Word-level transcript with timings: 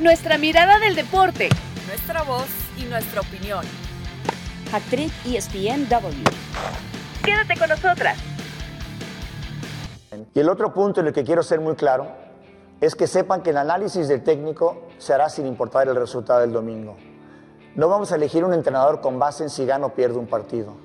Nuestra 0.00 0.38
mirada 0.38 0.78
del 0.78 0.94
deporte. 0.94 1.48
Nuestra 1.88 2.22
voz 2.22 2.46
y 2.78 2.84
nuestra 2.84 3.20
opinión. 3.20 3.64
Actriz 4.72 5.12
ESPNW. 5.26 6.22
Quédate 7.24 7.58
con 7.58 7.68
nosotras. 7.68 8.16
Y 10.32 10.38
el 10.38 10.48
otro 10.48 10.72
punto 10.72 11.00
en 11.00 11.08
el 11.08 11.12
que 11.12 11.24
quiero 11.24 11.42
ser 11.42 11.58
muy 11.58 11.74
claro 11.74 12.06
es 12.80 12.94
que 12.94 13.08
sepan 13.08 13.42
que 13.42 13.50
el 13.50 13.56
análisis 13.56 14.06
del 14.06 14.22
técnico 14.22 14.86
se 14.98 15.14
hará 15.14 15.28
sin 15.28 15.46
importar 15.46 15.88
el 15.88 15.96
resultado 15.96 16.42
del 16.42 16.52
domingo. 16.52 16.96
No 17.74 17.88
vamos 17.88 18.12
a 18.12 18.14
elegir 18.14 18.44
un 18.44 18.54
entrenador 18.54 19.00
con 19.00 19.18
base 19.18 19.42
en 19.42 19.50
si 19.50 19.66
gana 19.66 19.86
o 19.86 19.94
pierde 19.94 20.16
un 20.16 20.28
partido. 20.28 20.76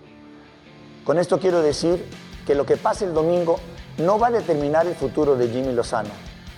Con 1.06 1.20
esto 1.20 1.38
quiero 1.40 1.62
decir 1.62 2.04
que 2.48 2.56
lo 2.56 2.66
que 2.66 2.78
pase 2.78 3.06
el 3.06 3.14
domingo 3.14 3.60
no 4.00 4.18
va 4.18 4.28
a 4.28 4.32
determinar 4.32 4.88
el 4.88 4.96
futuro 4.96 5.36
de 5.36 5.50
Jimmy 5.50 5.72
Lozano, 5.72 6.10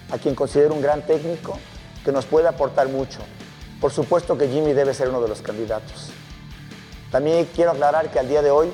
a 0.09 0.17
quien 0.17 0.35
considero 0.35 0.73
un 0.73 0.81
gran 0.81 1.05
técnico 1.05 1.59
que 2.05 2.11
nos 2.11 2.25
puede 2.25 2.47
aportar 2.47 2.87
mucho. 2.87 3.19
Por 3.81 3.91
supuesto 3.91 4.37
que 4.37 4.47
Jimmy 4.47 4.73
debe 4.73 4.93
ser 4.93 5.09
uno 5.09 5.21
de 5.21 5.27
los 5.27 5.41
candidatos. 5.41 6.11
También 7.11 7.49
quiero 7.53 7.71
aclarar 7.71 8.11
que 8.11 8.19
al 8.19 8.29
día 8.29 8.41
de 8.41 8.51
hoy, 8.51 8.71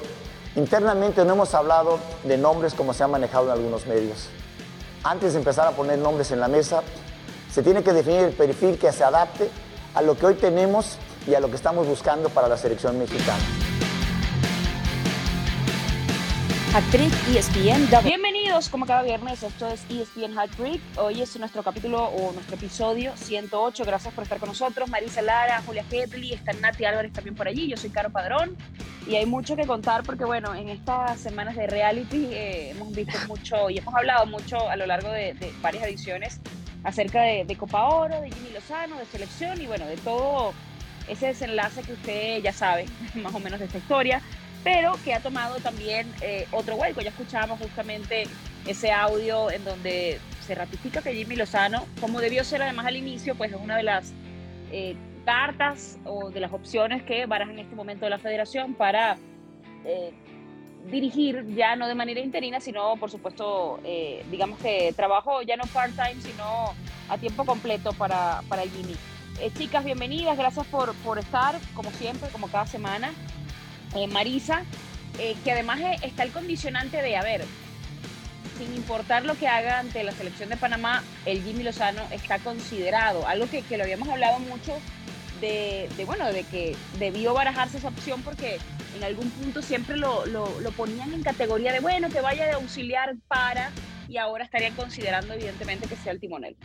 internamente 0.56 1.24
no 1.26 1.34
hemos 1.34 1.56
hablado 1.56 1.98
de 2.24 2.38
nombres 2.38 2.74
como 2.74 2.94
se 2.94 3.04
ha 3.04 3.08
manejado 3.08 3.46
en 3.46 3.52
algunos 3.52 3.88
medios. 3.88 4.28
Antes 5.04 5.34
de 5.34 5.40
empezar 5.40 5.68
a 5.68 5.72
poner 5.72 5.98
nombres 5.98 6.32
en 6.32 6.40
la 6.40 6.48
mesa, 6.48 6.84
se 7.52 7.64
tiene 7.64 7.84
que 7.84 7.94
definir 7.94 8.22
el 8.22 8.34
perfil 8.34 8.78
que 8.78 8.92
se 8.92 9.04
adapte 9.04 9.50
a 9.96 10.02
lo 10.02 10.18
que 10.18 10.26
hoy 10.26 10.36
tenemos 10.36 10.98
y 11.28 11.34
a 11.34 11.40
lo 11.40 11.50
que 11.50 11.56
estamos 11.56 11.88
buscando 11.88 12.30
para 12.30 12.48
la 12.48 12.58
selección 12.58 13.00
mexicana. 13.00 13.71
Actriz 16.74 17.12
ESPNW. 17.28 18.02
Bienvenidos 18.02 18.70
como 18.70 18.86
cada 18.86 19.04
viernes, 19.04 19.44
esto 19.44 19.68
es 19.68 19.84
ESPN 19.90 20.40
Hat 20.40 20.52
Trick. 20.52 20.80
Hoy 20.96 21.22
es 21.22 21.38
nuestro 21.38 21.64
capítulo 21.64 22.06
o 22.06 22.32
nuestro 22.32 22.56
episodio 22.56 23.12
108. 23.18 23.84
Gracias 23.84 24.14
por 24.14 24.24
estar 24.24 24.40
con 24.40 24.48
nosotros. 24.48 24.90
Marisa 24.90 25.22
Lara, 25.22 25.62
Julia 25.66 25.84
Hedley, 25.92 26.32
está 26.32 26.54
Nati 26.54 26.86
Álvarez 26.86 27.12
también 27.12 27.36
por 27.36 27.50
allí. 27.50 27.68
Yo 27.68 27.76
soy 27.76 27.90
Caro 27.90 28.10
Padrón 28.10 28.56
y 29.06 29.16
hay 29.18 29.26
mucho 29.26 29.58
que 29.58 29.68
contar 29.68 30.04
porque, 30.04 30.24
bueno, 30.24 30.56
en 30.56 30.70
estas 30.70 31.20
semanas 31.20 31.58
de 31.58 31.68
reality 31.68 32.28
eh, 32.32 32.70
hemos 32.70 32.96
visto 32.96 33.18
mucho 33.28 33.70
y 33.70 33.80
hemos 33.80 33.94
hablado 33.94 34.26
mucho 34.28 34.70
a 34.70 34.78
lo 34.78 34.86
largo 34.86 35.10
de, 35.10 35.34
de 35.34 35.52
varias 35.62 35.84
ediciones 35.84 36.40
acerca 36.86 37.22
de, 37.24 37.44
de, 37.44 37.58
Copa 37.58 37.84
Oro, 37.90 38.22
de 38.22 38.32
Jimmy 38.32 38.52
Lozano, 38.54 38.98
de 38.98 39.06
selección 39.08 39.62
y, 39.62 39.68
bueno, 39.68 39.86
de 39.88 39.98
todo 39.98 40.54
ese 41.10 41.28
desenlace 41.28 41.82
que 41.82 41.92
usted 41.92 42.42
ya 42.42 42.54
sabe 42.54 42.86
más 43.16 43.36
o 43.36 43.40
menos 43.40 43.60
de 43.60 43.66
esta 43.66 43.78
historia 43.78 44.22
pero 44.64 44.94
que 45.04 45.14
ha 45.14 45.20
tomado 45.20 45.56
también 45.58 46.12
eh, 46.22 46.48
otro 46.52 46.76
vuelco. 46.76 47.02
Ya 47.02 47.10
escuchábamos 47.10 47.60
justamente 47.60 48.24
ese 48.68 48.92
audio 48.92 49.50
en 49.52 49.64
donde 49.64 50.20
se 50.46 50.56
ratifica 50.56 51.02
que 51.02 51.14
Jimmy 51.14 51.36
Lozano, 51.36 51.86
como 52.00 52.20
debió 52.20 52.44
ser 52.44 52.62
además 52.62 52.86
al 52.86 52.96
inicio, 52.96 53.36
pues 53.36 53.52
es 53.52 53.60
una 53.60 53.78
de 53.78 53.84
las 53.84 54.14
eh, 54.72 54.96
cartas 55.26 55.98
o 56.06 56.30
de 56.30 56.40
las 56.40 56.52
opciones 56.52 57.04
que 57.04 57.26
baraja 57.26 57.52
en 57.52 57.60
este 57.60 57.76
momento 57.76 58.06
de 58.06 58.10
la 58.10 58.20
federación 58.20 58.74
para 58.74 59.18
eh, 59.86 60.12
dirigir 60.90 61.46
ya 61.56 61.76
no 61.76 61.88
de 61.88 61.96
manera 61.96 62.20
interina, 62.20 62.60
sino 62.60 62.96
por 62.98 63.12
supuesto, 63.12 63.80
eh, 63.84 64.24
digamos 64.32 64.60
que 64.60 64.94
trabajo 64.96 65.42
ya 65.42 65.58
no 65.58 65.64
part-time, 65.74 66.22
sino 66.22 66.74
a 67.10 67.18
tiempo 67.18 67.46
completo 67.46 67.94
para, 67.94 68.42
para 68.48 68.64
Jimmy. 68.64 68.96
Eh, 69.40 69.52
chicas, 69.58 69.84
bienvenidas, 69.84 70.38
gracias 70.38 70.66
por, 70.68 70.94
por 70.96 71.20
estar, 71.20 71.56
como 71.74 71.92
siempre, 71.92 72.30
como 72.30 72.48
cada 72.48 72.68
semana. 72.68 73.12
Eh, 73.96 74.08
Marisa, 74.08 74.64
eh, 75.20 75.36
que 75.44 75.52
además 75.52 75.80
está 76.02 76.24
el 76.24 76.32
condicionante 76.32 77.02
de, 77.02 77.18
a 77.18 77.24
ver, 77.24 77.44
sin 78.58 78.74
importar 78.76 79.26
lo 79.26 79.36
que 79.36 79.48
haga 79.48 79.80
ante 79.80 80.04
la 80.04 80.12
selección 80.12 80.50
de 80.50 80.58
Panamá, 80.58 81.04
el 81.26 81.44
Jimmy 81.44 81.64
Lozano 81.64 82.02
está 82.12 82.40
considerado, 82.40 83.28
algo 83.28 83.50
que, 83.50 83.62
que 83.64 83.78
lo 83.78 83.84
habíamos 83.84 84.08
hablado 84.08 84.40
mucho 84.40 84.74
de, 85.42 85.90
de, 85.98 86.06
bueno, 86.06 86.32
de 86.32 86.44
que 86.44 86.76
debió 87.00 87.34
barajarse 87.34 87.80
esa 87.80 87.90
opción 87.90 88.22
porque 88.22 88.60
en 88.96 89.04
algún 89.04 89.30
punto 89.32 89.62
siempre 89.62 89.98
lo, 89.98 90.26
lo, 90.26 90.60
lo 90.62 90.72
ponían 90.72 91.14
en 91.14 91.24
categoría 91.24 91.74
de, 91.74 91.80
bueno, 91.80 92.10
que 92.10 92.22
vaya 92.22 92.46
de 92.46 92.52
auxiliar 92.52 93.16
para, 93.28 93.72
y 94.08 94.18
ahora 94.18 94.44
estarían 94.44 94.76
considerando 94.76 95.34
evidentemente 95.34 95.88
que 95.88 95.96
sea 95.96 96.14
el 96.14 96.20
timonel. 96.20 96.56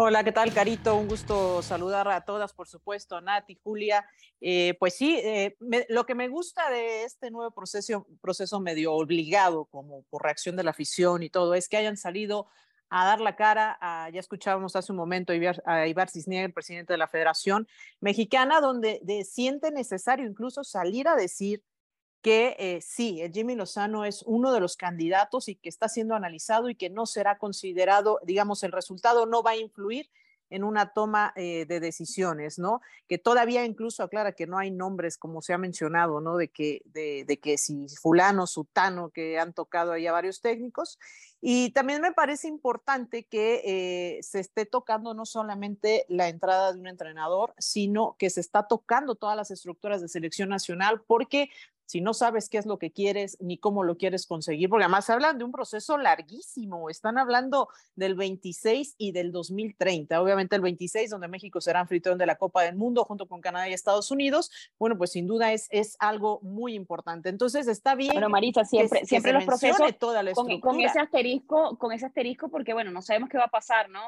Hola, 0.00 0.22
¿qué 0.22 0.30
tal, 0.30 0.54
Carito? 0.54 0.94
Un 0.94 1.08
gusto 1.08 1.60
saludar 1.60 2.06
a 2.06 2.20
todas, 2.20 2.52
por 2.52 2.68
supuesto, 2.68 3.16
a 3.16 3.20
Nati, 3.20 3.58
Julia. 3.64 4.08
Eh, 4.40 4.76
pues 4.78 4.94
sí, 4.94 5.18
eh, 5.24 5.56
lo 5.88 6.06
que 6.06 6.14
me 6.14 6.28
gusta 6.28 6.70
de 6.70 7.02
este 7.02 7.32
nuevo 7.32 7.50
proceso, 7.50 8.06
proceso 8.20 8.60
medio 8.60 8.92
obligado, 8.92 9.64
como 9.64 10.04
por 10.04 10.22
reacción 10.22 10.54
de 10.54 10.62
la 10.62 10.70
afición 10.70 11.24
y 11.24 11.30
todo, 11.30 11.54
es 11.54 11.68
que 11.68 11.78
hayan 11.78 11.96
salido 11.96 12.46
a 12.90 13.06
dar 13.06 13.20
la 13.20 13.34
cara, 13.34 13.76
a, 13.80 14.08
ya 14.10 14.20
escuchábamos 14.20 14.76
hace 14.76 14.92
un 14.92 14.98
momento 14.98 15.32
a 15.32 15.86
Ibar, 15.88 16.10
Cisniega, 16.10 16.46
el 16.46 16.52
presidente 16.52 16.92
de 16.92 16.98
la 16.98 17.08
Federación 17.08 17.66
Mexicana, 17.98 18.60
donde 18.60 19.00
de, 19.02 19.24
siente 19.24 19.72
necesario 19.72 20.28
incluso 20.28 20.62
salir 20.62 21.08
a 21.08 21.16
decir 21.16 21.64
que 22.22 22.56
eh, 22.58 22.80
sí, 22.80 23.22
Jimmy 23.32 23.54
Lozano 23.54 24.04
es 24.04 24.22
uno 24.26 24.52
de 24.52 24.60
los 24.60 24.76
candidatos 24.76 25.48
y 25.48 25.56
que 25.56 25.68
está 25.68 25.88
siendo 25.88 26.14
analizado 26.14 26.68
y 26.68 26.74
que 26.74 26.90
no 26.90 27.06
será 27.06 27.38
considerado, 27.38 28.18
digamos, 28.24 28.62
el 28.62 28.72
resultado 28.72 29.26
no 29.26 29.42
va 29.42 29.52
a 29.52 29.56
influir 29.56 30.10
en 30.50 30.64
una 30.64 30.92
toma 30.92 31.32
eh, 31.36 31.66
de 31.66 31.80
decisiones, 31.80 32.58
¿no? 32.58 32.80
Que 33.06 33.18
todavía 33.18 33.64
incluso 33.64 34.02
aclara 34.02 34.32
que 34.32 34.46
no 34.46 34.58
hay 34.58 34.70
nombres, 34.70 35.18
como 35.18 35.42
se 35.42 35.52
ha 35.52 35.58
mencionado, 35.58 36.20
¿no? 36.20 36.36
De 36.36 36.48
que, 36.48 36.82
de, 36.86 37.24
de 37.26 37.38
que 37.38 37.58
si 37.58 37.86
fulano, 38.00 38.46
sutano, 38.46 39.10
que 39.10 39.38
han 39.38 39.52
tocado 39.52 39.92
ahí 39.92 40.06
a 40.06 40.12
varios 40.12 40.40
técnicos. 40.40 40.98
Y 41.40 41.70
también 41.70 42.00
me 42.00 42.12
parece 42.12 42.48
importante 42.48 43.24
que 43.24 43.62
eh, 43.64 44.22
se 44.22 44.40
esté 44.40 44.66
tocando 44.66 45.14
no 45.14 45.26
solamente 45.26 46.04
la 46.08 46.28
entrada 46.28 46.72
de 46.72 46.80
un 46.80 46.86
entrenador, 46.86 47.54
sino 47.58 48.16
que 48.18 48.30
se 48.30 48.40
está 48.40 48.66
tocando 48.66 49.14
todas 49.14 49.36
las 49.36 49.50
estructuras 49.50 50.00
de 50.00 50.08
selección 50.08 50.48
nacional, 50.48 51.02
porque 51.06 51.50
si 51.88 52.02
no 52.02 52.12
sabes 52.12 52.50
qué 52.50 52.58
es 52.58 52.66
lo 52.66 52.78
que 52.78 52.92
quieres 52.92 53.38
ni 53.40 53.56
cómo 53.56 53.82
lo 53.82 53.96
quieres 53.96 54.26
conseguir, 54.26 54.68
porque 54.68 54.84
además 54.84 55.08
hablan 55.08 55.38
de 55.38 55.44
un 55.44 55.52
proceso 55.52 55.96
larguísimo, 55.96 56.90
están 56.90 57.16
hablando 57.16 57.70
del 57.96 58.14
26 58.14 58.96
y 58.98 59.12
del 59.12 59.32
2030, 59.32 60.20
obviamente 60.20 60.54
el 60.54 60.60
26 60.60 61.08
donde 61.08 61.28
México 61.28 61.62
será 61.62 61.80
anfitrión 61.80 62.18
de 62.18 62.26
la 62.26 62.36
Copa 62.36 62.62
del 62.62 62.76
Mundo 62.76 63.04
junto 63.04 63.26
con 63.26 63.40
Canadá 63.40 63.70
y 63.70 63.72
Estados 63.72 64.10
Unidos, 64.10 64.50
bueno, 64.78 64.98
pues 64.98 65.12
sin 65.12 65.26
duda 65.26 65.54
es, 65.54 65.66
es 65.70 65.96
algo 65.98 66.40
muy 66.42 66.74
importante. 66.74 67.30
Entonces 67.30 67.66
está 67.68 67.94
bien. 67.94 68.12
Bueno, 68.12 68.28
Marisa, 68.28 68.66
siempre, 68.66 69.00
que, 69.00 69.06
siempre 69.06 69.32
que 69.32 69.38
los 69.38 69.44
procesos 69.46 69.98
toda 69.98 70.22
la 70.22 70.32
con, 70.32 70.60
con, 70.60 70.78
ese 70.82 71.00
asterisco, 71.00 71.78
con 71.78 71.92
ese 71.92 72.04
asterisco, 72.04 72.50
porque 72.50 72.74
bueno, 72.74 72.90
no 72.90 73.00
sabemos 73.00 73.30
qué 73.30 73.38
va 73.38 73.44
a 73.44 73.48
pasar, 73.48 73.88
¿no? 73.88 74.02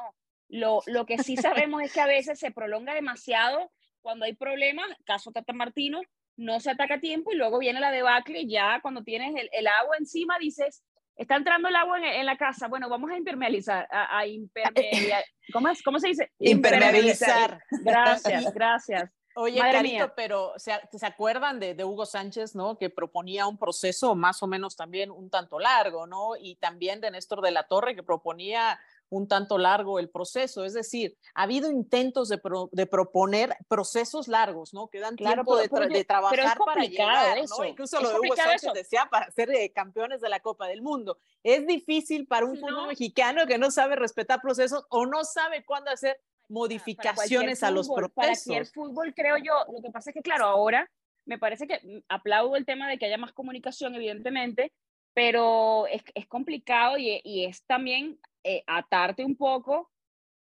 Lo, 0.49 0.81
lo 0.85 1.07
que 1.07 1.17
sí 1.17 1.35
sabemos 1.35 1.81
es 1.81 1.91
que 1.91 2.01
a 2.01 2.05
veces 2.05 2.37
se 2.37 2.51
prolonga 2.51 2.93
demasiado 2.93 3.71
cuando 4.01 4.25
hay 4.25 4.33
problemas, 4.33 4.85
caso 5.03 5.31
Tata 5.31 5.53
Martino, 5.53 6.01
no 6.37 6.59
se 6.59 6.71
ataca 6.71 6.95
a 6.95 6.99
tiempo 6.99 7.31
y 7.31 7.35
luego 7.35 7.59
viene 7.59 7.79
la 7.79 7.91
debacle, 7.91 8.47
ya 8.47 8.79
cuando 8.81 9.03
tienes 9.03 9.35
el, 9.35 9.49
el 9.51 9.67
agua 9.67 9.97
encima 9.97 10.37
dices, 10.39 10.83
está 11.15 11.35
entrando 11.35 11.67
el 11.67 11.75
agua 11.75 11.99
en, 11.99 12.05
en, 12.05 12.25
la 12.25 12.37
casa, 12.37 12.67
bueno, 12.67 12.89
vamos 12.89 13.11
a 13.11 13.17
impermeabilizar, 13.17 13.87
a, 13.91 14.17
a 14.17 14.27
impermeabilizar, 14.27 15.23
¿cómo, 15.53 15.69
es? 15.69 15.83
¿cómo 15.83 15.99
se 15.99 16.09
dice? 16.09 16.31
Impermeabilizar. 16.39 17.61
Gracias, 17.83 18.53
gracias. 18.53 19.09
Oye, 19.35 19.59
Madre 19.59 19.73
Carito, 19.73 19.93
mía. 19.93 20.13
pero 20.15 20.53
¿se, 20.57 20.73
¿se 20.91 21.05
acuerdan 21.05 21.59
de, 21.59 21.73
de, 21.73 21.85
Hugo 21.85 22.05
Sánchez, 22.05 22.53
¿no? 22.53 22.77
Que 22.77 22.89
proponía 22.89 23.47
un 23.47 23.57
proceso 23.57 24.13
más 24.13 24.43
o 24.43 24.47
menos 24.47 24.75
también 24.75 25.09
un 25.09 25.29
tanto 25.29 25.57
largo, 25.57 26.05
¿no? 26.05 26.35
Y 26.37 26.55
también 26.57 26.99
de 26.99 27.11
Néstor 27.11 27.41
de 27.41 27.51
la 27.51 27.63
Torre, 27.63 27.95
que 27.95 28.03
proponía 28.03 28.77
un 29.11 29.27
tanto 29.27 29.57
largo 29.57 29.99
el 29.99 30.09
proceso. 30.09 30.63
Es 30.63 30.73
decir, 30.73 31.17
ha 31.35 31.43
habido 31.43 31.69
intentos 31.69 32.29
de, 32.29 32.37
pro, 32.37 32.69
de 32.71 32.87
proponer 32.87 33.55
procesos 33.67 34.29
largos, 34.29 34.73
¿no? 34.73 34.87
Que 34.87 34.99
dan 34.99 35.17
claro, 35.17 35.43
tiempo 35.43 35.59
pero, 35.69 35.87
de, 35.87 35.99
de, 35.99 36.05
trabajar 36.05 36.57
para 36.57 36.85
llegar, 36.85 37.37
eso. 37.37 37.57
¿no? 37.59 37.65
Incluso 37.65 37.97
es 37.97 38.03
lo 38.03 38.09
de 38.09 38.19
Hugo 38.19 38.35
Sánchez 38.35 38.63
eso. 38.63 38.73
decía 38.73 39.07
para 39.11 39.29
ser 39.31 39.51
eh, 39.51 39.71
campeones 39.73 40.21
de 40.21 40.29
la 40.29 40.39
Copa 40.39 40.67
del 40.67 40.81
Mundo. 40.81 41.17
Es 41.43 41.67
difícil 41.67 42.25
para 42.25 42.45
un 42.45 42.57
fútbol 42.57 42.87
mexicano 42.87 43.45
que 43.45 43.57
no 43.57 43.69
sabe 43.69 43.97
respetar 43.97 44.41
procesos 44.41 44.85
o 44.89 45.05
no 45.05 45.25
sabe 45.25 45.65
cuándo 45.65 45.91
hacer 45.91 46.17
modificaciones 46.47 47.59
fútbol, 47.59 47.67
a 47.67 47.71
los 47.71 47.89
procesos. 47.89 48.13
Para 48.15 48.33
cualquier 48.33 48.65
fútbol, 48.67 49.13
creo 49.13 49.37
yo, 49.37 49.53
lo 49.73 49.81
que 49.81 49.91
pasa 49.91 50.11
es 50.11 50.13
que, 50.13 50.21
claro, 50.21 50.45
ahora 50.45 50.89
me 51.25 51.37
parece 51.37 51.67
que 51.67 51.79
mm, 51.83 52.03
aplaudo 52.07 52.55
el 52.55 52.65
tema 52.65 52.87
de 52.87 52.97
que 52.97 53.07
haya 53.07 53.17
más 53.17 53.33
comunicación, 53.33 53.93
evidentemente, 53.95 54.71
pero 55.13 55.85
es, 55.87 56.01
es 56.15 56.27
complicado 56.27 56.97
y, 56.97 57.19
y, 57.25 57.43
es 57.43 57.63
también 57.65 58.17
eh, 58.43 58.63
atarte 58.67 59.23
un 59.23 59.35
poco 59.35 59.91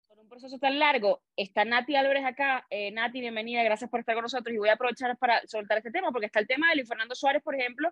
con 0.07 0.19
un 0.19 0.27
proceso 0.27 0.57
tan 0.59 0.79
largo. 0.79 1.21
Está 1.35 1.65
Nati 1.65 1.95
Álvarez 1.95 2.25
acá. 2.25 2.65
Eh, 2.69 2.91
Nati, 2.91 3.19
bienvenida, 3.21 3.63
gracias 3.63 3.89
por 3.89 3.99
estar 3.99 4.15
con 4.15 4.23
nosotros 4.23 4.53
y 4.53 4.57
voy 4.57 4.69
a 4.69 4.73
aprovechar 4.73 5.17
para 5.17 5.41
soltar 5.47 5.77
este 5.77 5.91
tema 5.91 6.11
porque 6.11 6.27
está 6.27 6.39
el 6.39 6.47
tema 6.47 6.69
de 6.69 6.75
Luis 6.75 6.87
Fernando 6.87 7.15
Suárez, 7.15 7.41
por 7.41 7.55
ejemplo, 7.55 7.91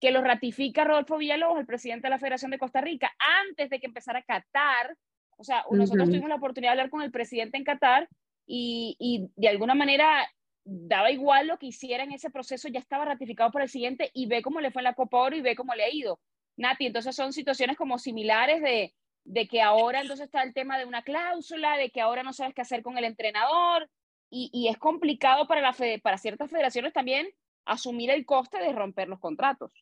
que 0.00 0.10
lo 0.10 0.22
ratifica 0.22 0.84
Rodolfo 0.84 1.18
Villalobos, 1.18 1.60
el 1.60 1.66
presidente 1.66 2.06
de 2.06 2.10
la 2.10 2.18
Federación 2.18 2.50
de 2.50 2.58
Costa 2.58 2.80
Rica, 2.80 3.12
antes 3.48 3.70
de 3.70 3.80
que 3.80 3.86
empezara 3.86 4.22
Qatar. 4.22 4.96
O 5.36 5.44
sea, 5.44 5.64
nosotros 5.70 6.06
uh 6.06 6.06
-huh. 6.06 6.12
tuvimos 6.12 6.28
la 6.28 6.36
oportunidad 6.36 6.70
de 6.72 6.80
hablar 6.80 6.90
con 6.90 7.02
el 7.02 7.10
presidente 7.10 7.56
en 7.56 7.64
Qatar 7.64 8.08
y, 8.46 8.96
y 8.98 9.28
de 9.36 9.48
alguna 9.48 9.74
manera 9.74 10.28
daba 10.64 11.10
igual 11.10 11.46
lo 11.46 11.58
que 11.58 11.66
hiciera 11.66 12.04
en 12.04 12.12
ese 12.12 12.30
proceso, 12.30 12.68
ya 12.68 12.80
estaba 12.80 13.04
ratificado 13.04 13.50
por 13.50 13.62
el 13.62 13.68
siguiente 13.68 14.10
y 14.14 14.26
ve 14.26 14.42
cómo 14.42 14.60
le 14.60 14.70
fue 14.70 14.80
en 14.80 14.84
la 14.84 14.94
Copa 14.94 15.18
Oro 15.18 15.36
y 15.36 15.42
ve 15.42 15.54
cómo 15.54 15.74
le 15.74 15.84
ha 15.84 15.92
ido. 15.92 16.20
Nati, 16.56 16.86
entonces 16.86 17.14
son 17.14 17.32
situaciones 17.32 17.76
como 17.76 17.98
similares 17.98 18.62
de, 18.62 18.94
de 19.24 19.48
que 19.48 19.62
ahora 19.62 20.00
entonces 20.00 20.26
está 20.26 20.42
el 20.42 20.54
tema 20.54 20.78
de 20.78 20.84
una 20.84 21.02
cláusula, 21.02 21.76
de 21.76 21.90
que 21.90 22.00
ahora 22.00 22.22
no 22.22 22.32
sabes 22.32 22.54
qué 22.54 22.62
hacer 22.62 22.82
con 22.82 22.98
el 22.98 23.04
entrenador, 23.04 23.88
y, 24.30 24.50
y 24.52 24.68
es 24.68 24.78
complicado 24.78 25.46
para, 25.46 25.60
la 25.60 25.74
para 26.02 26.18
ciertas 26.18 26.50
federaciones 26.50 26.92
también 26.92 27.28
asumir 27.64 28.10
el 28.10 28.26
coste 28.26 28.58
de 28.58 28.72
romper 28.72 29.08
los 29.08 29.20
contratos. 29.20 29.72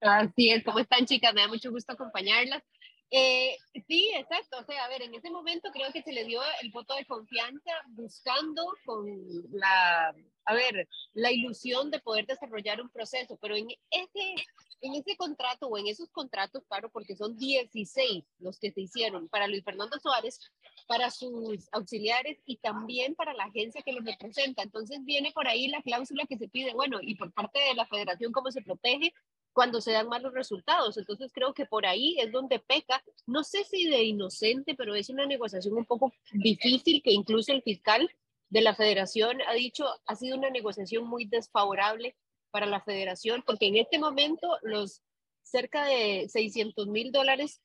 Así 0.00 0.50
es, 0.50 0.62
¿cómo 0.64 0.80
están 0.80 1.06
chicas? 1.06 1.32
Me 1.32 1.40
da 1.40 1.48
mucho 1.48 1.70
gusto 1.70 1.92
acompañarlas. 1.92 2.62
Eh, 3.10 3.56
sí, 3.86 4.10
exacto. 4.16 4.58
O 4.58 4.64
sea, 4.64 4.84
a 4.84 4.88
ver, 4.88 5.02
en 5.02 5.14
ese 5.14 5.30
momento 5.30 5.70
creo 5.72 5.92
que 5.92 6.02
se 6.02 6.12
le 6.12 6.24
dio 6.24 6.40
el 6.62 6.70
voto 6.70 6.94
de 6.94 7.06
confianza 7.06 7.70
buscando 7.88 8.64
con 8.84 9.06
la, 9.52 10.14
a 10.44 10.54
ver, 10.54 10.88
la 11.12 11.30
ilusión 11.30 11.90
de 11.90 12.00
poder 12.00 12.26
desarrollar 12.26 12.80
un 12.80 12.90
proceso, 12.90 13.38
pero 13.40 13.56
en 13.56 13.68
ese, 13.90 14.34
en 14.80 14.94
ese 14.94 15.16
contrato 15.16 15.68
o 15.68 15.78
en 15.78 15.86
esos 15.86 16.10
contratos, 16.10 16.64
claro, 16.66 16.90
porque 16.90 17.16
son 17.16 17.36
16 17.36 18.24
los 18.38 18.58
que 18.58 18.72
se 18.72 18.80
hicieron 18.82 19.28
para 19.28 19.48
Luis 19.48 19.64
Fernando 19.64 19.98
Suárez, 20.00 20.40
para 20.86 21.10
sus 21.10 21.68
auxiliares 21.72 22.38
y 22.44 22.56
también 22.56 23.14
para 23.14 23.32
la 23.32 23.44
agencia 23.44 23.82
que 23.82 23.92
los 23.92 24.04
representa. 24.04 24.62
Entonces 24.62 24.98
viene 25.04 25.32
por 25.32 25.46
ahí 25.48 25.68
la 25.68 25.82
cláusula 25.82 26.26
que 26.28 26.36
se 26.36 26.48
pide, 26.48 26.74
bueno, 26.74 26.98
y 27.00 27.14
por 27.14 27.32
parte 27.32 27.60
de 27.60 27.74
la 27.74 27.86
federación, 27.86 28.32
cómo 28.32 28.50
se 28.50 28.62
protege 28.62 29.14
cuando 29.54 29.80
se 29.80 29.92
dan 29.92 30.08
malos 30.08 30.34
resultados. 30.34 30.98
Entonces 30.98 31.32
creo 31.32 31.54
que 31.54 31.64
por 31.64 31.86
ahí 31.86 32.16
es 32.18 32.30
donde 32.30 32.58
peca, 32.58 33.02
no 33.26 33.42
sé 33.44 33.64
si 33.64 33.88
de 33.88 34.02
inocente, 34.02 34.74
pero 34.74 34.94
es 34.94 35.08
una 35.08 35.24
negociación 35.24 35.74
un 35.78 35.86
poco 35.86 36.12
difícil 36.32 37.02
que 37.02 37.12
incluso 37.12 37.52
el 37.52 37.62
fiscal 37.62 38.10
de 38.50 38.60
la 38.60 38.74
federación 38.74 39.38
ha 39.48 39.54
dicho, 39.54 39.86
ha 40.06 40.16
sido 40.16 40.36
una 40.36 40.50
negociación 40.50 41.06
muy 41.06 41.24
desfavorable 41.24 42.16
para 42.50 42.66
la 42.66 42.82
federación, 42.82 43.42
porque 43.46 43.68
en 43.68 43.76
este 43.76 43.98
momento 43.98 44.58
los 44.62 45.02
cerca 45.42 45.86
de 45.86 46.28
600 46.28 46.86
mil 46.88 47.12
dólares 47.12 47.62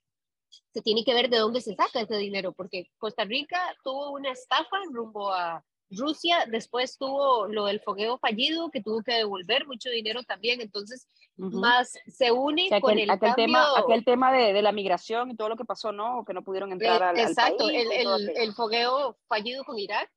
se 0.74 0.82
tiene 0.82 1.04
que 1.04 1.14
ver 1.14 1.30
de 1.30 1.38
dónde 1.38 1.62
se 1.62 1.76
saca 1.76 2.02
ese 2.02 2.18
dinero, 2.18 2.54
porque 2.54 2.90
Costa 2.98 3.24
Rica 3.26 3.60
tuvo 3.84 4.12
una 4.12 4.32
estafa 4.32 4.78
rumbo 4.92 5.32
a 5.32 5.64
Rusia, 5.92 6.46
después 6.48 6.98
tuvo 6.98 7.48
lo 7.48 7.66
del 7.66 7.80
fogueo 7.80 8.18
fallido, 8.18 8.70
que 8.70 8.82
tuvo 8.82 9.02
que 9.02 9.16
devolver 9.16 9.66
mucho 9.66 9.90
dinero 9.90 10.24
también, 10.24 10.62
entonces 10.62 11.08
más 11.36 11.98
se 12.08 12.32
une 12.32 12.70
con 12.82 13.00
el 13.00 13.10
aquel 13.10 13.30
cambio... 13.30 13.46
tema, 13.46 13.66
aquel 13.78 14.06
tema 14.06 14.32
de, 14.32 14.54
de, 14.54 14.62
la 14.62 14.72
migración 14.72 15.32
y 15.32 15.36
todo 15.36 15.50
lo 15.50 15.56
que 15.56 15.66
pasó, 15.66 15.92
¿no? 15.92 16.24
Que 16.26 16.34
no 16.34 16.44
pudieron 16.44 16.72
entrar 16.72 17.02
al, 17.02 17.18
Exacto, 17.18 17.66
al 17.66 17.72
país. 17.72 17.88
Exacto, 17.88 18.16
el, 18.16 18.28
el, 18.28 18.38
el, 18.38 18.54
fogueo 18.54 19.18
fallido 19.28 19.64
con 19.64 19.80
Irak. 19.80 20.12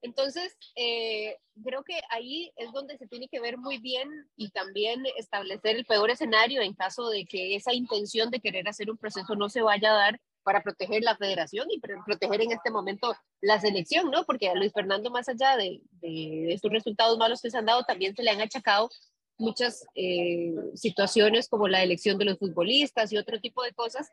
Entonces, 0.00 0.56
eh, 0.76 1.36
creo 1.64 1.82
que 1.82 2.00
ahí 2.10 2.52
es 2.56 2.70
donde 2.72 2.96
se 2.96 3.08
tiene 3.08 3.28
que 3.28 3.40
ver 3.40 3.58
muy 3.58 3.78
bien 3.78 4.08
y 4.36 4.50
también 4.50 5.04
establecer 5.16 5.76
el 5.76 5.84
peor 5.84 6.10
escenario 6.10 6.62
en 6.62 6.74
caso 6.74 7.10
de 7.10 7.26
que 7.26 7.56
esa 7.56 7.74
intención 7.74 8.30
de 8.30 8.40
querer 8.40 8.68
hacer 8.68 8.90
un 8.90 8.96
proceso 8.96 9.34
no 9.34 9.48
se 9.48 9.62
vaya 9.62 9.90
a 9.90 9.96
dar 9.96 10.20
para 10.48 10.62
proteger 10.62 11.02
la 11.02 11.14
federación 11.14 11.66
y 11.70 11.78
proteger 11.78 12.40
en 12.40 12.52
este 12.52 12.70
momento 12.70 13.14
la 13.42 13.60
selección, 13.60 14.10
¿no? 14.10 14.24
Porque 14.24 14.48
a 14.48 14.54
Luis 14.54 14.72
Fernando, 14.72 15.10
más 15.10 15.28
allá 15.28 15.58
de, 15.58 15.82
de 16.00 16.54
estos 16.54 16.72
resultados 16.72 17.18
malos 17.18 17.42
que 17.42 17.50
se 17.50 17.58
han 17.58 17.66
dado, 17.66 17.82
también 17.82 18.16
se 18.16 18.22
le 18.22 18.30
han 18.30 18.40
achacado 18.40 18.88
muchas 19.36 19.84
eh, 19.94 20.54
situaciones 20.74 21.50
como 21.50 21.68
la 21.68 21.82
elección 21.82 22.16
de 22.16 22.24
los 22.24 22.38
futbolistas 22.38 23.12
y 23.12 23.18
otro 23.18 23.38
tipo 23.42 23.62
de 23.62 23.74
cosas 23.74 24.10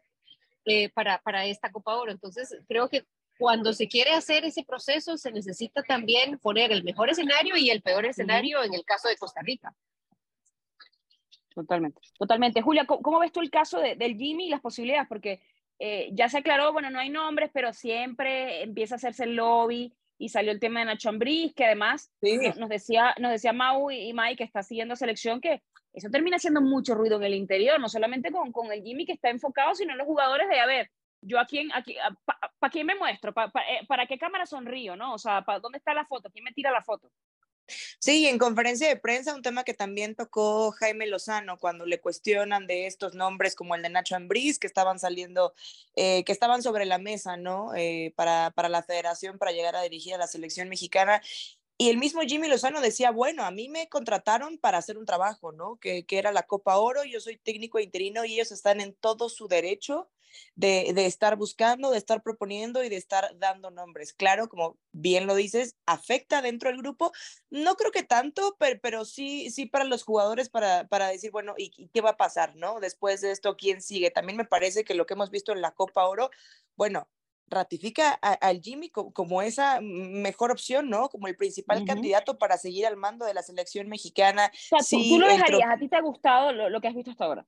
eh, 0.66 0.90
para, 0.90 1.20
para 1.20 1.46
esta 1.46 1.72
Copa 1.72 1.96
Oro. 1.96 2.12
Entonces, 2.12 2.54
creo 2.68 2.90
que 2.90 3.06
cuando 3.40 3.72
se 3.72 3.88
quiere 3.88 4.12
hacer 4.12 4.44
ese 4.44 4.66
proceso, 4.66 5.18
se 5.18 5.32
necesita 5.32 5.84
también 5.84 6.38
poner 6.40 6.74
el 6.74 6.84
mejor 6.84 7.10
escenario 7.10 7.56
y 7.56 7.70
el 7.70 7.82
peor 7.82 8.06
escenario 8.06 8.62
en 8.62 8.74
el 8.74 8.84
caso 8.84 9.08
de 9.08 9.16
Costa 9.16 9.40
Rica. 9.42 9.74
Totalmente, 11.54 12.02
totalmente. 12.20 12.62
Julia, 12.62 12.86
¿cómo, 12.86 13.02
cómo 13.02 13.20
ves 13.20 13.32
tú 13.32 13.40
el 13.40 13.50
caso 13.50 13.80
de, 13.80 13.96
del 13.96 14.18
Jimmy 14.18 14.48
y 14.48 14.50
las 14.50 14.60
posibilidades? 14.60 15.08
Porque 15.08 15.40
eh, 15.80 16.10
ya 16.14 16.30
se 16.30 16.38
aclaró, 16.38 16.72
bueno, 16.72 16.90
no 16.90 17.00
hay 17.00 17.10
nombres, 17.10 17.50
pero 17.54 17.74
siempre 17.74 18.64
empieza 18.64 18.96
a 18.96 18.98
hacerse 18.98 19.26
el 19.26 19.36
lobby 19.36 19.94
y 20.18 20.30
salió 20.30 20.52
el 20.52 20.60
tema 20.60 20.80
de 20.80 20.86
Nacho 20.86 21.10
Ambriz, 21.10 21.54
que 21.54 21.66
además 21.66 22.12
sí. 22.22 22.38
nos, 22.58 22.70
decía, 22.70 23.14
nos 23.20 23.32
decía 23.32 23.52
Mau 23.52 23.92
y, 23.92 24.14
Mike, 24.14 24.38
que 24.38 24.44
está 24.46 24.64
siguiendo 24.64 24.96
selección, 24.96 25.42
que 25.42 25.62
eso 25.94 26.10
termina 26.10 26.38
haciendo 26.38 26.62
mucho 26.62 26.96
ruido 26.96 27.18
en 27.18 27.24
el 27.24 27.34
interior, 27.34 27.80
no 27.80 27.90
solamente 27.90 28.32
con, 28.32 28.52
con 28.52 28.72
el 28.72 28.84
Jimmy 28.84 29.06
que 29.06 29.14
está 29.14 29.30
enfocado, 29.30 29.76
sino 29.76 29.92
en 29.92 29.98
los 29.98 30.08
jugadores 30.08 30.48
de, 30.48 30.60
a 30.60 30.66
ver, 30.66 30.90
yo 31.22 31.40
a 31.40 31.46
quién, 31.46 31.70
aquí, 31.74 31.96
¿para 32.24 32.40
pa 32.60 32.70
quién 32.70 32.86
me 32.86 32.96
muestro? 32.96 33.34
¿Para 33.34 33.52
pa, 33.52 33.62
eh, 33.62 33.86
¿Para 33.88 34.06
qué 34.06 34.18
cámara 34.18 34.46
sonrío? 34.46 34.96
¿no? 34.96 35.14
O 35.14 35.18
sea, 35.18 35.42
¿para 35.42 35.60
dónde 35.60 35.78
está 35.78 35.94
la 35.94 36.06
foto? 36.06 36.30
¿Quién 36.30 36.44
me 36.44 36.54
tira 36.54 36.72
la 36.72 36.84
foto? 36.84 37.10
Sí, 38.00 38.28
en 38.28 38.38
conferencia 38.38 38.88
de 38.88 38.98
prensa, 38.98 39.36
un 39.36 39.42
tema 39.42 39.64
que 39.64 39.74
también 39.74 40.16
tocó 40.16 40.72
Jaime 40.72 41.08
Lozano 41.08 41.58
cuando 41.58 41.86
le 41.86 42.00
cuestionan 42.00 42.68
de 42.68 42.88
estos 42.88 43.16
nombres 43.16 43.56
como 43.56 43.76
el 43.76 43.82
de 43.82 43.90
Nacho 43.90 44.16
Ambriz, 44.16 44.60
que 44.60 44.68
estaban 44.68 45.00
saliendo, 45.00 45.54
eh, 45.96 46.24
que 46.24 46.32
estaban 46.32 46.62
sobre 46.62 46.86
la 46.86 46.98
mesa, 46.98 47.38
¿no? 47.38 47.74
Eh, 47.76 48.14
para, 48.16 48.52
para 48.52 48.70
la 48.70 48.84
federación, 48.84 49.38
para 49.38 49.52
llegar 49.52 49.76
a 49.76 49.82
dirigir 49.82 50.14
a 50.16 50.20
la 50.20 50.28
selección 50.28 50.70
mexicana. 50.70 51.22
Y 51.78 51.90
el 51.90 51.98
mismo 51.98 52.22
Jimmy 52.22 52.48
Lozano 52.48 52.80
decía, 52.80 53.12
bueno, 53.12 53.44
a 53.44 53.52
mí 53.52 53.68
me 53.68 53.90
contrataron 53.90 54.58
para 54.58 54.78
hacer 54.78 54.98
un 54.98 55.06
trabajo, 55.06 55.52
¿no? 55.52 55.78
Que, 55.78 56.06
que 56.06 56.18
era 56.18 56.32
la 56.32 56.44
Copa 56.44 56.78
Oro, 56.78 57.04
yo 57.04 57.20
soy 57.20 57.38
técnico 57.38 57.80
interino 57.80 58.24
y 58.24 58.36
ellos 58.36 58.52
están 58.52 58.80
en 58.80 58.94
todo 58.94 59.28
su 59.28 59.48
derecho 59.48 60.10
de, 60.56 60.92
de, 60.94 61.06
estar 61.06 61.36
buscando, 61.36 61.92
de 61.92 61.98
estar 61.98 62.22
proponiendo 62.22 62.84
y 62.84 62.90
de 62.90 62.98
estar 62.98 63.38
dando 63.38 63.72
nombres. 63.72 64.14
Claro, 64.14 64.50
como 64.50 64.78
bien 64.92 65.28
lo 65.28 65.36
dices, 65.36 65.76
afecta 65.86 66.42
dentro 66.42 66.70
del 66.70 66.80
grupo. 66.80 67.12
No 67.50 67.76
creo 67.76 67.92
que 67.92 68.04
tanto, 68.04 68.56
pero, 68.60 68.80
pero 68.82 69.06
sí, 69.06 69.50
sí 69.50 69.66
para 69.66 69.86
los 69.86 70.04
jugadores 70.04 70.50
para, 70.50 70.88
para 70.88 71.08
decir, 71.08 71.32
bueno, 71.32 71.56
¿y, 71.58 71.72
¿y, 71.78 71.90
qué 71.90 72.02
va 72.02 72.12
a 72.12 72.18
pasar, 72.18 72.56
no? 72.56 72.80
Después 72.80 73.22
de 73.22 73.32
esto, 73.32 73.56
¿quién 73.58 73.82
sigue? 73.82 74.12
También 74.12 74.38
me 74.38 74.46
parece 74.46 74.84
que 74.84 74.96
lo 74.96 75.06
que 75.06 75.14
hemos 75.14 75.32
visto 75.32 75.52
en 75.52 75.62
la 75.62 75.72
Copa 75.72 76.06
Oro, 76.06 76.30
bueno, 76.76 77.10
ratifica 77.48 78.12
al 78.12 78.62
Jimmy 78.62 78.90
como, 78.90 79.14
como, 79.14 79.42
esa 79.42 79.80
mejor 79.82 80.52
opción, 80.52 80.90
¿no? 80.90 81.10
Como 81.10 81.28
el 81.28 81.36
principal 81.36 81.80
uh 81.80 81.82
-huh. 81.84 81.88
candidato 81.88 82.38
para 82.38 82.58
seguir 82.58 82.86
al 82.88 82.98
mando 82.98 83.26
de 83.26 83.34
la 83.34 83.44
selección 83.44 83.88
mexicana. 83.88 84.52
O 84.54 84.58
sea, 84.58 84.80
sí, 84.80 85.10
¿tú, 85.10 85.20
lo 85.20 85.28
dejarías? 85.28 85.70
¿A 85.70 85.78
ti 85.78 85.88
te 85.88 85.96
ha 85.96 86.02
gustado 86.02 86.52
lo, 86.52 86.70
lo, 86.70 86.82
que 86.82 86.88
has 86.88 86.96
visto 86.96 87.12
hasta 87.12 87.26
ahora? 87.26 87.46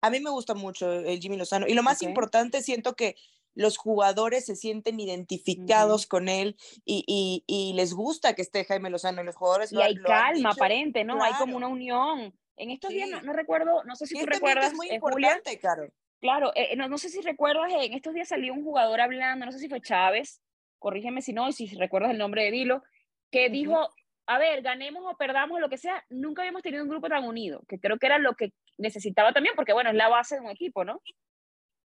A 0.00 0.10
mí 0.10 0.20
me 0.20 0.30
gusta 0.30 0.54
mucho 0.54 0.92
el 0.92 1.20
Jimmy 1.20 1.36
Lozano. 1.36 1.66
Y 1.66 1.74
lo 1.74 1.82
más 1.82 1.98
okay. 1.98 2.08
importante, 2.08 2.62
siento 2.62 2.94
que 2.94 3.16
los 3.54 3.76
jugadores 3.76 4.46
se 4.46 4.56
sienten 4.56 5.00
identificados 5.00 6.02
uh 6.02 6.06
-huh. 6.06 6.08
con 6.08 6.28
él 6.28 6.56
y, 6.84 7.04
y, 7.06 7.44
y, 7.46 7.74
les 7.74 7.92
gusta 7.92 8.34
que 8.34 8.42
esté 8.42 8.64
Jaime 8.64 8.90
Lozano. 8.90 9.22
Y 9.22 9.24
los 9.24 9.36
jugadores 9.36 9.72
y 9.72 9.74
lo, 9.74 9.82
hay 9.82 9.94
lo 9.94 10.04
calma 10.04 10.50
aparente, 10.50 11.04
¿no? 11.04 11.16
Claro. 11.16 11.34
Hay 11.34 11.38
como 11.38 11.56
una 11.56 11.68
unión. 11.68 12.32
En 12.56 12.70
estos 12.70 12.90
sí. 12.90 12.96
días, 12.96 13.10
no, 13.10 13.22
no, 13.22 13.32
recuerdo, 13.32 13.82
no 13.84 13.96
sé 13.96 14.06
si 14.06 14.14
y 14.14 14.18
tú 14.18 14.24
este 14.24 14.34
recuerdas, 14.34 14.66
es 14.66 14.74
muy 14.74 14.88
eh, 14.88 14.94
importante, 14.96 15.50
Julia, 15.50 15.60
claro. 15.60 15.92
Claro, 16.20 16.52
eh, 16.54 16.76
no, 16.76 16.88
no, 16.88 16.98
sé 16.98 17.08
si 17.08 17.22
recuerdas, 17.22 17.72
en 17.72 17.94
estos 17.94 18.12
días 18.12 18.28
salió 18.28 18.52
un 18.52 18.62
jugador 18.62 19.00
hablando, 19.00 19.46
no 19.46 19.52
sé 19.52 19.58
si 19.58 19.70
fue 19.70 19.80
Chávez, 19.80 20.42
corrígeme 20.78 21.22
si 21.22 21.32
no, 21.32 21.48
y 21.48 21.52
si 21.54 21.66
recuerdas 21.68 22.10
el 22.10 22.18
nombre 22.18 22.44
de 22.44 22.50
Dilo, 22.50 22.82
que 23.30 23.46
uh 23.46 23.48
-huh. 23.48 23.52
dijo, 23.52 23.88
a 24.26 24.38
ver, 24.38 24.60
ganemos 24.60 25.02
o 25.06 25.16
perdamos, 25.16 25.58
lo 25.58 25.70
que 25.70 25.78
sea, 25.78 26.04
nunca 26.10 26.42
habíamos 26.42 26.62
tenido 26.62 26.82
un 26.82 26.90
grupo 26.90 27.08
tan 27.08 27.24
unido, 27.24 27.62
que 27.66 27.80
creo 27.80 27.98
que 27.98 28.06
era 28.06 28.18
lo 28.18 28.34
que 28.34 28.52
necesitaba 28.80 29.32
también, 29.32 29.54
porque 29.54 29.72
bueno, 29.72 29.90
es 29.90 29.96
la 29.96 30.08
base 30.08 30.36
de 30.36 30.40
un 30.42 30.50
equipo, 30.50 30.84
¿no? 30.84 31.00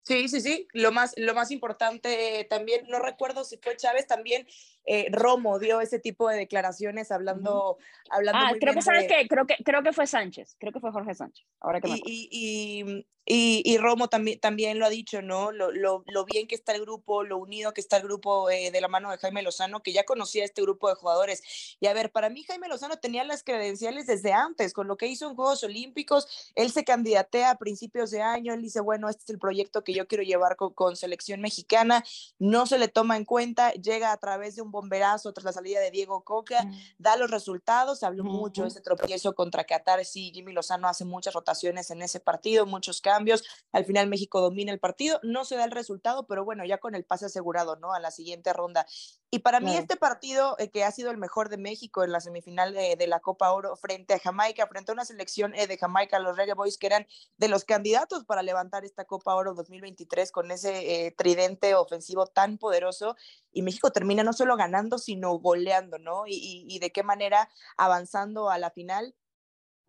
Sí, 0.03 0.27
sí, 0.27 0.41
sí. 0.41 0.67
Lo 0.73 0.91
más, 0.91 1.13
lo 1.17 1.33
más 1.33 1.49
importante 1.51 2.39
eh, 2.39 2.43
también, 2.43 2.85
no 2.89 2.99
recuerdo 2.99 3.43
si 3.45 3.57
fue 3.57 3.77
Chávez, 3.77 4.05
también 4.05 4.45
eh, 4.85 5.07
Romo 5.11 5.59
dio 5.59 5.79
ese 5.79 5.99
tipo 5.99 6.29
de 6.29 6.37
declaraciones 6.37 7.11
hablando. 7.11 7.71
Uh 7.71 7.77
-huh. 7.77 8.07
hablando 8.09 8.41
ah, 8.41 8.49
muy 8.49 8.59
creo 8.59 8.73
bien 8.73 8.79
que 8.79 8.85
sabes 8.85 9.07
de... 9.07 9.07
que 9.07 9.27
creo 9.27 9.47
que 9.47 9.55
creo 9.63 9.81
que 9.81 9.93
fue 9.93 10.05
Sánchez, 10.07 10.55
creo 10.59 10.73
que 10.73 10.81
fue 10.81 10.91
Jorge 10.91 11.15
Sánchez. 11.15 11.47
Ahora 11.61 11.79
que 11.79 11.87
y, 11.87 12.01
y, 12.05 12.29
y, 12.31 13.05
y, 13.25 13.61
y, 13.63 13.77
Romo 13.77 14.09
también, 14.09 14.41
también 14.41 14.79
lo 14.79 14.85
ha 14.85 14.89
dicho, 14.89 15.21
¿no? 15.21 15.53
Lo, 15.53 15.71
lo, 15.71 16.03
lo, 16.07 16.25
bien 16.25 16.45
que 16.45 16.55
está 16.55 16.73
el 16.73 16.81
grupo, 16.81 17.23
lo 17.23 17.37
unido 17.37 17.73
que 17.73 17.79
está 17.79 17.95
el 17.95 18.03
grupo 18.03 18.49
eh, 18.49 18.69
de 18.69 18.81
la 18.81 18.89
mano 18.89 19.09
de 19.09 19.17
Jaime 19.17 19.41
Lozano, 19.41 19.81
que 19.81 19.93
ya 19.93 20.03
conocía 20.03 20.43
este 20.43 20.61
grupo 20.61 20.89
de 20.89 20.95
jugadores. 20.95 21.77
Y 21.79 21.87
a 21.87 21.93
ver, 21.93 22.11
para 22.11 22.29
mí 22.29 22.43
Jaime 22.43 22.67
Lozano 22.67 22.97
tenía 22.97 23.23
las 23.23 23.43
credenciales 23.43 24.07
desde 24.07 24.33
antes, 24.33 24.73
con 24.73 24.89
lo 24.89 24.97
que 24.97 25.07
hizo 25.07 25.29
en 25.29 25.35
Juegos 25.35 25.63
Olímpicos. 25.63 26.51
Él 26.55 26.69
se 26.71 26.83
candidatea 26.83 27.51
a 27.51 27.57
principios 27.57 28.11
de 28.11 28.21
año, 28.21 28.53
él 28.53 28.61
dice, 28.61 28.81
bueno, 28.81 29.07
este 29.07 29.23
es 29.23 29.29
el 29.29 29.39
proyecto 29.39 29.85
que 29.85 29.92
yo 29.93 30.07
quiero 30.07 30.23
llevar 30.23 30.55
con, 30.55 30.73
con 30.73 30.95
selección 30.95 31.41
mexicana. 31.41 32.03
No 32.39 32.65
se 32.65 32.77
le 32.77 32.87
toma 32.87 33.17
en 33.17 33.25
cuenta, 33.25 33.71
llega 33.73 34.11
a 34.11 34.17
través 34.17 34.55
de 34.55 34.61
un 34.61 34.71
bomberazo 34.71 35.33
tras 35.33 35.45
la 35.45 35.53
salida 35.53 35.79
de 35.79 35.91
Diego 35.91 36.23
Coca, 36.23 36.63
mm. 36.63 36.73
da 36.97 37.15
los 37.17 37.31
resultados, 37.31 38.03
habló 38.03 38.23
mucho 38.23 38.63
de 38.63 38.69
ese 38.69 38.81
tropiezo 38.81 39.33
contra 39.35 39.63
Qatar, 39.63 40.03
sí, 40.05 40.31
Jimmy 40.33 40.53
Lozano 40.53 40.87
hace 40.87 41.05
muchas 41.05 41.33
rotaciones 41.33 41.91
en 41.91 42.01
ese 42.01 42.19
partido, 42.19 42.65
muchos 42.65 43.01
cambios, 43.01 43.43
al 43.71 43.85
final 43.85 44.07
México 44.07 44.41
domina 44.41 44.71
el 44.71 44.79
partido, 44.79 45.19
no 45.23 45.45
se 45.45 45.55
da 45.55 45.65
el 45.65 45.71
resultado, 45.71 46.25
pero 46.27 46.43
bueno, 46.45 46.65
ya 46.65 46.77
con 46.77 46.95
el 46.95 47.05
pase 47.05 47.25
asegurado, 47.25 47.75
¿no? 47.75 47.93
A 47.93 47.99
la 47.99 48.11
siguiente 48.11 48.53
ronda. 48.53 48.85
Y 49.31 49.39
para 49.39 49.59
mí 49.59 49.75
este 49.75 49.95
partido, 49.95 50.55
eh, 50.59 50.69
que 50.69 50.83
ha 50.83 50.91
sido 50.91 51.09
el 51.09 51.17
mejor 51.17 51.49
de 51.49 51.57
México 51.57 52.03
en 52.03 52.11
la 52.11 52.19
semifinal 52.19 52.71
de, 52.71 52.95
de, 52.95 53.07
la 53.07 53.19
Copa 53.19 53.51
Oro 53.51 53.75
frente 53.75 54.13
a 54.13 54.19
Jamaica, 54.19 54.67
frente 54.67 54.91
a 54.91 54.93
una 54.93 55.05
selección 55.05 55.55
eh, 55.55 55.65
de 55.65 55.77
Jamaica, 55.77 56.19
los 56.19 56.37
Reggae 56.37 56.53
Boys, 56.53 56.77
que 56.77 56.85
eran 56.85 57.07
de 57.37 57.47
los 57.47 57.65
candidatos 57.65 58.25
para 58.25 58.43
levantar 58.43 58.85
esta 58.85 59.05
Copa 59.05 59.33
Oro 59.33 59.55
2023 59.83 60.31
con 60.31 60.51
ese 60.51 61.05
eh, 61.05 61.11
tridente 61.11 61.75
ofensivo 61.75 62.27
tan 62.27 62.57
poderoso, 62.57 63.15
y 63.51 63.61
México 63.61 63.91
termina 63.91 64.23
no 64.23 64.33
solo 64.33 64.55
ganando, 64.55 64.97
sino 64.97 65.37
goleando, 65.39 65.99
¿no? 65.99 66.23
Y, 66.25 66.79
de 66.79 66.91
qué 66.91 67.03
manera 67.03 67.49
avanzando 67.77 68.49
a 68.49 68.57
la 68.57 68.71
final. 68.71 69.15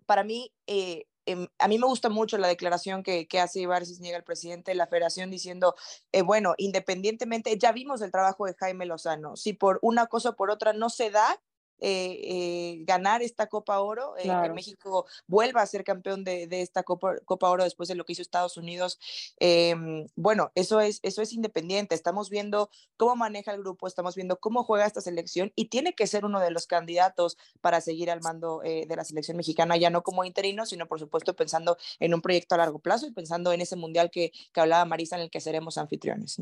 Para 0.06 0.22
mí, 0.22 0.52
eh, 0.66 1.06
em, 1.26 1.48
a 1.58 1.68
mí 1.68 1.78
me 1.78 1.86
gusta 1.86 2.10
mucho 2.10 2.36
la 2.36 2.48
declaración 2.48 3.02
que, 3.02 3.26
hace 3.40 3.60
Ibar 3.60 3.82
niega 4.00 4.18
el 4.18 4.24
presidente 4.24 4.72
de 4.72 4.76
la 4.76 4.86
federación 4.86 5.30
diciendo, 5.30 5.74
eh, 6.12 6.22
bueno, 6.22 6.54
independientemente, 6.58 7.56
ya 7.58 7.72
vimos 7.72 8.02
el 8.02 8.10
trabajo 8.10 8.46
de 8.46 8.54
Jaime 8.54 8.86
Lozano, 8.86 9.36
si 9.36 9.54
por 9.54 9.78
una 9.82 10.06
cosa 10.06 10.30
o 10.30 10.36
por 10.36 10.50
otra 10.50 10.72
no 10.72 10.90
se 10.90 11.10
da, 11.10 11.40
eh, 11.80 12.20
eh, 12.22 12.84
ganar 12.84 13.22
esta 13.22 13.48
Copa 13.48 13.80
Oro, 13.80 14.16
eh, 14.16 14.30
que 14.42 14.50
México 14.50 15.06
vuelva 15.26 15.62
a 15.62 15.66
ser 15.66 15.84
campeón 15.84 16.24
de, 16.24 16.48
esta 16.50 16.82
Copa, 16.82 17.16
Copa, 17.24 17.50
Oro 17.50 17.64
después 17.64 17.88
de 17.88 17.94
lo 17.94 18.04
que 18.04 18.12
hizo 18.12 18.22
Estados 18.22 18.56
Unidos. 18.56 18.98
Em, 19.38 20.06
bueno, 20.16 20.52
eso 20.54 20.80
es, 20.80 21.00
eso 21.02 21.22
es 21.22 21.32
independiente. 21.32 21.94
Estamos 21.94 22.30
viendo 22.30 22.70
cómo 22.96 23.16
maneja 23.16 23.52
el 23.52 23.58
grupo, 23.58 23.86
estamos 23.86 24.14
viendo 24.14 24.38
cómo 24.38 24.64
juega 24.64 24.86
esta 24.86 25.00
selección 25.00 25.52
y 25.56 25.66
tiene 25.66 25.94
que 25.94 26.06
ser 26.06 26.24
uno 26.24 26.40
de 26.40 26.50
los 26.50 26.66
candidatos 26.66 27.36
para 27.60 27.80
seguir 27.80 28.10
al 28.10 28.20
mando 28.20 28.60
de 28.64 28.96
la 28.96 29.04
selección 29.04 29.36
mexicana, 29.36 29.76
ya 29.76 29.90
no 29.90 30.02
como 30.02 30.24
interino, 30.24 30.66
sino 30.66 30.86
por 30.86 31.00
supuesto 31.00 31.34
pensando 31.34 31.76
en 31.98 32.14
un 32.14 32.22
proyecto 32.22 32.54
a 32.54 32.58
largo 32.58 32.78
plazo 32.78 33.06
y 33.06 33.12
pensando 33.12 33.52
en 33.52 33.60
ese 33.60 33.76
mundial 33.76 34.10
que, 34.10 34.32
que 34.52 34.60
hablaba 34.60 34.84
Marisa 34.84 35.16
en 35.16 35.22
el 35.22 35.30
que 35.30 35.40
seremos 35.40 35.78
anfitriones. 35.78 36.38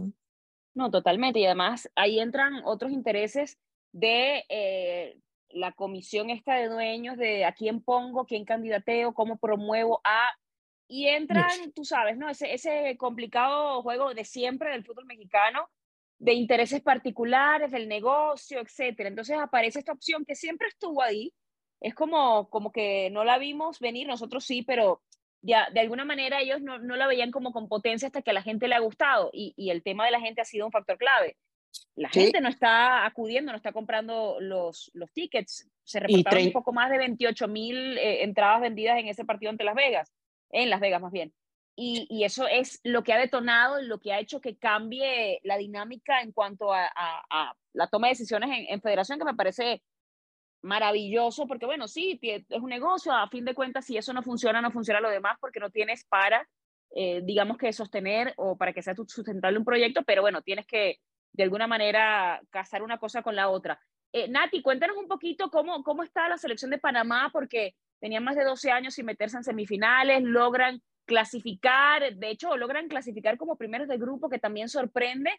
¿no? 0.75 0.91
totalmente. 0.91 1.41
Y 1.41 1.47
además 1.47 1.91
ahí 1.95 2.21
entran 2.21 2.63
otros 2.65 2.93
intereses 2.93 3.59
de 3.93 5.15
la 5.53 5.73
comisión 5.73 6.31
esta 6.31 6.55
de 6.55 6.69
dueños 6.69 7.17
de 7.17 7.45
a 7.45 7.53
quién 7.53 7.83
pongo, 7.83 8.27
quién 8.27 8.45
candidateo, 8.45 9.15
cómo 9.15 9.37
promuevo 9.39 10.01
a... 10.05 10.31
Y 10.89 11.09
entran, 11.09 11.73
tú 11.75 11.85
sabes, 11.85 12.19
¿no? 12.19 12.29
Ese, 12.29 12.53
ese 12.53 12.97
complicado 12.99 13.83
juego 13.83 14.13
de 14.13 14.25
siempre 14.25 14.71
del 14.71 14.85
fútbol 14.85 15.07
mexicano, 15.07 15.67
de 16.19 16.35
intereses 16.35 16.83
particulares, 16.83 17.71
del 17.71 17.89
negocio, 17.89 18.61
etcétera. 18.61 19.09
Entonces 19.09 19.39
aparece 19.39 19.79
esta 19.79 19.93
opción 19.93 20.25
que 20.27 20.35
siempre 20.35 20.69
estuvo 20.69 21.03
ahí. 21.03 21.33
Es 21.81 21.95
como, 21.95 22.51
como 22.51 22.73
que 22.73 23.09
no 23.11 23.25
la 23.25 23.39
vimos 23.39 23.81
venir, 23.81 24.07
nosotros 24.07 24.45
sí, 24.45 24.63
pero 24.63 25.03
ya 25.41 25.69
de 25.71 25.81
alguna 25.81 26.05
manera 26.05 26.41
ellos 26.41 26.61
no, 26.61 26.79
no 26.79 26.95
la 26.97 27.07
veían 27.07 27.31
como 27.31 27.53
con 27.53 27.69
potencia 27.69 28.07
hasta 28.07 28.23
que 28.23 28.31
a 28.31 28.35
la 28.35 28.43
gente 28.43 28.69
le 28.69 28.75
ha 28.75 28.81
gustado. 28.81 29.31
Y, 29.33 29.55
y 29.57 29.71
el 29.71 29.83
tema 29.83 30.05
de 30.05 30.11
la 30.11 30.21
gente 30.21 30.43
ha 30.43 30.45
sido 30.45 30.67
un 30.67 30.73
factor 30.73 30.99
clave 30.99 31.39
la 31.97 32.09
gente 32.09 32.41
no 32.41 32.49
está 32.49 33.07
acudiendo, 33.07 33.53
no 33.53 33.57
está 33.57 33.73
comprando 33.73 34.39
los, 34.41 34.91
los 34.95 35.13
tickets. 35.13 35.71
Se 35.85 36.01
reportaron 36.01 36.47
un 36.47 36.53
poco 36.53 36.73
más 36.73 36.91
de 36.91 36.99
28 36.99 37.49
mil 37.49 37.99
eh, 37.99 38.23
entradas 38.25 38.61
vendidas 38.61 38.99
en 38.99 39.09
ese 39.09 39.25
partido 39.25 39.51
ante 39.51 39.65
Las 39.65 39.75
Vegas, 39.75 40.13
en 40.51 40.71
Las 40.71 40.81
Vegas 40.81 41.01
más 41.01 41.13
bien. 41.13 41.33
Y, 41.75 42.07
y, 42.11 42.25
eso 42.25 42.47
es 42.47 42.81
lo 42.85 43.03
que 43.03 43.15
ha 43.15 43.19
detonado, 43.19 43.81
lo 43.81 43.99
que 43.99 44.13
ha 44.13 44.21
hecho 44.21 44.43
que 44.43 44.59
cambie 44.59 45.41
la 45.43 45.57
dinámica 45.57 46.21
en 46.21 46.33
cuanto 46.33 46.73
a, 46.73 46.91
a, 46.95 47.55
la 47.73 47.87
toma 47.87 48.09
de 48.09 48.13
decisiones 48.13 48.51
en, 48.51 48.67
en, 48.69 48.83
federación, 48.83 49.19
que 49.19 49.25
me 49.25 49.35
parece 49.35 49.83
maravilloso, 50.61 51.47
porque 51.47 51.65
bueno, 51.65 51.89
sí, 51.89 52.19
es 52.23 52.61
un 52.61 52.69
negocio, 52.69 53.13
a 53.13 53.29
fin 53.29 53.47
de 53.47 53.55
cuentas, 53.55 53.87
si 53.87 53.97
eso 53.97 54.13
no 54.13 54.23
funciona, 54.23 54.61
no 54.61 54.71
funciona 54.71 55.01
lo 55.01 55.09
demás, 55.09 55.39
porque 55.41 55.61
no 55.61 55.71
tienes 55.71 56.05
para, 56.05 56.47
eh, 56.95 57.23
digamos 57.25 57.57
que 57.57 57.73
sostener 57.73 58.35
o 58.37 58.57
para 58.57 58.73
que 58.73 58.83
sea 58.83 58.95
sustentable 58.95 59.59
un 59.59 59.65
proyecto, 59.65 60.03
pero 60.03 60.23
bueno, 60.23 60.43
tienes 60.43 60.67
que 60.67 60.99
de 61.33 61.43
alguna 61.43 61.67
manera 61.67 62.41
casar 62.51 62.83
una 62.83 62.99
cosa 62.99 63.23
con 63.23 63.37
la 63.37 63.49
otra. 63.49 63.81
Eh, 64.13 64.29
Nati, 64.29 64.61
cuéntanos 64.61 64.97
un 64.97 65.09
poquito 65.09 65.51
cómo, 65.51 65.83
cómo 65.83 66.03
está 66.03 66.29
la 66.29 66.37
selección 66.37 66.71
de 66.71 66.79
Panamá, 66.79 67.31
porque 67.33 67.75
tenían 67.99 68.25
más 68.25 68.37
de 68.37 68.45
12 68.45 68.71
años 68.71 68.95
sin 68.95 69.07
meterse 69.07 69.37
en 69.39 69.45
semifinales, 69.45 70.23
logran 70.23 70.83
clasificar, 71.07 72.15
de 72.15 72.31
hecho, 72.31 72.57
logran 72.57 72.89
clasificar 72.89 73.39
como 73.39 73.57
primeros 73.57 73.89
de 73.89 73.97
grupo, 73.97 74.29
que 74.29 74.39
también 74.39 74.69
sorprende, 74.69 75.31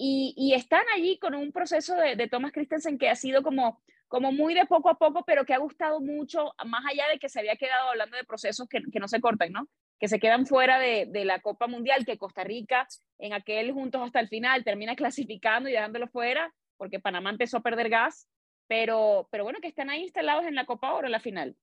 y, 0.00 0.52
están 0.54 0.84
allí 0.94 1.18
con 1.18 1.34
un 1.34 1.50
proceso 1.50 1.96
de, 1.96 2.14
de, 2.14 2.28
Thomas 2.28 2.52
Christensen 2.52 2.98
que 2.98 3.08
ha 3.08 3.16
sido 3.16 3.42
como, 3.42 3.82
como 4.06 4.30
muy 4.30 4.54
de 4.54 4.64
poco 4.64 4.90
a 4.90 4.96
poco, 4.96 5.24
pero 5.24 5.44
que 5.44 5.54
ha 5.54 5.58
gustado 5.58 6.00
mucho, 6.00 6.54
más 6.64 6.84
allá 6.86 7.08
de 7.08 7.18
que 7.18 7.28
se 7.28 7.40
había 7.40 7.56
quedado 7.56 7.88
hablando 7.88 8.16
de 8.16 8.24
procesos 8.24 8.68
que, 8.68 8.80
que 8.92 9.00
no 9.00 9.08
se 9.08 9.20
cortan, 9.20 9.50
¿no? 9.50 9.68
Que 9.98 10.08
se 10.08 10.20
quedan 10.20 10.46
fuera 10.46 10.78
de, 10.78 11.06
de, 11.06 11.24
la 11.24 11.40
Copa 11.40 11.66
Mundial, 11.66 12.06
que 12.06 12.18
Costa 12.18 12.44
Rica 12.44 12.86
en 13.18 13.32
aquel 13.32 13.72
juntos 13.72 14.02
hasta 14.04 14.20
el 14.20 14.28
final 14.28 14.64
termina 14.64 14.94
clasificando 14.96 15.68
y 15.68 15.72
dejándolo 15.72 16.08
fuera, 16.08 16.54
porque 16.76 17.00
Panamá 17.00 17.30
empezó 17.30 17.58
a 17.58 17.62
perder 17.62 17.88
gas, 17.88 18.28
pero, 18.68 19.28
pero 19.30 19.44
bueno, 19.44 19.58
que 19.60 19.68
están 19.68 19.90
ahí 19.90 20.02
instalados 20.02 20.44
en 20.44 20.54
la 20.54 20.66
Copa 20.66 20.92
Oro 20.92 21.08
la 21.08 21.20
final. 21.20 21.56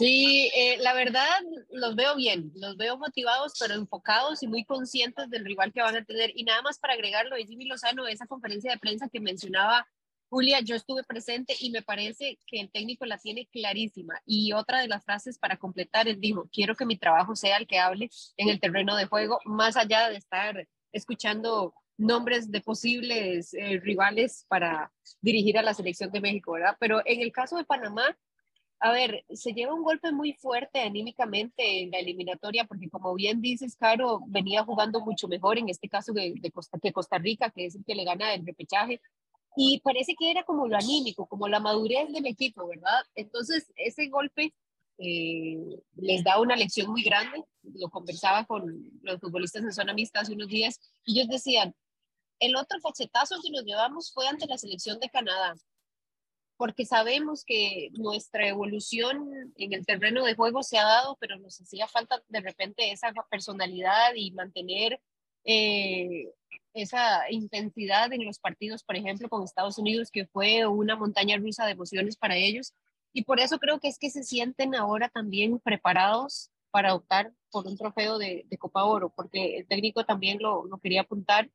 Sí, 0.00 0.50
eh, 0.56 0.78
la 0.78 0.94
verdad 0.94 1.40
los 1.70 1.94
veo 1.94 2.16
bien, 2.16 2.50
los 2.54 2.78
veo 2.78 2.96
motivados, 2.96 3.52
pero 3.60 3.74
enfocados 3.74 4.42
y 4.42 4.48
muy 4.48 4.64
conscientes 4.64 5.28
del 5.28 5.44
rival 5.44 5.74
que 5.74 5.82
van 5.82 5.94
a 5.94 6.04
tener. 6.04 6.32
Y 6.34 6.44
nada 6.44 6.62
más 6.62 6.78
para 6.78 6.94
agregarlo 6.94 7.36
de 7.36 7.44
Jimmy 7.44 7.66
Lozano, 7.66 8.06
esa 8.06 8.26
conferencia 8.26 8.72
de 8.72 8.78
prensa 8.78 9.10
que 9.12 9.20
mencionaba 9.20 9.86
Julia, 10.30 10.60
yo 10.60 10.76
estuve 10.76 11.02
presente 11.02 11.56
y 11.58 11.70
me 11.70 11.82
parece 11.82 12.38
que 12.46 12.60
el 12.60 12.70
técnico 12.70 13.04
la 13.04 13.18
tiene 13.18 13.46
clarísima. 13.46 14.22
Y 14.24 14.52
otra 14.52 14.80
de 14.80 14.86
las 14.86 15.04
frases 15.04 15.38
para 15.38 15.56
completar, 15.56 16.06
él 16.06 16.20
dijo, 16.20 16.48
quiero 16.52 16.76
que 16.76 16.86
mi 16.86 16.96
trabajo 16.96 17.34
sea 17.34 17.56
el 17.56 17.66
que 17.66 17.80
hable 17.80 18.08
en 18.36 18.48
el 18.48 18.60
terreno 18.60 18.96
de 18.96 19.06
juego, 19.06 19.40
más 19.44 19.76
allá 19.76 20.08
de 20.08 20.16
estar 20.16 20.68
escuchando 20.92 21.74
nombres 21.98 22.50
de 22.50 22.60
posibles 22.60 23.52
eh, 23.54 23.80
rivales 23.82 24.46
para 24.48 24.92
dirigir 25.20 25.58
a 25.58 25.62
la 25.62 25.74
selección 25.74 26.12
de 26.12 26.20
México, 26.20 26.52
¿verdad? 26.52 26.76
Pero 26.78 27.02
en 27.04 27.20
el 27.20 27.32
caso 27.32 27.56
de 27.56 27.64
Panamá, 27.64 28.16
a 28.82 28.92
ver, 28.92 29.24
se 29.30 29.52
lleva 29.52 29.74
un 29.74 29.82
golpe 29.82 30.10
muy 30.10 30.32
fuerte 30.32 30.80
anímicamente 30.80 31.82
en 31.82 31.90
la 31.90 31.98
eliminatoria, 31.98 32.64
porque 32.64 32.88
como 32.88 33.14
bien 33.14 33.42
dices, 33.42 33.76
Caro, 33.76 34.22
venía 34.28 34.64
jugando 34.64 35.00
mucho 35.00 35.28
mejor 35.28 35.58
en 35.58 35.68
este 35.68 35.88
caso 35.88 36.14
de, 36.14 36.34
Costa, 36.52 36.78
que 36.82 36.92
Costa 36.92 37.18
Rica, 37.18 37.50
que 37.50 37.66
es 37.66 37.74
el 37.74 37.84
que 37.84 37.94
le 37.94 38.04
gana 38.04 38.32
el 38.32 38.46
repechaje, 38.46 39.02
y 39.56 39.80
parece 39.80 40.14
que 40.18 40.30
era 40.30 40.44
como 40.44 40.68
lo 40.68 40.76
anímico, 40.76 41.26
como 41.26 41.48
la 41.48 41.60
madurez 41.60 42.12
del 42.12 42.26
equipo, 42.26 42.66
¿verdad? 42.68 43.04
Entonces, 43.14 43.72
ese 43.76 44.08
golpe 44.08 44.54
eh, 44.98 45.56
les 45.96 46.22
da 46.22 46.38
una 46.38 46.56
lección 46.56 46.90
muy 46.90 47.02
grande. 47.02 47.42
Lo 47.62 47.88
conversaba 47.88 48.44
con 48.44 48.90
los 49.02 49.18
futbolistas 49.20 49.62
en 49.62 49.72
zona 49.72 49.94
mixta 49.94 50.20
hace 50.20 50.34
unos 50.34 50.48
días 50.48 50.78
y 51.04 51.18
ellos 51.18 51.28
decían, 51.28 51.74
el 52.38 52.56
otro 52.56 52.78
fachetazo 52.80 53.36
que 53.42 53.50
nos 53.50 53.64
llevamos 53.64 54.12
fue 54.12 54.26
ante 54.28 54.46
la 54.46 54.58
selección 54.58 54.98
de 55.00 55.10
Canadá, 55.10 55.54
porque 56.56 56.84
sabemos 56.86 57.44
que 57.44 57.88
nuestra 57.92 58.48
evolución 58.48 59.52
en 59.56 59.72
el 59.72 59.86
terreno 59.86 60.24
de 60.24 60.34
juego 60.34 60.62
se 60.62 60.78
ha 60.78 60.84
dado, 60.84 61.16
pero 61.20 61.38
nos 61.38 61.60
hacía 61.60 61.86
falta 61.88 62.22
de 62.28 62.40
repente 62.40 62.92
esa 62.92 63.12
personalidad 63.30 64.14
y 64.14 64.32
mantener 64.32 65.00
eh, 65.44 66.32
esa 66.74 67.30
intensidad 67.30 68.12
en 68.12 68.24
los 68.24 68.38
partidos, 68.38 68.84
por 68.84 68.96
ejemplo, 68.96 69.28
con 69.28 69.42
Estados 69.42 69.78
Unidos, 69.78 70.10
que 70.10 70.26
fue 70.26 70.66
una 70.66 70.96
montaña 70.96 71.36
rusa 71.36 71.66
de 71.66 71.72
emociones 71.72 72.16
para 72.16 72.36
ellos. 72.36 72.74
Y 73.12 73.24
por 73.24 73.40
eso 73.40 73.58
creo 73.58 73.80
que 73.80 73.88
es 73.88 73.98
que 73.98 74.10
se 74.10 74.22
sienten 74.22 74.74
ahora 74.74 75.08
también 75.08 75.58
preparados 75.58 76.50
para 76.70 76.94
optar 76.94 77.32
por 77.50 77.66
un 77.66 77.76
trofeo 77.76 78.18
de, 78.18 78.46
Copa 78.58 78.84
Oro, 78.84 79.12
porque 79.14 79.58
el 79.58 79.66
técnico 79.66 80.04
también 80.04 80.38
lo, 80.40 80.64
lo 80.66 80.78
quería 80.78 81.00
apuntar, 81.00 81.50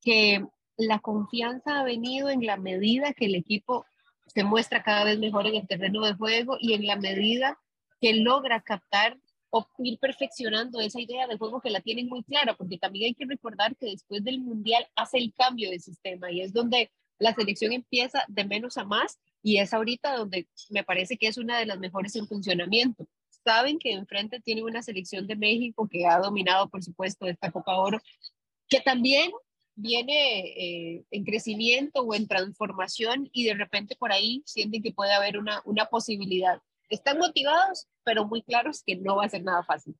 que 0.00 0.46
la 0.78 0.98
confianza 1.00 1.80
ha 1.80 1.84
venido 1.84 2.30
en 2.30 2.46
la 2.46 2.56
medida 2.56 3.12
que 3.12 3.26
el 3.26 3.34
equipo 3.34 3.84
se 4.26 4.44
muestra 4.44 4.82
cada 4.82 5.04
vez 5.04 5.18
mejor 5.18 5.46
en 5.46 5.56
el 5.56 5.66
terreno 5.66 6.04
de 6.04 6.14
juego 6.14 6.56
y 6.60 6.74
en 6.74 6.86
la 6.86 6.96
medida 6.96 7.58
que 8.00 8.14
logra 8.14 8.60
captar 8.60 9.18
ir 9.78 9.98
perfeccionando 9.98 10.80
esa 10.80 11.00
idea 11.00 11.26
de 11.26 11.36
juego 11.36 11.60
que 11.60 11.70
la 11.70 11.80
tienen 11.80 12.08
muy 12.08 12.22
clara, 12.22 12.54
porque 12.54 12.78
también 12.78 13.06
hay 13.06 13.14
que 13.14 13.26
recordar 13.26 13.76
que 13.76 13.86
después 13.86 14.24
del 14.24 14.40
Mundial 14.40 14.86
hace 14.96 15.18
el 15.18 15.32
cambio 15.34 15.70
de 15.70 15.78
sistema 15.78 16.30
y 16.30 16.40
es 16.40 16.52
donde 16.52 16.90
la 17.18 17.34
selección 17.34 17.72
empieza 17.72 18.24
de 18.28 18.44
menos 18.44 18.76
a 18.76 18.84
más 18.84 19.18
y 19.42 19.58
es 19.58 19.72
ahorita 19.72 20.16
donde 20.16 20.46
me 20.70 20.84
parece 20.84 21.16
que 21.16 21.28
es 21.28 21.38
una 21.38 21.58
de 21.58 21.66
las 21.66 21.78
mejores 21.78 22.16
en 22.16 22.26
funcionamiento. 22.26 23.06
Saben 23.44 23.78
que 23.78 23.92
enfrente 23.92 24.40
tiene 24.40 24.62
una 24.62 24.82
selección 24.82 25.26
de 25.26 25.36
México 25.36 25.88
que 25.88 26.04
ha 26.06 26.18
dominado, 26.18 26.68
por 26.68 26.82
supuesto, 26.82 27.26
esta 27.26 27.52
Copa 27.52 27.76
Oro, 27.76 28.00
que 28.68 28.80
también 28.80 29.30
viene 29.76 30.40
eh, 30.40 31.04
en 31.10 31.24
crecimiento 31.24 32.00
o 32.00 32.14
en 32.14 32.26
transformación 32.26 33.28
y 33.32 33.44
de 33.44 33.54
repente 33.54 33.94
por 33.94 34.10
ahí 34.10 34.42
sienten 34.46 34.82
que 34.82 34.92
puede 34.92 35.12
haber 35.12 35.38
una, 35.38 35.62
una 35.64 35.86
posibilidad 35.86 36.60
están 36.88 37.18
motivados, 37.18 37.88
pero 38.04 38.24
muy 38.24 38.42
claros 38.42 38.82
que 38.84 38.96
no 38.96 39.16
va 39.16 39.24
a 39.24 39.28
ser 39.28 39.42
nada 39.42 39.62
fácil. 39.62 39.96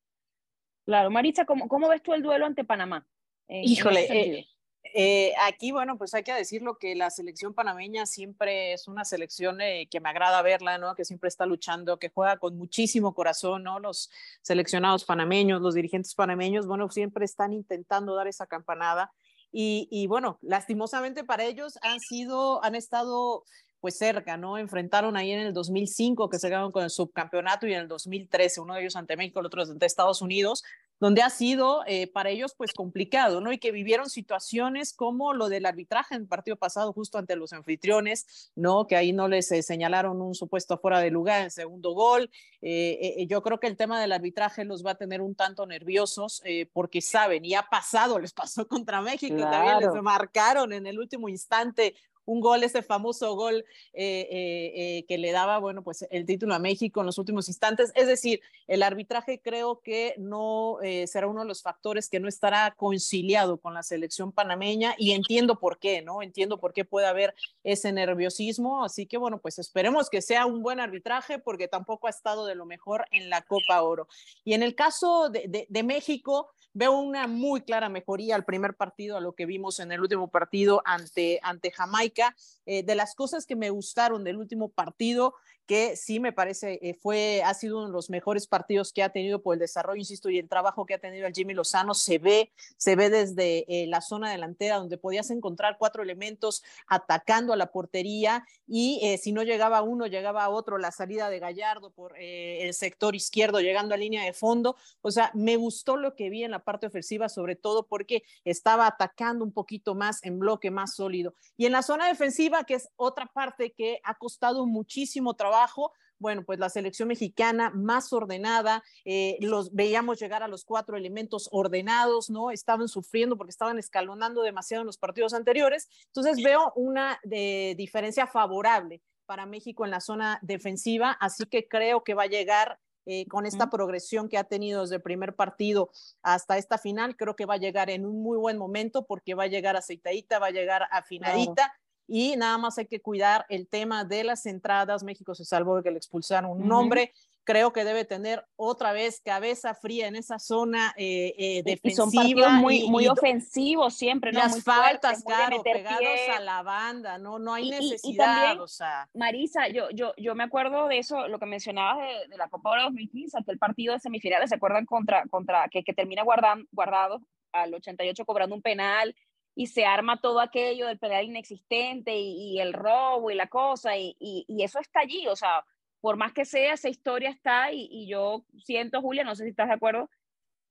Claro, 0.85 1.11
Maritza, 1.11 1.45
¿cómo, 1.45 1.69
cómo 1.69 1.88
ves 1.88 2.02
tú 2.02 2.14
el 2.14 2.23
duelo 2.23 2.47
ante 2.47 2.64
Panamá? 2.64 3.07
Híjole, 3.49 4.07
eh, 4.38 4.47
eh, 4.95 5.33
aquí, 5.43 5.73
bueno, 5.73 5.99
pues 5.99 6.14
hay 6.14 6.23
que 6.23 6.33
decirlo 6.33 6.78
que 6.78 6.95
la 6.95 7.11
selección 7.11 7.55
panameña 7.55 8.07
siempre 8.07 8.73
es 8.73 8.88
una 8.88 9.05
selección 9.05 9.61
eh, 9.61 9.88
que 9.90 10.00
me 10.00 10.09
agrada 10.09 10.43
verla, 10.43 10.78
¿no? 10.78 10.95
Que 10.95 11.05
siempre 11.05 11.28
está 11.28 11.47
luchando, 11.47 11.99
que 11.99 12.09
juega 12.09 12.38
con 12.38 12.57
muchísimo 12.57 13.14
corazón, 13.14 13.64
¿no? 13.64 13.78
Los 13.78 14.11
seleccionados 14.43 15.05
panameños, 15.05 15.61
los 15.61 15.75
dirigentes 15.75 16.14
panameños, 16.14 16.66
bueno, 16.66 16.88
siempre 16.90 17.25
están 17.25 17.52
intentando 17.52 18.14
dar 18.14 18.26
esa 18.26 18.47
campanada. 18.47 19.12
Y, 19.52 19.88
y 19.90 20.07
bueno, 20.07 20.38
lastimosamente 20.43 21.25
para 21.25 21.45
ellos 21.45 21.78
han 21.83 22.00
sido, 22.00 22.62
han 22.64 22.75
estado 22.75 23.45
pues 23.87 23.99
cerca, 23.99 24.37
¿no? 24.37 24.59
Enfrentaron 24.59 25.16
ahí 25.16 25.31
en 25.31 25.38
el 25.38 25.52
2005 25.52 26.28
que 26.28 26.40
se 26.40 26.49
quedaron 26.49 26.73
con 26.73 26.83
el 26.83 26.90
subcampeonato 26.90 27.69
y 27.69 27.73
en 27.73 27.83
el 27.83 27.87
2013, 27.87 28.61
uno 28.61 28.75
de 28.75 28.81
ellos 28.81 28.97
ante 28.97 29.16
México, 29.16 29.38
el 29.38 29.47
otro 29.47 29.62
ante 29.62 29.87
Estados 29.87 30.23
Unidos, 30.23 30.64
donde 30.99 31.23
ha 31.23 31.31
sido 31.31 31.85
eh, 31.87 32.09
para 32.09 32.31
ellos 32.31 32.57
pues 32.59 32.73
complicado, 32.73 33.40
¿no? 33.40 33.52
Y 33.52 33.59
que 33.59 33.71
vivieron 33.71 34.11
situaciones 34.11 34.93
como 34.93 35.35
lo 35.35 35.49
del 35.49 35.66
arbitraje 35.66 36.16
en 36.16 36.23
el 36.23 36.26
partido 36.26 36.57
pasado 36.57 36.93
justo 36.93 37.16
ante 37.16 37.37
los 37.37 37.52
anfitriones, 37.52 38.50
¿no? 38.57 38.88
Que 38.88 38.97
ahí 38.97 39.12
no 39.12 39.28
les 39.28 39.52
eh, 39.52 39.62
señalaron 39.62 40.21
un 40.21 40.35
supuesto 40.35 40.78
fuera 40.78 40.99
de 40.99 41.12
lugar 41.12 41.43
en 41.43 41.52
segundo 41.52 41.93
gol. 41.93 42.28
Eh, 42.62 43.25
yo 43.28 43.40
creo 43.40 43.61
que 43.61 43.69
el 43.69 43.76
tema 43.76 44.00
del 44.00 44.11
arbitraje 44.11 44.64
los 44.64 44.85
va 44.85 44.90
a 44.90 44.95
tener 44.97 45.21
un 45.21 45.37
tanto 45.37 45.64
nerviosos 45.64 46.43
porque 46.73 47.00
saben, 47.00 47.45
y 47.45 47.55
ha 47.55 47.69
pasado, 47.71 48.19
les 48.19 48.33
pasó 48.33 48.66
contra 48.66 49.00
México, 49.00 49.37
también 49.43 49.78
les 49.78 50.02
marcaron 50.02 50.73
en 50.73 50.88
el 50.88 50.99
último 50.99 51.28
instante 51.28 51.95
un 52.26 52.40
gol, 52.40 52.62
ese 52.62 52.83
famoso 52.83 53.35
gol 53.35 53.64
eh, 53.92 54.28
eh, 54.30 54.73
eh, 54.76 55.04
que 55.09 55.16
le 55.16 55.33
daba, 55.33 55.59
bueno, 55.59 55.83
pues 55.83 56.06
el 56.11 56.26
título 56.26 56.54
a 56.54 56.59
México 56.59 57.00
en 57.00 57.06
los 57.06 57.18
últimos 57.18 57.49
instantes. 57.49 57.92
Es 57.95 58.06
decir, 58.06 58.40
el 58.66 58.83
arbitraje 58.83 59.40
creo 59.40 59.80
que 59.80 60.14
no 60.18 60.78
será 61.06 61.28
uno 61.28 61.40
de 61.40 61.47
los 61.47 61.62
factores 61.62 62.09
que 62.09 62.21
no 62.21 62.28
estará 62.28 62.75
conciliado 62.76 63.59
con 63.59 63.75
la 63.75 63.83
selección 63.83 64.33
panameña 64.33 64.95
y 64.99 65.12
entiendo 65.12 65.59
por 65.59 65.78
qué, 65.78 66.02
¿no? 66.02 66.23
Entiendo 66.23 66.59
por 66.59 66.73
qué 66.73 66.85
puede 66.85 67.06
haber 67.06 67.35
ese 67.64 67.92
nerviosismo. 67.92 68.85
Así 68.85 69.06
que, 69.06 69.16
bueno, 69.18 69.38
pues 69.38 69.59
esperemos 69.59 70.11
que 70.11 70.21
sea 70.21 70.47
un 70.47 70.62
buen 70.62 70.80
arbitraje 70.80 71.38
porque 71.38 71.68
tampoco 71.68 72.09
ha 72.09 72.11
estado 72.11 72.45
de 72.47 72.56
lo 72.56 72.66
mejor 72.66 73.06
en 73.12 73.30
la 73.30 73.42
Copa 73.42 73.83
Oro. 73.83 74.09
Y 74.45 74.54
en 74.54 74.62
el 74.62 74.75
caso 74.75 75.30
de, 75.30 75.66
de 75.68 75.83
México, 75.83 76.50
veo 76.76 76.92
una 76.92 77.26
muy 77.26 77.62
clara 77.62 77.88
mejoría 77.88 78.35
al 78.35 78.45
primer 78.45 78.75
partido 78.75 79.16
a 79.16 79.21
lo 79.21 79.33
que 79.33 79.47
vimos 79.47 79.80
en 79.80 79.92
el 79.92 80.00
último 80.02 80.28
partido 80.28 80.83
ante, 80.85 81.40
ante 81.42 81.71
Jamaica. 81.71 82.37
Eh, 82.66 82.83
de 82.83 82.95
las 82.95 83.14
cosas 83.14 83.47
que 83.47 83.56
me 83.56 83.71
gustaron 83.71 84.25
del 84.25 84.37
último 84.37 84.68
partido, 84.68 85.35
que 85.66 85.97
sí 85.97 86.21
me 86.21 86.33
parece 86.33 86.78
eh, 86.80 86.95
fue, 86.95 87.42
ha 87.45 87.52
sido 87.52 87.78
uno 87.78 87.88
de 87.88 87.92
los 87.92 88.09
mejores 88.09 88.47
partidos 88.47 88.92
que 88.92 89.02
ha 89.02 89.11
tenido 89.11 89.42
por 89.42 89.54
el 89.54 89.61
desarrollo, 89.61 89.99
insisto, 89.99 90.30
y 90.30 90.38
el 90.38 90.49
trabajo 90.49 90.87
que 90.87 90.95
ha 90.95 90.99
tenido 90.99 91.26
el 91.26 91.35
Jimmy 91.35 91.54
Lozano, 91.54 91.92
se 91.92 92.18
ve, 92.18 92.52
se 92.76 92.95
ve 92.95 93.11
desde 93.11 93.64
eh, 93.68 93.87
la 93.88 94.00
zona 94.00 94.30
delantera 94.30 94.76
donde 94.76 94.97
podías 94.97 95.30
encontrar 95.30 95.76
cuatro 95.78 96.02
elementos 96.02 96.62
atacando 96.87 97.52
a 97.52 97.56
la 97.56 97.73
portería 97.73 98.47
y 98.66 99.00
eh, 99.02 99.18
si 99.18 99.33
no 99.33 99.42
llegaba 99.42 99.83
uno, 99.83 100.06
llegaba 100.06 100.49
otro, 100.49 100.78
la 100.78 100.92
salida 100.92 101.28
de 101.30 101.40
Gallardo 101.40 101.90
por 101.90 102.16
el 102.18 102.73
sector 102.73 103.16
izquierdo, 103.16 103.61
llegando 103.61 103.95
a 103.95 103.99
línea 103.99 104.25
de 104.25 104.33
fondo, 104.33 104.76
o 105.02 105.11
sea, 105.11 105.30
me 105.35 105.56
gustó 105.56 105.97
lo 105.97 106.14
que 106.14 106.30
vi 106.30 106.45
en 106.45 106.52
la 106.52 106.61
parte 106.66 106.87
ofensiva, 106.87 107.30
sobre 107.30 107.56
todo 107.56 107.87
porque 107.87 108.25
estaba 108.44 108.87
atacando 108.87 109.42
un 109.42 109.52
poquito 109.52 109.94
más 109.94 110.23
en 110.23 110.38
bloque 110.38 110.70
más 110.70 110.94
sólido. 110.94 111.35
Y 111.56 111.64
en 111.64 111.73
la 111.73 111.82
zona 111.82 112.08
defensiva, 112.08 112.64
que 112.64 112.75
es 112.75 112.90
otra 112.96 113.26
parte 113.32 113.73
que 113.73 114.00
ha 114.04 114.18
costado 114.18 114.66
muchísimo 114.66 115.32
trabajo, 115.32 115.92
bueno, 116.18 116.44
pues 116.44 116.58
la 116.58 116.68
selección 116.68 117.08
mexicana 117.08 117.70
más 117.70 118.12
ordenada, 118.12 118.82
eh, 119.04 119.37
los 119.40 119.75
veíamos 119.75 120.18
llegar 120.18 120.42
a 120.42 120.49
los 120.49 120.64
cuatro 120.64 120.96
elementos 120.96 121.49
ordenados, 121.52 122.30
¿no? 122.30 122.50
Estaban 122.50 122.88
sufriendo 122.88 123.37
porque 123.37 123.50
estaban 123.50 123.78
escalonando 123.78 124.42
demasiado 124.42 124.82
en 124.82 124.87
los 124.87 124.99
partidos 124.99 125.35
anteriores. 125.35 125.88
Entonces 126.06 126.42
veo 126.42 126.73
una 126.75 127.20
de, 127.23 127.75
diferencia 127.76 128.26
favorable 128.26 129.02
para 129.26 129.44
México 129.44 129.85
en 129.85 129.90
la 129.90 130.00
zona 130.00 130.38
defensiva, 130.42 131.12
así 131.20 131.44
que 131.46 131.68
creo 131.68 132.04
que 132.04 132.14
va 132.14 132.25
a 132.25 132.28
llegar 132.28 132.78
eh, 133.06 133.26
con 133.26 133.46
esta 133.46 133.70
progresión 133.70 134.28
que 134.28 134.36
ha 134.36 134.44
tenido 134.44 134.82
desde 134.82 134.96
el 134.96 135.02
primer 135.02 135.34
partido 135.34 135.90
hasta 136.22 136.58
esta 136.58 136.76
final, 136.76 137.16
creo 137.16 137.36
que 137.36 137.46
va 137.46 137.54
a 137.54 137.58
llegar 137.58 137.88
en 137.88 138.04
un 138.04 138.20
muy 138.20 138.36
buen 138.36 138.58
momento 138.58 139.06
porque 139.06 139.34
va 139.34 139.44
a 139.44 139.48
llegar 139.48 139.76
aceitadita, 139.76 140.40
va 140.40 140.48
a 140.48 140.50
llegar 140.50 140.88
afinadita 140.90 141.72
y 142.08 142.36
nada 142.36 142.58
más 142.58 142.78
hay 142.78 142.86
que 142.86 143.00
cuidar 143.00 143.46
el 143.48 143.68
tema 143.68 144.04
de 144.04 144.25
las 144.25 144.44
entradas. 144.46 145.02
México 145.02 145.34
se 145.34 145.44
salvó 145.44 145.76
de 145.76 145.82
que 145.82 145.90
le 145.90 145.98
expulsaron 145.98 146.50
un 146.50 146.72
hombre. 146.72 147.12
Creo 147.47 147.73
que 147.73 147.85
debe 147.85 148.05
tener 148.05 148.45
otra 148.57 148.93
vez 148.93 149.21
cabeza 149.25 149.73
fría 149.73 150.09
en 150.09 150.17
esa 150.17 150.41
zona 150.41 150.93
eh, 150.97 151.33
eh, 151.38 151.62
defensiva. 151.65 151.93
Y 151.93 151.95
son 151.95 152.11
partidos 152.11 152.53
muy, 152.55 152.88
muy 152.88 153.07
ofensivos 153.07 153.95
siempre, 153.97 154.33
¿no? 154.33 154.41
Las 154.41 154.50
muy 154.50 154.61
faltas, 154.62 155.23
claro, 155.23 155.62
pegados 155.62 156.03
a 156.37 156.41
la 156.41 156.62
banda, 156.65 157.19
¿no? 157.19 157.38
No 157.38 157.55
hay 157.55 157.71
necesidad, 157.71 158.61
o 158.61 158.67
sea. 158.67 159.09
Marisa, 159.15 159.69
yo, 159.69 159.88
yo, 159.91 160.12
yo 160.17 160.35
me 160.35 160.43
acuerdo 160.43 160.88
de 160.88 160.99
eso, 160.99 161.29
lo 161.29 161.38
que 161.38 161.47
mencionabas 161.47 161.99
de, 162.29 162.37
la 162.37 162.49
Copa 162.49 162.71
Oro 162.71 162.83
2015, 162.83 163.38
aquel 163.38 163.59
partido 163.59 163.95
de 163.95 164.00
semifinales, 164.00 164.50
¿se 164.50 164.57
acuerdan? 164.57 164.85
Contra, 164.85 165.25
contra 165.29 165.69
que, 165.69 165.85
que 165.85 165.95
termina 165.95 166.25
guardado 166.25 167.23
al 167.53 167.73
88 167.73 168.25
cobrando 168.25 168.57
un 168.57 168.62
penal 168.62 169.15
y 169.55 169.69
se 169.69 169.87
arma 169.87 170.21
todo 170.21 170.41
aquello 170.41 170.87
del 170.87 170.99
penal 170.99 171.25
inexistente 171.25 172.15
y, 172.15 172.61
el 172.61 172.75
robo 172.75 173.31
y 173.31 173.35
la 173.35 173.47
cosa, 173.47 173.97
y, 173.97 174.15
y, 174.21 174.62
eso 174.62 174.79
está 174.79 175.00
allí, 175.00 175.26
o 175.29 175.35
sea, 175.35 175.65
por 176.06 176.16
más 176.16 176.32
que 176.32 176.45
sea, 176.45 176.75
esa 176.75 176.88
historia 176.88 177.30
está, 177.30 177.73
y, 177.73 178.06
yo 178.06 178.45
siento, 178.62 179.02
Julia, 179.02 179.25
no 179.25 179.34
sé 179.34 179.42
si 179.42 179.50
estás 179.50 179.66
de 179.66 179.75
acuerdo, 179.75 180.08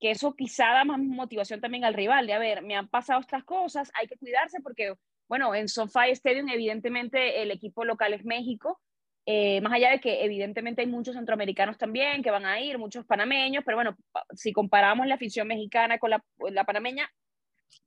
que 0.00 0.10
eso 0.10 0.34
quizá 0.34 0.68
da 0.72 0.82
más 0.86 0.98
motivación 0.98 1.60
también 1.60 1.84
al 1.84 1.92
rival, 1.92 2.26
de 2.26 2.32
a 2.32 2.38
ver, 2.38 2.62
me 2.62 2.74
han 2.74 2.88
pasado 2.88 3.20
estas 3.20 3.44
cosas, 3.44 3.92
hay 3.92 4.06
que 4.06 4.16
cuidarse 4.16 4.62
porque, 4.62 4.94
bueno, 5.28 5.54
en 5.54 5.68
SoFi 5.68 6.12
Stadium 6.12 6.48
evidentemente 6.48 7.42
el 7.42 7.50
equipo 7.50 7.84
local 7.84 8.14
es 8.14 8.24
México, 8.24 8.80
eh, 9.26 9.60
más 9.60 9.74
allá 9.74 9.90
de 9.90 10.00
que 10.00 10.24
evidentemente 10.24 10.80
hay 10.80 10.86
muchos 10.86 11.14
centroamericanos 11.14 11.76
también 11.76 12.22
que 12.22 12.30
van 12.30 12.46
a 12.46 12.58
ir, 12.58 12.78
muchos 12.78 13.04
panameños, 13.04 13.62
pero 13.62 13.76
bueno, 13.76 13.94
si 14.32 14.54
comparamos 14.54 15.06
la 15.06 15.16
afición 15.16 15.48
mexicana 15.48 15.98
con 15.98 16.12
la, 16.12 16.24
la 16.50 16.64
panameña, 16.64 17.12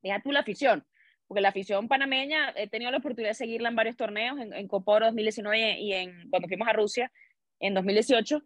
deja 0.04 0.22
tú 0.22 0.32
la 0.32 0.42
afición, 0.42 0.86
porque 1.26 1.42
la 1.42 1.50
afición 1.50 1.88
panameña, 1.88 2.54
he 2.56 2.70
tenido 2.70 2.92
la 2.92 3.00
oportunidad 3.00 3.32
de 3.32 3.34
seguirla 3.34 3.70
en 3.70 3.76
varios 3.76 3.98
torneos, 3.98 4.40
en, 4.40 4.54
en 4.54 4.68
Copa 4.68 5.00
2019 5.00 5.80
y 5.80 5.94
en, 5.94 6.30
cuando 6.30 6.48
fuimos 6.48 6.68
a 6.68 6.74
Rusia 6.74 7.12
en 7.60 7.74
2018, 7.74 8.42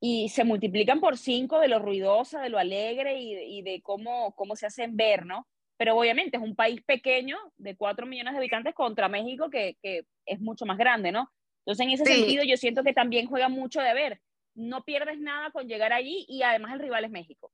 y 0.00 0.28
se 0.28 0.44
multiplican 0.44 1.00
por 1.00 1.16
cinco 1.16 1.58
de 1.58 1.68
lo 1.68 1.78
ruidosa, 1.78 2.40
de 2.40 2.50
lo 2.50 2.58
alegre 2.58 3.18
y, 3.18 3.58
y 3.58 3.62
de 3.62 3.80
cómo, 3.82 4.34
cómo 4.34 4.56
se 4.56 4.66
hacen 4.66 4.96
ver, 4.96 5.24
¿no? 5.24 5.48
Pero 5.78 5.96
obviamente 5.96 6.36
es 6.36 6.42
un 6.42 6.54
país 6.54 6.82
pequeño 6.84 7.38
de 7.56 7.76
cuatro 7.76 8.06
millones 8.06 8.32
de 8.32 8.38
habitantes 8.38 8.74
contra 8.74 9.08
México, 9.08 9.50
que, 9.50 9.76
que 9.82 10.06
es 10.24 10.40
mucho 10.40 10.66
más 10.66 10.78
grande, 10.78 11.12
¿no? 11.12 11.30
Entonces, 11.66 11.86
en 11.86 11.92
ese 11.92 12.04
sentido, 12.04 12.44
yo 12.44 12.56
siento 12.56 12.84
que 12.84 12.92
también 12.92 13.26
juega 13.26 13.48
mucho 13.48 13.80
de 13.80 13.92
ver. 13.92 14.20
No 14.54 14.84
pierdes 14.84 15.18
nada 15.18 15.50
con 15.50 15.66
llegar 15.66 15.92
allí 15.92 16.24
y 16.28 16.42
además 16.42 16.72
el 16.74 16.80
rival 16.80 17.04
es 17.04 17.10
México. 17.10 17.52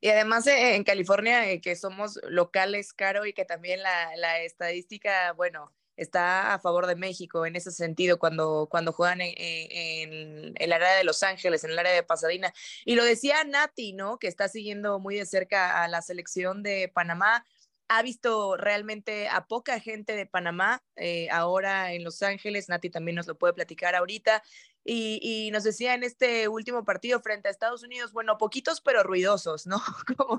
Y 0.00 0.08
además 0.08 0.46
eh, 0.46 0.74
en 0.74 0.84
California, 0.84 1.50
eh, 1.50 1.60
que 1.60 1.76
somos 1.76 2.18
locales, 2.28 2.92
Caro, 2.92 3.26
y 3.26 3.32
que 3.32 3.44
también 3.44 3.82
la, 3.82 4.16
la, 4.16 4.40
estadística, 4.40 5.32
bueno, 5.32 5.72
está 5.96 6.54
a 6.54 6.58
favor 6.58 6.86
de 6.86 6.96
México 6.96 7.46
en 7.46 7.56
ese 7.56 7.70
sentido 7.70 8.18
cuando, 8.18 8.68
cuando 8.70 8.92
juegan 8.92 9.20
en, 9.20 9.34
en, 9.38 10.54
el 10.56 10.72
área 10.72 10.94
de 10.94 11.04
Los 11.04 11.22
Ángeles, 11.22 11.64
en 11.64 11.70
el 11.70 11.78
área 11.78 11.92
de 11.92 12.02
Pasadena. 12.02 12.52
Y 12.84 12.94
lo 12.94 13.04
decía 13.04 13.44
Nati, 13.44 13.92
¿no? 13.92 14.18
Que 14.18 14.28
está 14.28 14.48
siguiendo 14.48 14.98
muy 14.98 15.16
de 15.16 15.26
cerca 15.26 15.82
a 15.82 15.88
la 15.88 16.02
selección 16.02 16.62
de 16.62 16.90
Panamá 16.92 17.44
ha 17.88 18.02
visto 18.02 18.56
realmente 18.56 19.28
a 19.28 19.46
poca 19.46 19.78
gente 19.78 20.16
de 20.16 20.26
Panamá 20.26 20.82
eh, 20.96 21.28
ahora 21.30 21.92
en 21.92 22.04
Los 22.04 22.22
Ángeles. 22.22 22.68
Nati 22.68 22.90
también 22.90 23.16
nos 23.16 23.26
lo 23.26 23.36
puede 23.36 23.52
platicar 23.52 23.94
ahorita. 23.94 24.42
Y, 24.86 25.50
nos 25.50 25.64
decía 25.64 25.94
en 25.94 26.04
este 26.04 26.46
último 26.48 26.84
partido 26.84 27.20
frente 27.20 27.48
a 27.48 27.50
Estados 27.50 27.82
Unidos, 27.82 28.12
bueno, 28.12 28.36
poquitos 28.36 28.82
pero 28.82 29.02
ruidosos, 29.02 29.66
¿no? 29.66 29.80
Como, 30.16 30.38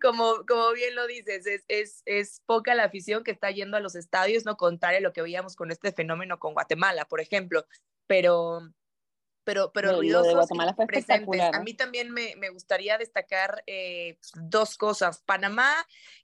como, 0.00 0.46
como 0.46 0.72
bien 0.72 0.94
lo 0.94 1.06
dices, 1.06 1.46
es, 1.46 1.64
es, 1.68 2.02
es, 2.06 2.42
poca 2.46 2.74
la 2.74 2.84
afición 2.84 3.22
que 3.22 3.30
está 3.30 3.50
yendo 3.50 3.76
a 3.76 3.80
los 3.80 3.94
estadios, 3.94 4.44
no 4.44 4.56
contar 4.56 5.00
lo 5.02 5.12
que 5.12 5.22
veíamos 5.22 5.56
con 5.56 5.70
este 5.70 5.92
fenómeno 5.92 6.38
con 6.38 6.54
Guatemala, 6.54 7.06
por 7.06 7.20
ejemplo, 7.20 7.66
pero, 8.06 8.60
pero, 9.46 9.70
pero 9.72 9.92
ruidosos 9.92 10.48
presentes. 10.88 11.40
A 11.54 11.60
mí 11.60 11.72
también 11.72 12.10
me, 12.10 12.34
me 12.34 12.50
gustaría 12.50 12.98
destacar 12.98 13.62
eh, 13.68 14.18
dos 14.34 14.76
cosas. 14.76 15.22
Panamá, 15.24 15.72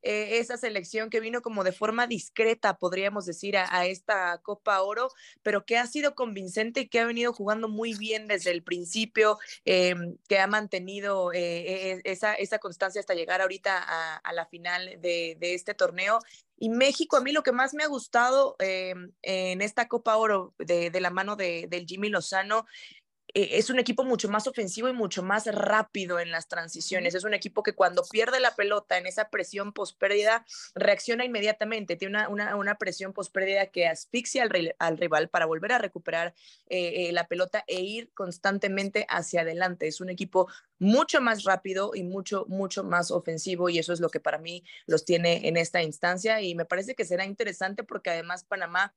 eh, 0.03 0.39
esa 0.39 0.57
selección 0.57 1.09
que 1.09 1.21
vino 1.21 1.41
como 1.41 1.63
de 1.63 1.71
forma 1.71 2.09
discreta, 2.09 2.79
podríamos 2.79 3.25
decir, 3.25 3.57
a, 3.57 3.87
esta 3.87 4.39
Copa 4.43 4.83
Oro, 4.83 5.09
pero 5.45 5.65
que 5.65 5.79
ha 5.79 5.87
sido 5.87 6.17
convincente 6.17 6.81
y 6.81 6.89
que 6.89 6.99
ha 6.99 7.07
venido 7.07 7.33
jugando 7.33 7.69
muy 7.69 7.95
bien 7.95 8.27
desde 8.27 8.51
el 8.51 8.65
principio, 8.65 9.39
eh, 9.65 9.95
que 10.29 10.41
ha 10.41 10.49
mantenido 10.49 11.31
esa, 11.33 12.35
esa 12.35 12.59
constancia 12.59 12.99
hasta 12.99 13.15
llegar 13.15 13.41
ahorita 13.41 13.79
a, 13.79 14.17
a 14.17 14.33
la 14.33 14.47
final 14.47 15.01
de, 15.01 15.37
de 15.39 15.55
este 15.55 15.75
torneo 15.75 16.19
y 16.57 16.69
México, 16.69 17.17
a 17.17 17.21
mí 17.21 17.33
lo 17.33 17.43
que 17.43 17.51
más 17.51 17.75
me 17.75 17.83
ha 17.83 17.89
gustado 17.89 18.55
en 18.61 19.63
esta 19.63 19.89
Copa 19.89 20.17
Oro 20.17 20.55
de, 20.59 20.91
de 20.91 21.01
la 21.01 21.11
mano 21.11 21.35
de, 21.35 21.67
del 21.69 21.87
Jimmy 21.87 22.09
Lozano 22.09 22.67
eh, 22.67 23.12
es 23.35 23.71
un 23.71 23.79
equipo 23.79 24.05
mucho 24.05 24.29
más 24.29 24.47
ofensivo 24.47 24.89
y 24.89 24.93
mucho 24.93 25.23
más 25.23 25.47
rápido 25.47 26.21
en 26.21 26.31
las 26.31 26.49
transiciones. 26.49 27.15
Es 27.15 27.25
un 27.25 27.35
equipo 27.35 27.63
que 27.63 27.75
cuando 27.75 28.03
pierde 28.11 28.41
la 28.41 28.55
pelota 28.55 28.99
en 28.99 29.07
esa 29.07 29.31
presión 29.31 29.73
pospérdida, 29.73 30.45
reacciona 30.75 31.25
inmediatamente. 31.25 31.97
Tiene 31.97 32.27
una, 32.29 32.57
una, 32.57 32.75
presión 32.77 33.13
pospérdida 33.13 33.67
que 33.67 33.87
asfixia 33.87 34.43
al, 34.43 34.75
al, 34.79 34.99
rival 34.99 35.29
para 35.29 35.47
volver 35.47 35.73
a 35.73 35.79
recuperar 35.79 36.35
eh, 36.69 37.09
eh, 37.09 37.13
la 37.13 37.27
pelota 37.27 37.65
e 37.67 37.81
ir 37.81 38.13
constantemente 38.13 39.07
hacia 39.09 39.43
adelante. 39.43 39.87
Es 39.87 40.01
un 40.01 40.11
equipo 40.11 40.49
mucho 40.79 41.21
más 41.21 41.45
rápido 41.45 41.93
y 41.95 42.03
mucho, 42.03 42.45
mucho 42.49 42.83
más 42.83 43.13
ofensivo 43.13 43.69
y 43.69 43.79
eso 43.79 43.93
es 43.93 44.01
lo 44.01 44.11
que 44.11 44.19
para 44.21 44.39
mí 44.39 44.65
los 44.87 45.05
tiene 45.05 45.47
en 45.47 45.57
esta 45.57 45.83
instancia 45.83 46.41
y 46.43 46.55
me 46.57 46.65
parece 46.65 46.95
que 46.95 47.05
será 47.05 47.25
interesante 47.25 47.85
porque 47.85 48.11
además 48.11 48.43
Panamá 48.43 48.93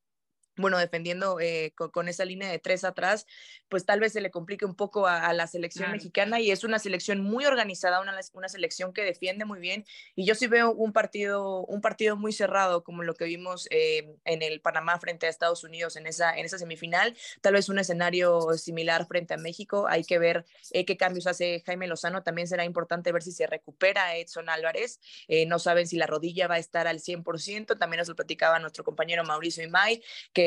bueno, 0.58 0.78
defendiendo 0.78 1.40
eh, 1.40 1.74
con, 1.76 2.08
esa 2.08 2.26
línea 2.26 2.50
de 2.50 2.60
tres 2.60 2.84
atrás, 2.84 3.26
pues 3.68 3.86
tal 3.86 4.00
vez 4.00 4.14
se 4.14 4.22
le 4.22 4.32
complique 4.32 4.66
un 4.66 4.76
poco 4.76 5.08
a, 5.08 5.34
la 5.34 5.48
selección 5.48 5.92
mexicana 5.92 6.40
y 6.40 6.52
es 6.52 6.64
una 6.64 6.80
selección 6.80 7.20
muy 7.20 7.46
organizada, 7.46 8.00
una, 8.00 8.18
una, 8.34 8.50
selección 8.50 8.94
que 8.94 9.04
defiende 9.04 9.44
muy 9.44 9.60
bien 9.60 9.86
y 10.16 10.26
yo 10.26 10.36
sí 10.36 10.48
veo 10.48 10.72
un 10.72 10.94
partido, 10.94 11.66
un 11.66 11.82
partido 11.82 12.16
muy 12.16 12.32
cerrado 12.32 12.84
como 12.84 13.04
lo 13.04 13.16
que 13.16 13.26
vimos 13.26 13.68
eh, 13.70 14.16
en 14.24 14.42
el 14.42 14.62
Panamá 14.62 15.00
frente 15.00 15.26
a 15.26 15.30
Estados 15.30 15.64
Unidos 15.64 15.96
en 15.98 16.08
esa, 16.08 16.38
en 16.38 16.46
esa 16.46 16.58
semifinal, 16.58 17.16
tal 17.42 17.54
vez 17.54 17.68
un 17.70 17.80
escenario 17.80 18.54
similar 18.54 19.06
frente 19.08 19.34
a 19.34 19.38
México, 19.38 19.88
hay 19.90 20.04
que 20.04 20.20
ver 20.20 20.46
eh, 20.72 20.86
qué 20.86 20.96
cambios 20.96 21.28
hace 21.28 21.62
Jaime 21.66 21.88
Lozano, 21.88 22.24
también 22.24 22.48
será 22.48 22.64
importante 22.64 23.12
ver 23.12 23.24
si 23.24 23.32
se 23.32 23.48
recupera 23.48 24.16
Edson 24.16 24.50
Álvarez, 24.50 25.00
no 25.48 25.60
saben 25.60 25.88
si 25.88 25.98
la 25.98 26.08
rodilla 26.08 26.48
va 26.48 26.56
a 26.56 26.60
estar 26.60 26.88
al 26.88 27.00
100%, 27.00 27.78
también 27.78 28.00
nos 28.00 28.08
lo 28.08 28.16
platicaba 28.16 28.60
nuestro 28.60 28.84
compañero 28.84 29.24
Mauricio 29.24 29.64
Imay, 29.64 30.02
que 30.34 30.45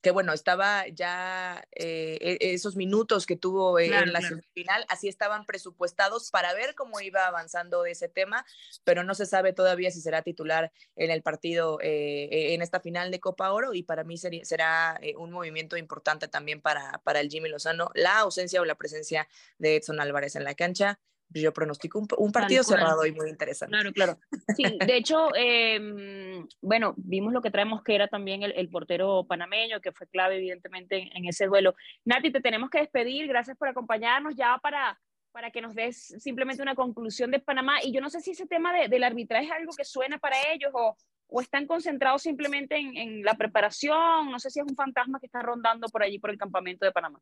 que, 0.00 0.10
bueno, 0.12 0.32
estaba 0.32 0.86
ya 0.88 1.66
eh, 1.72 2.38
e, 2.40 2.54
esos 2.54 2.76
minutos 2.76 3.26
que 3.26 3.36
tuvo 3.36 3.78
en 3.80 4.12
la 4.12 4.20
final, 4.54 4.84
así 4.88 5.08
estaban 5.08 5.44
presupuestados 5.44 6.30
para 6.30 6.54
ver 6.54 6.74
cómo 6.74 7.00
iba 7.00 7.26
avanzando 7.26 7.84
ese 7.84 8.08
tema, 8.08 8.46
pero 8.84 9.02
no 9.02 9.14
se 9.14 9.26
sabe 9.26 9.52
todavía 9.52 9.90
si 9.90 10.00
será 10.00 10.22
titular 10.22 10.72
en 10.94 11.10
el 11.10 11.22
partido, 11.22 11.78
eh, 11.80 12.28
e, 12.30 12.54
en 12.54 12.62
esta 12.62 12.80
final 12.80 13.10
de 13.10 13.20
Copa 13.20 13.52
Oro, 13.52 13.74
y 13.74 13.82
para 13.82 14.04
mí 14.04 14.16
sería, 14.18 14.44
será 14.44 14.98
eh, 15.02 15.16
un 15.16 15.32
movimiento 15.32 15.76
importante 15.76 16.28
también 16.28 16.60
para, 16.60 17.00
para 17.04 17.20
el 17.20 17.28
Jimmy 17.28 17.48
Lozano, 17.48 17.90
la 17.94 18.20
ausencia 18.20 18.60
o 18.60 18.64
la 18.64 18.76
presencia 18.76 19.28
de 19.58 19.76
Edson 19.76 20.00
Álvarez 20.00 20.36
en 20.36 20.44
la 20.44 20.54
cancha 20.54 21.00
yo 21.30 21.52
pronostico 21.52 21.98
un, 21.98 22.32
partido 22.32 22.62
cerrado 22.62 23.04
y 23.04 23.12
muy 23.12 23.28
interesante. 23.28 23.72
Claro, 23.72 23.92
claro. 23.92 24.18
Sí, 24.56 24.64
de 24.84 24.96
hecho, 24.96 25.28
em, 25.34 26.46
bueno, 26.60 26.94
vimos 26.96 27.32
lo 27.32 27.42
que 27.42 27.50
traemos 27.50 27.82
que 27.82 27.94
era 27.94 28.08
también 28.08 28.42
el, 28.42 28.68
portero 28.70 29.24
panameño, 29.24 29.80
que 29.80 29.92
fue 29.92 30.06
clave 30.06 30.36
evidentemente 30.36 31.10
en, 31.12 31.26
ese 31.26 31.46
duelo. 31.46 31.74
Nati, 32.04 32.30
te 32.30 32.40
tenemos 32.40 32.70
que 32.70 32.78
despedir, 32.78 33.26
gracias 33.26 33.56
por 33.56 33.68
acompañarnos 33.68 34.34
ya 34.36 34.58
para, 34.62 34.98
para 35.32 35.50
que 35.50 35.60
nos 35.60 35.74
des 35.74 36.14
simplemente 36.18 36.62
una 36.62 36.74
conclusión 36.74 37.30
de 37.30 37.40
Panamá. 37.40 37.82
Y 37.82 37.92
yo 37.92 38.00
no 38.00 38.10
sé 38.10 38.20
si 38.20 38.30
ese 38.30 38.46
tema 38.46 38.72
de, 38.72 38.88
del 38.88 39.04
arbitraje 39.04 39.46
es 39.46 39.52
algo 39.52 39.72
que 39.76 39.84
suena 39.84 40.18
para 40.18 40.36
ellos 40.52 40.70
o, 40.72 40.96
o 41.28 41.40
están 41.40 41.66
concentrados 41.66 42.22
simplemente 42.22 42.76
en, 42.76 42.96
en 42.96 43.22
la 43.22 43.34
preparación, 43.34 44.30
no 44.30 44.38
sé 44.38 44.50
si 44.50 44.60
es 44.60 44.66
un 44.66 44.76
fantasma 44.76 45.20
que 45.20 45.26
está 45.26 45.42
rondando 45.42 45.88
por 45.88 46.02
allí, 46.02 46.18
por 46.18 46.30
el 46.30 46.38
campamento 46.38 46.86
de 46.86 46.92
Panamá. 46.92 47.20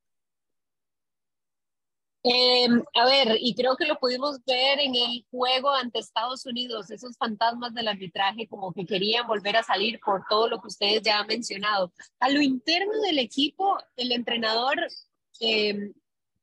Eh, 2.29 2.67
a 2.95 3.05
ver, 3.05 3.39
y 3.41 3.55
creo 3.55 3.77
que 3.77 3.87
lo 3.87 4.01
pudimos 4.01 4.45
ver 4.45 4.81
en 4.81 4.97
el 4.97 5.25
juego 5.31 5.71
ante 5.71 6.01
Estados 6.01 6.45
Unidos, 6.45 6.91
esos 6.91 7.17
fantasmas 7.17 7.73
del 7.73 7.87
arbitraje 7.87 8.49
como 8.49 8.73
que 8.73 8.85
querían 8.85 9.29
volver 9.29 9.57
a 9.57 9.63
salir 9.63 10.01
por 10.05 10.25
todo 10.29 10.49
lo 10.49 10.61
que 10.61 10.67
ustedes 10.67 11.03
ya 11.03 11.21
han 11.21 11.29
mencionado. 11.29 11.93
A 12.19 12.29
lo 12.29 12.43
interno 12.43 13.01
del 13.03 13.21
equipo, 13.21 13.79
el 13.95 14.11
entrenador 14.11 14.75
eh, 15.41 15.93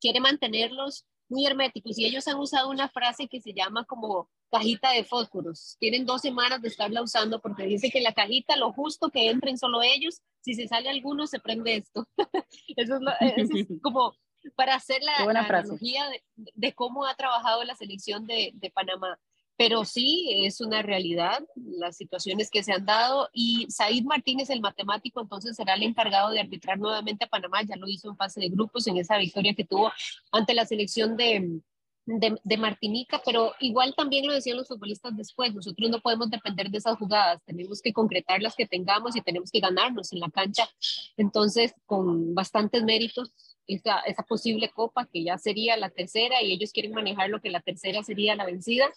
quiere 0.00 0.20
mantenerlos 0.20 1.04
muy 1.28 1.44
herméticos 1.44 1.98
y 1.98 2.06
ellos 2.06 2.26
han 2.28 2.38
usado 2.38 2.70
una 2.70 2.88
frase 2.88 3.28
que 3.28 3.42
se 3.42 3.52
llama 3.52 3.84
como 3.84 4.30
cajita 4.50 4.90
de 4.92 5.04
fósforos. 5.04 5.76
Tienen 5.80 6.06
dos 6.06 6.22
semanas 6.22 6.62
de 6.62 6.68
estarla 6.68 7.02
usando 7.02 7.42
porque 7.42 7.64
dice 7.64 7.90
que 7.90 8.00
la 8.00 8.14
cajita, 8.14 8.56
lo 8.56 8.72
justo 8.72 9.10
que 9.10 9.28
entren 9.28 9.58
solo 9.58 9.82
ellos, 9.82 10.22
si 10.40 10.54
se 10.54 10.66
sale 10.66 10.88
alguno, 10.88 11.26
se 11.26 11.40
prende 11.40 11.76
esto. 11.76 12.06
eso, 12.74 12.98
es 13.20 13.36
eso 13.36 13.52
es 13.54 13.66
como 13.82 14.14
para 14.56 14.74
hacer 14.74 15.02
la, 15.02 15.16
analogía 15.16 16.04
de, 16.36 16.72
cómo 16.72 17.06
ha 17.06 17.14
trabajado 17.14 17.64
la 17.64 17.74
selección 17.74 18.26
de, 18.26 18.52
de, 18.54 18.70
Panamá. 18.70 19.18
Pero 19.56 19.84
sí, 19.84 20.42
es 20.44 20.60
una 20.60 20.82
realidad 20.82 21.38
las 21.54 21.96
situaciones 21.96 22.50
que 22.50 22.64
se 22.64 22.72
han 22.72 22.84
dado 22.84 23.28
y 23.32 23.66
Said 23.70 24.04
Martínez, 24.04 24.50
el 24.50 24.60
matemático, 24.60 25.20
entonces 25.20 25.56
será 25.56 25.74
el 25.74 25.84
encargado 25.84 26.30
de 26.30 26.40
arbitrar 26.40 26.78
nuevamente 26.78 27.24
a 27.24 27.28
Panamá, 27.28 27.62
ya 27.62 27.76
lo 27.76 27.88
hizo 27.88 28.08
en 28.08 28.16
fase 28.16 28.40
de 28.40 28.48
grupos 28.48 28.86
en 28.88 28.96
esa 28.96 29.16
victoria 29.16 29.54
que 29.54 29.64
tuvo 29.64 29.92
ante 30.32 30.54
la 30.54 30.66
selección 30.66 31.16
de, 31.16 31.60
de, 32.06 32.36
de, 32.42 32.56
Martinica, 32.56 33.22
pero 33.24 33.52
igual 33.60 33.94
también 33.96 34.26
lo 34.26 34.32
decían 34.32 34.56
los 34.56 34.68
futbolistas 34.68 35.16
después, 35.16 35.54
nosotros 35.54 35.88
no 35.88 36.00
podemos 36.00 36.30
depender 36.30 36.68
de 36.68 36.78
esas 36.78 36.98
jugadas, 36.98 37.40
tenemos 37.46 37.80
que 37.80 37.92
concretar 37.92 38.42
las 38.42 38.56
que 38.56 38.66
tengamos 38.66 39.16
y 39.16 39.22
tenemos 39.22 39.50
que 39.50 39.60
ganarnos 39.60 40.12
en 40.12 40.20
la 40.20 40.30
cancha, 40.30 40.68
entonces 41.16 41.74
con 41.86 42.34
bastantes 42.34 42.82
méritos 42.82 43.32
esa, 43.66 44.00
esa 44.00 44.22
posible 44.22 44.70
copa 44.70 45.06
que 45.06 45.24
ya 45.24 45.38
sería 45.38 45.76
la 45.76 45.90
tercera 45.90 46.42
y 46.42 46.52
ellos 46.52 46.72
quieren 46.72 46.92
manejar 46.92 47.30
lo 47.30 47.40
que 47.40 47.50
la 47.50 47.60
tercera 47.60 48.02
sería 48.02 48.36
la 48.36 48.46
vencida. 48.46 48.92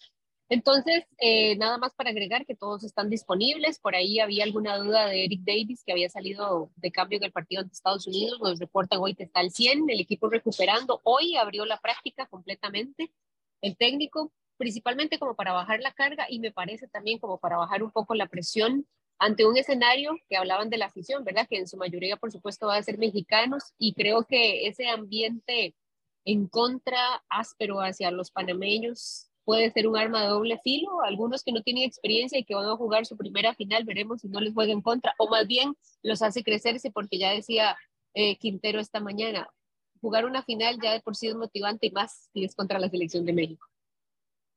Entonces, 0.49 1.03
eh, 1.19 1.57
nada 1.57 1.77
más 1.77 1.93
para 1.93 2.11
agregar 2.11 2.45
que 2.45 2.55
todos 2.55 2.83
están 2.85 3.09
disponibles. 3.09 3.79
Por 3.79 3.95
ahí 3.95 4.19
había 4.19 4.45
alguna 4.45 4.77
duda 4.77 5.07
de 5.07 5.25
Eric 5.25 5.41
Davis, 5.43 5.83
que 5.85 5.91
había 5.91 6.09
salido 6.09 6.71
de 6.77 6.91
cambio 6.91 7.17
en 7.17 7.25
el 7.25 7.33
partido 7.33 7.61
ante 7.61 7.73
Estados 7.73 8.07
Unidos. 8.07 8.39
Nos 8.41 8.59
reportan 8.59 8.99
hoy 9.01 9.13
que 9.13 9.23
está 9.23 9.41
al 9.41 9.51
100, 9.51 9.89
el 9.89 9.99
equipo 9.99 10.29
recuperando. 10.29 11.01
Hoy 11.03 11.35
abrió 11.35 11.65
la 11.65 11.77
práctica 11.79 12.27
completamente. 12.27 13.11
El 13.61 13.75
técnico, 13.75 14.31
principalmente 14.55 15.19
como 15.19 15.35
para 15.35 15.51
bajar 15.51 15.81
la 15.81 15.91
carga 15.91 16.27
y 16.29 16.39
me 16.39 16.51
parece 16.51 16.87
también 16.87 17.19
como 17.19 17.39
para 17.39 17.57
bajar 17.57 17.83
un 17.83 17.91
poco 17.91 18.15
la 18.15 18.27
presión 18.27 18.87
ante 19.19 19.45
un 19.45 19.57
escenario 19.57 20.17
que 20.29 20.37
hablaban 20.37 20.69
de 20.69 20.77
la 20.77 20.85
afición, 20.85 21.23
¿verdad? 21.23 21.47
Que 21.49 21.57
en 21.57 21.67
su 21.67 21.77
mayoría, 21.77 22.17
por 22.17 22.31
supuesto, 22.31 22.67
va 22.67 22.77
a 22.77 22.83
ser 22.83 22.97
mexicanos 22.97 23.73
y 23.77 23.93
creo 23.93 24.25
que 24.25 24.67
ese 24.67 24.87
ambiente 24.87 25.75
en 26.25 26.47
contra 26.47 27.23
áspero 27.29 27.79
hacia 27.79 28.11
los 28.11 28.31
panameños 28.31 29.29
puede 29.43 29.71
ser 29.71 29.87
un 29.87 29.97
arma 29.97 30.23
de 30.23 30.27
doble 30.27 30.59
filo. 30.61 31.01
Algunos 31.03 31.43
que 31.43 31.53
no 31.53 31.63
tienen 31.63 31.83
experiencia 31.83 32.37
y 32.37 32.43
que 32.43 32.53
van 32.53 32.69
a 32.69 32.75
jugar 32.75 33.05
su 33.05 33.15
primera 33.15 33.55
final, 33.55 33.85
veremos 33.85 34.21
si 34.21 34.27
no 34.27 34.41
les 34.41 34.53
juega 34.53 34.73
en 34.73 34.81
contra, 34.81 35.13
o 35.17 35.29
más 35.29 35.47
bien 35.47 35.73
los 36.03 36.21
hace 36.21 36.43
crecerse, 36.43 36.91
porque 36.91 37.17
ya 37.17 37.31
decía 37.31 37.77
eh, 38.13 38.37
Quintero 38.37 38.79
esta 38.79 38.99
mañana, 38.99 39.49
jugar 40.01 40.25
una 40.25 40.43
final 40.43 40.77
ya 40.81 40.91
de 40.91 40.99
por 40.99 41.15
sí 41.15 41.27
es 41.27 41.35
motivante 41.35 41.87
y 41.87 41.91
más 41.91 42.29
si 42.33 42.43
es 42.43 42.55
contra 42.55 42.77
la 42.77 42.89
selección 42.89 43.25
de 43.25 43.33
México. 43.33 43.65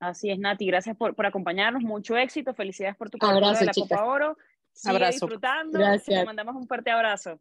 Así 0.00 0.30
es, 0.30 0.38
Nati, 0.38 0.66
gracias 0.66 0.96
por, 0.96 1.14
por 1.14 1.26
acompañarnos, 1.26 1.82
mucho 1.82 2.16
éxito, 2.16 2.54
felicidades 2.54 2.96
por 2.96 3.10
tu 3.10 3.18
cobertura 3.18 3.52
de 3.52 3.66
la 3.66 3.72
Copa 3.72 4.04
Oro. 4.04 4.36
Sigue 4.72 4.96
abrazo. 4.96 5.26
disfrutando, 5.26 5.78
gracias. 5.78 6.20
te 6.20 6.24
mandamos 6.24 6.56
un 6.56 6.66
fuerte 6.66 6.90
abrazo. 6.90 7.40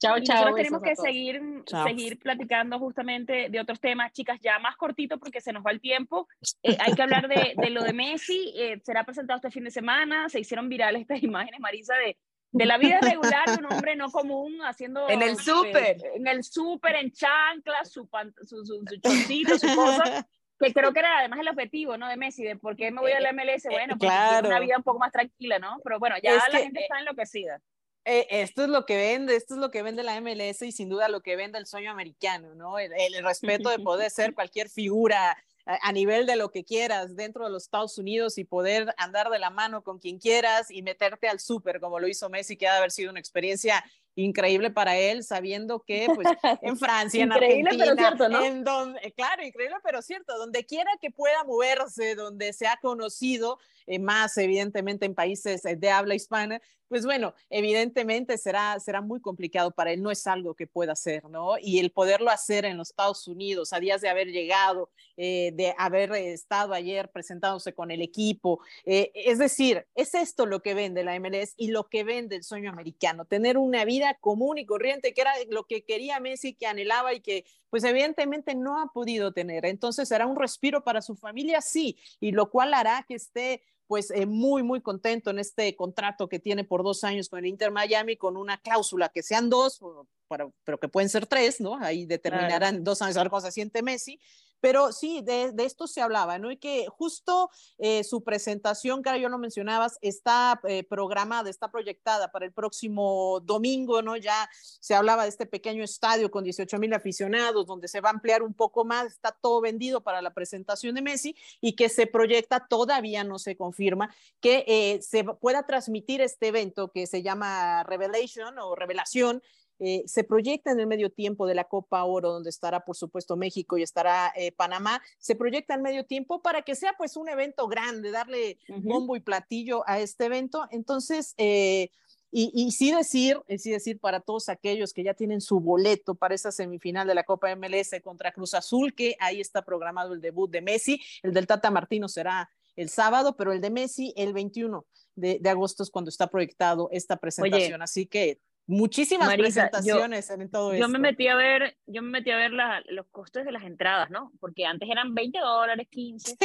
Chao, 0.00 0.18
chao. 0.20 0.36
Nosotros 0.36 0.56
tenemos 0.56 0.82
que 0.82 0.96
seguir, 0.96 1.42
seguir 1.66 2.18
platicando 2.18 2.78
justamente 2.78 3.50
de 3.50 3.60
otros 3.60 3.80
temas, 3.80 4.12
chicas, 4.12 4.40
ya 4.40 4.58
más 4.58 4.76
cortito 4.76 5.18
porque 5.18 5.42
se 5.42 5.52
nos 5.52 5.64
va 5.64 5.72
el 5.72 5.80
tiempo. 5.80 6.26
Eh, 6.62 6.76
hay 6.80 6.94
que 6.94 7.02
hablar 7.02 7.28
de, 7.28 7.54
de, 7.54 7.70
lo 7.70 7.82
de 7.82 7.92
Messi, 7.92 8.54
eh, 8.56 8.80
será 8.82 9.04
presentado 9.04 9.36
este 9.36 9.50
fin 9.50 9.64
de 9.64 9.70
semana, 9.70 10.30
se 10.30 10.40
hicieron 10.40 10.70
virales 10.70 11.02
estas 11.02 11.22
imágenes, 11.22 11.60
Marisa, 11.60 11.94
de, 11.96 12.16
de 12.52 12.66
la 12.66 12.78
vida 12.78 12.98
regular 13.02 13.46
de 13.46 13.62
un 13.62 13.72
hombre 13.72 13.94
no 13.94 14.10
común 14.10 14.60
haciendo... 14.62 15.06
En 15.10 15.20
el 15.20 15.36
súper. 15.36 15.98
en 16.14 16.26
el 16.26 16.44
súper, 16.44 16.96
en 16.96 17.12
chanclas, 17.12 17.92
su, 17.92 18.08
su, 18.46 18.64
su, 18.64 18.82
su 18.86 19.00
chocito, 19.02 19.58
su 19.58 19.74
cosa 19.76 20.26
que 20.60 20.72
creo 20.72 20.92
que 20.92 21.00
era 21.00 21.18
además 21.18 21.40
el 21.40 21.48
objetivo, 21.48 21.96
¿no? 21.96 22.08
De 22.08 22.16
Messi, 22.16 22.44
de 22.44 22.56
por 22.56 22.76
qué 22.76 22.90
me 22.90 23.00
voy 23.00 23.12
a 23.12 23.20
la 23.20 23.32
MLS, 23.32 23.64
bueno, 23.64 23.94
porque 23.94 24.06
claro. 24.06 24.48
una 24.48 24.60
vida 24.60 24.76
un 24.76 24.82
poco 24.82 24.98
más 24.98 25.12
tranquila, 25.12 25.58
¿no? 25.58 25.80
Pero 25.82 25.98
bueno, 25.98 26.16
ya 26.22 26.34
la 26.34 26.58
gente 26.58 26.80
está 26.80 26.98
enloquecida. 26.98 27.60
Eh, 28.04 28.26
esto 28.30 28.62
es 28.62 28.68
lo 28.68 28.86
que 28.86 28.96
vende, 28.96 29.36
esto 29.36 29.54
es 29.54 29.60
lo 29.60 29.70
que 29.70 29.82
vende 29.82 30.02
la 30.02 30.20
MLS 30.20 30.62
y 30.62 30.72
sin 30.72 30.88
duda 30.88 31.08
lo 31.08 31.20
que 31.20 31.36
vende 31.36 31.58
el 31.58 31.66
sueño 31.66 31.90
americano, 31.90 32.54
¿no? 32.54 32.78
El, 32.78 32.92
el 32.92 33.24
respeto 33.24 33.70
de 33.70 33.78
poder 33.84 34.10
ser 34.10 34.34
cualquier 34.34 34.68
figura 34.68 35.36
a 35.66 35.92
nivel 35.92 36.26
de 36.26 36.36
lo 36.36 36.50
que 36.50 36.64
quieras 36.64 37.14
dentro 37.16 37.44
de 37.44 37.50
los 37.50 37.64
Estados 37.64 37.96
Unidos 37.98 38.38
y 38.38 38.44
poder 38.44 38.94
andar 38.96 39.30
de 39.30 39.38
la 39.38 39.50
mano 39.50 39.82
con 39.82 39.98
quien 39.98 40.18
quieras 40.18 40.70
y 40.70 40.82
meterte 40.82 41.28
al 41.28 41.38
súper 41.38 41.80
como 41.80 42.00
lo 42.00 42.08
hizo 42.08 42.28
Messi, 42.28 42.56
que 42.56 42.66
ha 42.66 42.72
de 42.72 42.78
haber 42.78 42.90
sido 42.90 43.10
una 43.10 43.20
experiencia 43.20 43.84
increíble 44.14 44.70
para 44.70 44.96
él, 44.96 45.24
sabiendo 45.24 45.80
que 45.80 46.08
pues 46.14 46.26
en 46.62 46.76
Francia, 46.76 47.22
en 47.22 47.32
Argentina, 47.32 47.94
cierto, 47.96 48.28
¿no? 48.28 48.44
en 48.44 48.64
donde, 48.64 49.12
claro, 49.12 49.44
increíble 49.44 49.76
pero 49.82 50.02
cierto, 50.02 50.36
donde 50.36 50.64
quiera 50.64 50.90
que 51.00 51.10
pueda 51.10 51.44
moverse, 51.44 52.14
donde 52.14 52.52
se 52.52 52.66
ha 52.66 52.76
conocido, 52.78 53.58
eh, 53.90 53.98
más 53.98 54.38
evidentemente 54.38 55.04
en 55.04 55.16
países 55.16 55.64
eh, 55.64 55.74
de 55.74 55.90
habla 55.90 56.14
hispana, 56.14 56.62
pues 56.86 57.04
bueno, 57.04 57.34
evidentemente 57.50 58.38
será, 58.38 58.78
será 58.78 59.00
muy 59.00 59.20
complicado 59.20 59.72
para 59.72 59.90
él, 59.92 60.00
no 60.00 60.12
es 60.12 60.28
algo 60.28 60.54
que 60.54 60.68
pueda 60.68 60.92
hacer, 60.92 61.24
¿no? 61.28 61.56
Y 61.60 61.80
el 61.80 61.90
poderlo 61.90 62.30
hacer 62.30 62.64
en 62.64 62.76
los 62.76 62.90
Estados 62.90 63.26
Unidos, 63.26 63.72
a 63.72 63.80
días 63.80 64.00
de 64.00 64.08
haber 64.08 64.28
llegado, 64.28 64.90
eh, 65.16 65.50
de 65.54 65.74
haber 65.76 66.12
estado 66.12 66.72
ayer 66.72 67.10
presentándose 67.10 67.74
con 67.74 67.90
el 67.90 68.00
equipo, 68.00 68.60
es 68.84 69.38
decir, 69.38 69.86
es 69.94 70.14
esto 70.14 70.46
lo 70.46 70.62
que 70.62 70.74
vende 70.74 71.04
la 71.04 71.18
MLS 71.18 71.54
y 71.56 71.68
lo 71.68 71.88
que 71.88 72.04
vende 72.04 72.36
el 72.36 72.44
sueño 72.44 72.70
americano, 72.70 73.24
tener 73.24 73.56
una 73.58 73.84
vida 73.84 74.16
común 74.20 74.58
y 74.58 74.66
corriente, 74.66 75.14
que 75.14 75.20
era 75.20 75.32
lo 75.48 75.64
que 75.64 75.84
quería 75.84 76.20
Messi, 76.20 76.54
que 76.54 76.66
anhelaba 76.66 77.14
y 77.14 77.20
que 77.20 77.44
pues 77.70 77.84
evidentemente 77.84 78.54
no 78.54 78.80
ha 78.80 78.92
podido 78.92 79.32
tener. 79.32 79.64
Entonces 79.64 80.08
será 80.08 80.26
un 80.26 80.36
respiro 80.36 80.82
para 80.82 81.00
su 81.00 81.14
familia, 81.16 81.60
sí, 81.60 81.96
y 82.18 82.32
lo 82.32 82.50
cual 82.50 82.74
hará 82.74 83.04
que 83.08 83.14
esté 83.14 83.62
pues 83.90 84.12
eh, 84.12 84.24
muy, 84.24 84.62
muy 84.62 84.80
contento 84.80 85.30
en 85.30 85.40
este 85.40 85.74
contrato 85.74 86.28
que 86.28 86.38
tiene 86.38 86.62
por 86.62 86.84
dos 86.84 87.02
años 87.02 87.28
con 87.28 87.40
el 87.40 87.46
Inter 87.46 87.72
Miami, 87.72 88.16
con 88.16 88.36
una 88.36 88.56
cláusula 88.56 89.08
que 89.08 89.20
sean 89.20 89.50
dos, 89.50 89.80
pero, 90.28 90.54
pero 90.62 90.78
que 90.78 90.86
pueden 90.86 91.08
ser 91.08 91.26
tres, 91.26 91.60
¿no? 91.60 91.76
Ahí 91.76 92.06
determinarán 92.06 92.84
dos 92.84 93.02
años 93.02 93.16
a 93.16 93.24
ver 93.24 93.30
cómo 93.30 93.40
se 93.40 93.50
siente 93.50 93.82
Messi, 93.82 94.20
Pero 94.60 94.92
sí, 94.92 95.22
de, 95.22 95.52
de 95.52 95.64
esto 95.64 95.86
se 95.86 96.00
hablaba, 96.00 96.38
¿no? 96.38 96.50
Y 96.50 96.56
que 96.56 96.86
justo 96.88 97.50
eh, 97.78 98.04
su 98.04 98.22
presentación, 98.22 99.02
que 99.02 99.20
yo 99.20 99.28
lo 99.28 99.38
mencionabas, 99.38 99.98
está 100.00 100.60
eh, 100.68 100.84
programada, 100.84 101.50
está 101.50 101.70
proyectada 101.70 102.30
para 102.30 102.46
el 102.46 102.52
próximo 102.52 103.40
domingo, 103.40 104.02
¿no? 104.02 104.16
Ya 104.16 104.48
se 104.52 104.94
hablaba 104.94 105.24
de 105.24 105.30
este 105.30 105.46
pequeño 105.46 105.82
estadio 105.82 106.30
con 106.30 106.44
18 106.44 106.78
mil 106.78 106.92
aficionados, 106.94 107.66
donde 107.66 107.88
se 107.88 108.00
va 108.00 108.10
a 108.10 108.12
ampliar 108.12 108.42
un 108.42 108.54
poco 108.54 108.84
más, 108.84 109.06
está 109.06 109.32
todo 109.32 109.60
vendido 109.60 110.02
para 110.02 110.22
la 110.22 110.32
presentación 110.32 110.94
de 110.94 111.02
Messi 111.02 111.36
y 111.60 111.74
que 111.74 111.88
se 111.88 112.06
proyecta, 112.06 112.66
todavía 112.68 113.24
no 113.24 113.38
se 113.38 113.56
confirma, 113.56 114.14
que 114.40 114.64
eh, 114.66 115.00
se 115.02 115.24
pueda 115.24 115.66
transmitir 115.66 116.20
este 116.20 116.48
evento 116.48 116.90
que 116.90 117.06
se 117.06 117.22
llama 117.22 117.82
Revelation 117.84 118.58
o 118.58 118.74
Revelación 118.74 119.42
eh, 119.82 120.02
se 120.06 120.24
proyecta 120.24 120.70
en 120.70 120.78
el 120.78 120.86
medio 120.86 121.10
tiempo 121.10 121.46
de 121.46 121.54
la 121.54 121.64
Copa 121.64 122.04
Oro, 122.04 122.32
donde 122.32 122.50
estará, 122.50 122.84
por 122.84 122.96
supuesto, 122.96 123.34
México 123.36 123.78
y 123.78 123.82
estará 123.82 124.30
eh, 124.36 124.52
Panamá, 124.52 125.00
se 125.18 125.34
proyecta 125.34 125.74
en 125.74 125.80
medio 125.80 126.04
tiempo 126.04 126.42
para 126.42 126.60
que 126.60 126.74
sea 126.74 126.94
pues 126.98 127.16
un 127.16 127.30
evento 127.30 127.66
grande, 127.66 128.10
darle 128.10 128.58
bombo 128.68 129.16
y 129.16 129.20
platillo 129.20 129.82
a 129.88 129.98
este 129.98 130.26
evento. 130.26 130.66
Entonces, 130.70 131.34
eh, 131.38 131.90
y, 132.30 132.70
sí 132.70 132.92
decir, 132.92 133.40
sí 133.58 133.70
decir 133.70 133.98
para 133.98 134.20
todos 134.20 134.50
aquellos 134.50 134.92
que 134.92 135.02
ya 135.02 135.14
tienen 135.14 135.40
su 135.40 135.58
boleto 135.58 136.14
para 136.14 136.34
esa 136.34 136.52
semifinal 136.52 137.08
de 137.08 137.14
la 137.14 137.24
Copa 137.24 137.54
MLS 137.56 138.00
contra 138.04 138.32
Cruz 138.32 138.54
Azul, 138.54 138.94
que 138.94 139.16
ahí 139.18 139.40
está 139.40 139.62
programado 139.62 140.12
el 140.12 140.20
debut 140.20 140.48
de 140.48 140.60
Messi, 140.60 141.00
el 141.22 141.32
del 141.32 141.48
Tata 141.48 141.72
Martino 141.72 142.06
será 142.08 142.48
el 142.76 142.88
sábado, 142.88 143.34
pero 143.34 143.52
el 143.52 143.60
de 143.60 143.70
Messi 143.70 144.12
el 144.16 144.32
21 144.32 144.84
de, 145.16 145.40
agosto 145.48 145.82
es 145.82 145.90
cuando 145.90 146.08
está 146.08 146.28
proyectado 146.28 146.88
esta 146.92 147.16
presentación. 147.16 147.82
Así 147.82 148.06
que 148.06 148.38
muchísimas 148.66 149.34
presentaciones 149.36 150.30
en 150.30 150.50
todo 150.50 150.74
yo 150.74 150.88
me 150.88 150.98
metí 150.98 151.26
a 151.28 151.34
ver 151.34 151.76
yo 151.86 152.02
me 152.02 152.10
metí 152.10 152.30
a 152.30 152.36
ver 152.36 152.52
los 152.52 153.06
costes 153.10 153.44
de 153.44 153.52
las 153.52 153.64
entradas 153.64 154.10
no 154.10 154.32
porque 154.38 154.64
antes 154.64 154.88
eran 154.88 155.14
20 155.14 155.38
dólares 155.40 155.88
15 155.90 156.36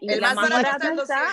y 0.00 0.12
el 0.12 0.20
más, 0.20 0.34
barata 0.34 0.92
está, 0.92 1.28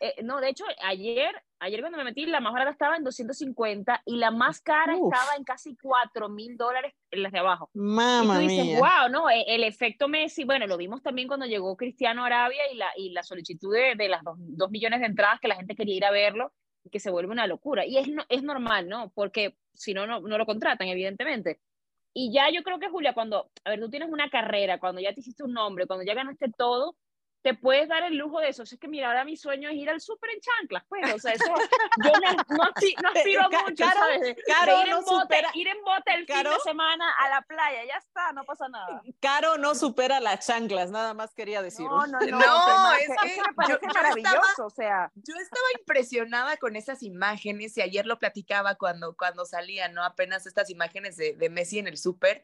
eh, 0.00 0.14
no 0.24 0.40
de 0.40 0.48
hecho 0.48 0.64
ayer 0.82 1.30
ayer 1.60 1.80
cuando 1.80 1.98
me 1.98 2.04
metí 2.04 2.26
la 2.26 2.40
más 2.40 2.52
barata 2.52 2.72
estaba 2.72 2.96
en 2.96 3.04
250 3.04 4.02
y 4.04 4.16
la 4.16 4.30
más 4.30 4.60
cara 4.60 4.94
estaba 4.94 5.36
en 5.36 5.44
casi 5.44 5.76
4 5.76 6.28
mil 6.28 6.56
dólares 6.56 6.92
en 7.10 7.22
las 7.22 7.32
de 7.32 7.38
abajo. 7.38 7.70
Mamma 7.72 8.42
y 8.42 8.46
tú 8.46 8.52
dices 8.52 8.78
wow 8.80 9.08
no 9.10 9.30
e, 9.30 9.44
el, 9.46 9.62
efecto 9.64 10.08
Messi 10.08 10.44
bueno 10.44 10.66
lo 10.66 10.76
vimos 10.76 11.02
también 11.02 11.28
cuando 11.28 11.46
llegó 11.46 11.76
Cristiano 11.76 12.24
Arabia 12.24 12.62
y 12.72 12.76
la 12.76 12.88
y 12.96 13.10
la 13.10 13.22
solicitud 13.22 13.72
de, 13.72 13.94
de 13.96 14.08
las 14.08 14.22
2 14.24 14.70
millones 14.70 15.00
de 15.00 15.06
entradas 15.06 15.40
que 15.40 15.48
la 15.48 15.56
gente 15.56 15.76
quería 15.76 15.96
ir 15.96 16.04
a 16.04 16.10
verlo 16.10 16.52
que 16.90 17.00
se 17.00 17.10
vuelve 17.10 17.32
una 17.32 17.46
locura. 17.46 17.86
Y 17.86 17.98
es, 17.98 18.08
es 18.28 18.42
normal, 18.42 18.88
¿no? 18.88 19.10
Porque 19.14 19.56
si 19.74 19.94
no, 19.94 20.06
no, 20.06 20.20
no 20.20 20.38
lo 20.38 20.46
contratan, 20.46 20.88
evidentemente. 20.88 21.60
Y 22.12 22.32
ya 22.32 22.50
yo 22.50 22.62
creo 22.62 22.78
que, 22.78 22.88
Julia, 22.88 23.12
cuando, 23.12 23.50
a 23.64 23.70
ver, 23.70 23.80
tú 23.80 23.90
tienes 23.90 24.10
una 24.10 24.30
carrera, 24.30 24.80
cuando 24.80 25.00
ya 25.00 25.12
te 25.12 25.20
hiciste 25.20 25.44
un 25.44 25.52
nombre, 25.52 25.86
cuando 25.86 26.04
ya 26.04 26.14
ganaste 26.14 26.50
todo, 26.56 26.96
te 27.46 27.54
puedes 27.54 27.88
dar 27.88 28.02
el 28.02 28.16
lujo 28.16 28.40
de 28.40 28.48
eso. 28.48 28.64
es 28.64 28.76
que, 28.76 28.88
mira, 28.88 29.06
ahora 29.06 29.24
mi 29.24 29.36
sueño 29.36 29.68
es 29.68 29.76
ir 29.76 29.88
al 29.88 30.00
súper 30.00 30.30
en 30.30 30.40
chanclas, 30.40 30.82
pues, 30.88 31.14
o 31.14 31.18
sea, 31.20 31.32
eso, 31.32 31.44
yo 32.04 32.10
no, 32.10 32.64
aspiro, 32.64 33.42
mucho, 33.48 33.84
¿sabes? 33.84 34.36
Caro, 34.48 34.82
ir, 34.82 34.88
en 34.88 35.04
bote, 35.04 35.42
ir 35.54 35.68
en 35.68 35.80
bote 35.84 36.14
el 36.14 36.26
fin 36.26 36.42
de 36.42 36.58
semana 36.64 37.08
a 37.20 37.28
la 37.28 37.42
playa, 37.42 37.84
ya 37.86 37.98
está, 37.98 38.32
no 38.32 38.42
pasa 38.42 38.68
nada. 38.68 39.00
Caro 39.20 39.58
no 39.58 39.76
supera 39.76 40.18
las 40.18 40.44
chanclas, 40.44 40.90
nada 40.90 41.14
más 41.14 41.34
quería 41.34 41.62
decir. 41.62 41.86
No, 41.86 42.04
no, 42.08 42.18
no, 42.26 42.38
no 42.40 42.92
es 42.94 43.10
que 43.22 43.40
me 43.40 43.54
parece 43.54 43.78
yo, 43.80 43.94
maravilloso, 43.94 44.36
estaba, 44.38 44.66
o 44.66 44.70
sea. 44.70 45.12
Yo 45.14 45.36
estaba 45.36 45.66
impresionada 45.78 46.56
con 46.56 46.74
esas 46.74 47.04
imágenes 47.04 47.76
y 47.76 47.82
ayer 47.82 48.06
lo 48.06 48.18
platicaba 48.18 48.74
cuando, 48.74 49.16
cuando 49.16 49.44
salían, 49.44 49.94
¿no? 49.94 50.02
Apenas 50.02 50.46
estas 50.46 50.68
imágenes 50.68 51.16
de, 51.16 51.36
de 51.36 51.48
Messi 51.48 51.78
en 51.78 51.86
el 51.86 51.96
súper. 51.96 52.42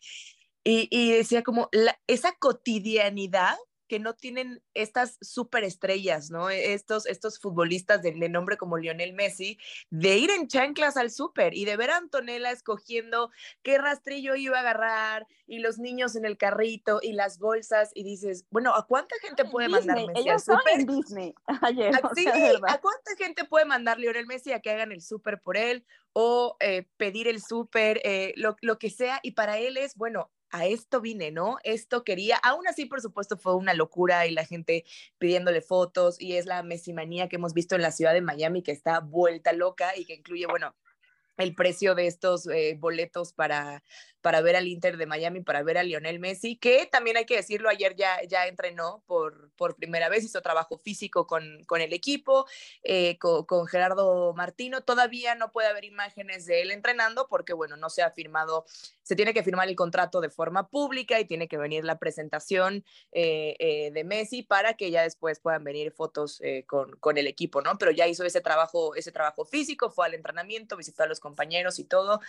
Y, 0.62 0.86
y, 0.92 1.10
decía 1.10 1.42
como 1.42 1.68
la, 1.72 1.98
esa 2.06 2.36
cotidianidad 2.36 3.56
que 3.92 3.98
no 3.98 4.14
tienen 4.14 4.62
estas 4.72 5.18
superestrellas, 5.20 6.31
¿no? 6.31 6.48
E, 6.48 6.72
estos, 6.72 7.05
estos 7.05 7.38
futbolistas 7.38 8.00
de, 8.00 8.14
nombre 8.31 8.57
como 8.57 8.78
Lionel 8.78 9.12
Messi, 9.12 9.59
de 9.90 10.16
ir 10.16 10.31
en 10.31 10.48
chanclas 10.48 10.96
al 10.96 11.11
súper 11.11 11.52
y 11.52 11.66
de 11.66 11.76
ver 11.76 11.90
a 11.90 11.98
Antonella 11.98 12.52
escogiendo 12.52 13.31
qué 13.62 13.76
rastrillo 13.76 14.35
iba 14.35 14.57
a 14.57 14.61
agarrar 14.61 15.26
y 15.46 15.59
los 15.59 15.78
niños 15.78 16.16
en 16.16 16.24
el 16.24 16.38
carrito 16.38 17.00
y 17.02 17.12
las 17.12 17.38
bolsas 17.38 17.90
y 17.92 18.02
dices, 18.02 18.46
bueno, 18.48 18.74
¿a 18.74 18.87
cuánta 18.87 19.14
gente 19.20 19.44
puede 19.44 19.68
mandar 19.68 19.98
Messi 20.07 20.26
al 20.31 20.40
súper? 20.40 20.87
Disney 20.87 21.35
ayer. 21.61 21.94
¿A, 21.94 22.14
sí, 22.14 22.26
¿A 22.26 22.81
cuánta 22.81 23.14
gente 23.18 23.44
puede 23.44 23.66
mandar 23.66 23.98
Lionel 23.98 24.26
Messi 24.26 24.52
a 24.52 24.61
que 24.61 24.70
hagan 24.70 24.92
el 24.92 25.02
súper 25.02 25.38
por 25.42 25.59
él 25.59 25.85
o 26.14 26.57
eh, 26.61 26.88
pedir 26.96 27.28
el 27.28 27.42
súper, 27.42 28.00
eh, 28.05 28.33
lo, 28.37 28.57
lo 28.62 28.78
que 28.78 28.88
sea? 28.88 29.20
Y 29.22 29.33
para 29.33 29.59
él 29.59 29.76
es, 29.76 29.96
bueno, 29.96 30.31
a 30.52 30.66
esto 30.66 31.00
vine, 31.00 31.30
¿no? 31.32 31.56
Esto 31.64 32.04
quería. 32.04 32.36
Aún 32.36 32.68
así, 32.68 32.86
por 32.86 33.00
supuesto, 33.00 33.36
fue 33.36 33.56
una 33.56 33.74
locura 33.74 34.26
y 34.26 34.32
la 34.32 34.44
gente 34.44 34.84
pidiéndole 35.18 35.62
fotos 35.62 36.20
y 36.20 36.36
es 36.36 36.46
la 36.46 36.62
mesimanía 36.62 37.28
que 37.28 37.36
hemos 37.36 37.54
visto 37.54 37.74
en 37.74 37.82
la 37.82 37.90
ciudad 37.90 38.12
de 38.12 38.20
Miami 38.20 38.62
que 38.62 38.72
está 38.72 39.00
vuelta 39.00 39.52
loca 39.52 39.96
y 39.96 40.04
que 40.04 40.14
incluye, 40.14 40.46
bueno, 40.46 40.76
el 41.38 41.54
precio 41.54 41.94
de 41.94 42.06
estos 42.06 42.46
eh, 42.48 42.76
boletos 42.78 43.32
para, 43.32 43.82
para 44.22 44.40
ver 44.40 44.56
al 44.56 44.68
Inter 44.68 44.96
de 44.96 45.06
Miami, 45.06 45.40
para 45.40 45.62
ver 45.62 45.76
a 45.76 45.82
Lionel 45.82 46.20
Messi, 46.20 46.56
que 46.56 46.87
también 46.87 47.16
hay 47.16 47.26
que 47.26 47.37
decirlo, 47.37 47.68
ayer 47.68 47.96
ya, 47.96 48.22
ya 48.28 48.46
entrenó 48.46 49.02
por, 49.06 49.50
por 49.56 49.74
primera 49.74 50.08
vez, 50.08 50.24
hizo 50.24 50.40
trabajo 50.40 50.78
físico 50.78 51.26
con, 51.26 51.64
con 51.64 51.80
el 51.80 51.92
equipo, 51.92 52.46
eh, 52.85 53.18
con, 53.18 53.66
Gerardo 53.66 54.32
Martino. 54.35 54.82
Todavía 54.82 55.35
no 55.35 55.50
puede 55.50 55.68
haber 55.68 55.85
imágenes 55.85 56.46
de 56.46 56.62
él 56.62 56.70
entrenando 56.70 57.26
porque, 57.28 57.52
bueno, 57.52 57.76
no 57.76 57.90
se 57.90 58.02
ha 58.02 58.11
firmado, 58.12 58.64
se 59.02 59.16
tiene 59.16 59.35
que 59.35 59.42
firmar 59.42 59.68
el 59.68 59.76
contrato 59.76 60.20
de 60.20 60.30
forma 60.30 60.68
pública 60.68 61.18
y 61.18 61.24
tiene 61.24 61.48
que 61.48 61.58
venir 61.58 61.85
la 61.85 61.98
presentación 61.98 62.85
eh, 63.11 63.90
de 63.92 64.04
Messi 64.04 64.42
para 64.42 64.74
que 64.74 64.92
ya 64.92 65.02
después 65.02 65.40
puedan 65.40 65.64
venir 65.64 65.90
fotos 65.92 66.40
con, 66.66 66.92
con 66.96 67.18
el 67.18 67.26
equipo, 67.26 67.61
¿no? 67.61 67.76
Pero 67.76 67.90
ya 67.90 68.06
hizo 68.06 68.24
ese 68.24 68.40
trabajo, 68.40 68.94
ese 68.94 69.11
trabajo 69.11 69.44
físico, 69.44 69.90
fue 69.90 70.06
al 70.06 70.14
entrenamiento, 70.14 70.76
visitó 70.76 71.02
a 71.02 71.06
los 71.06 71.18
compañeros 71.18 71.80
y 71.80 71.85
todo 71.85 72.20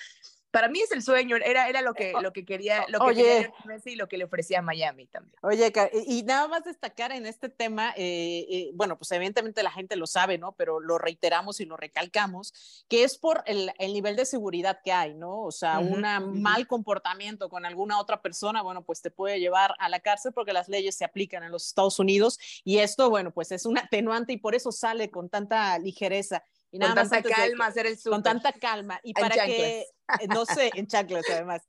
para 0.53 0.69
mí 0.69 0.79
es 0.79 0.91
el 0.91 1.01
sueño, 1.01 1.35
era, 1.37 1.67
era 1.67 1.81
lo, 1.81 1.95
que, 1.95 2.13
lo 2.21 2.31
que 2.31 2.45
quería, 2.45 2.85
lo 2.87 2.99
que 2.99 3.15
quería 3.15 3.51
Messi 3.65 3.93
y 3.93 3.95
lo 3.95 4.07
que 4.07 4.19
le 4.19 4.25
ofrecía 4.25 4.59
a 4.59 4.61
Miami 4.61 5.07
también. 5.07 5.35
Oye, 5.41 5.73
y 6.05 6.21
nada 6.21 6.47
más 6.47 6.63
destacar 6.63 7.11
en 7.11 7.25
este 7.25 7.49
tema, 7.49 7.91
eh, 7.97 8.45
eh, 8.47 8.71
bueno, 8.75 8.95
pues 8.95 9.11
evidentemente 9.13 9.63
la 9.63 9.71
gente 9.71 9.95
lo 9.95 10.05
sabe, 10.05 10.37
¿no? 10.37 10.51
Pero 10.51 10.79
lo 10.79 10.99
reiteramos 10.99 11.59
y 11.59 11.65
lo 11.65 11.75
recalcamos, 11.75 12.85
que 12.87 13.03
es 13.03 13.17
por 13.17 13.41
el, 13.47 13.71
el 13.79 13.93
nivel 13.93 14.15
de 14.15 14.25
seguridad 14.25 14.77
que 14.85 14.91
hay, 14.91 15.15
¿no? 15.15 15.41
O 15.41 15.51
sea, 15.51 15.79
un 15.79 16.03
mal 16.39 16.67
comportamiento 16.67 17.49
con 17.49 17.65
alguna 17.65 17.99
otra 17.99 18.21
persona, 18.21 18.61
bueno, 18.61 18.83
pues 18.83 19.01
te 19.01 19.09
puede 19.09 19.39
llevar 19.39 19.73
a 19.79 19.89
la 19.89 20.01
cárcel 20.01 20.33
porque 20.33 20.53
las 20.53 20.69
leyes 20.69 20.95
se 20.95 21.03
aplican 21.03 21.41
en 21.41 21.51
los 21.51 21.65
Estados 21.65 21.97
Unidos 21.97 22.37
y 22.63 22.77
esto, 22.77 23.09
bueno, 23.09 23.31
pues 23.31 23.51
es 23.51 23.65
un 23.65 23.77
atenuante 23.79 24.33
y 24.33 24.37
por 24.37 24.53
eso 24.53 24.71
sale 24.71 25.09
con 25.09 25.29
tanta 25.29 25.79
ligereza. 25.79 26.43
Y 26.73 26.79
con 26.79 26.95
tanta 26.95 27.21
calma 27.21 27.67
hacer 27.67 27.85
el 27.85 27.99
Con 28.01 28.23
tanta 28.23 28.51
calma. 28.51 28.99
Y 29.03 29.13
para 29.13 29.45
que, 29.45 29.81
eh, 29.81 30.27
no 30.29 30.43
sé, 30.43 30.71
en 30.73 30.87
chanclas 30.87 31.23
además. 31.29 31.61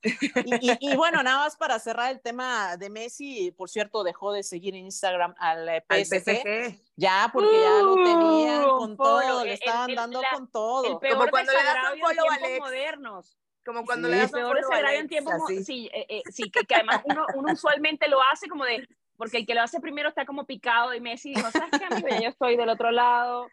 Y, 0.80 0.96
bueno, 0.96 1.22
nada 1.22 1.40
más 1.40 1.56
para 1.56 1.78
cerrar 1.78 2.10
el 2.10 2.22
tema 2.22 2.78
de 2.78 2.88
Messi, 2.88 3.52
por 3.52 3.68
cierto, 3.68 4.02
dejó 4.02 4.32
de 4.32 4.42
seguir 4.42 4.74
en 4.74 4.86
Instagram 4.86 5.34
al 5.36 5.68
eh, 5.68 5.84
PSG. 5.86 6.80
Ya, 6.96 7.28
porque 7.30 7.60
ya 7.60 7.82
lo 7.82 7.96
tenían 7.96 8.64
uh, 8.64 8.78
con 8.78 8.96
todo, 8.96 9.44
le 9.44 9.52
estaban 9.52 9.94
dando 9.94 10.22
con 10.32 10.50
todo. 10.50 10.98
Como 10.98 11.26
cuando 11.28 11.52
le 11.52 11.64
das 11.64 11.92
un 11.92 12.00
follow 12.00 12.30
a 12.30 12.34
Alex. 12.36 12.60
modernos. 12.60 13.38
Como 13.62 13.84
cuando 13.84 14.08
le 14.08 14.16
das 14.16 14.32
un 14.32 14.40
follow 14.40 14.72
a 14.72 14.76
Alex. 14.76 15.00
En 15.00 15.08
tiempos, 15.08 15.34
sí, 15.66 15.90
eh, 15.92 16.22
sí 16.32 16.50
que, 16.50 16.64
que, 16.64 16.76
además 16.76 17.02
uno, 17.04 17.26
uno 17.34 17.52
usualmente 17.52 18.08
lo 18.08 18.22
hace 18.32 18.48
como 18.48 18.64
de, 18.64 18.88
porque 19.18 19.36
el 19.36 19.46
que 19.46 19.54
lo 19.54 19.60
hace 19.60 19.80
primero 19.80 20.08
está 20.08 20.24
como 20.24 20.46
picado 20.46 20.94
y 20.94 21.00
Messi 21.02 21.34
dijo, 21.34 21.50
¿sabes 21.50 21.72
qué? 21.72 22.22
Yo 22.22 22.30
estoy 22.30 22.56
del 22.56 22.70
otro 22.70 22.90
lado 22.90 23.50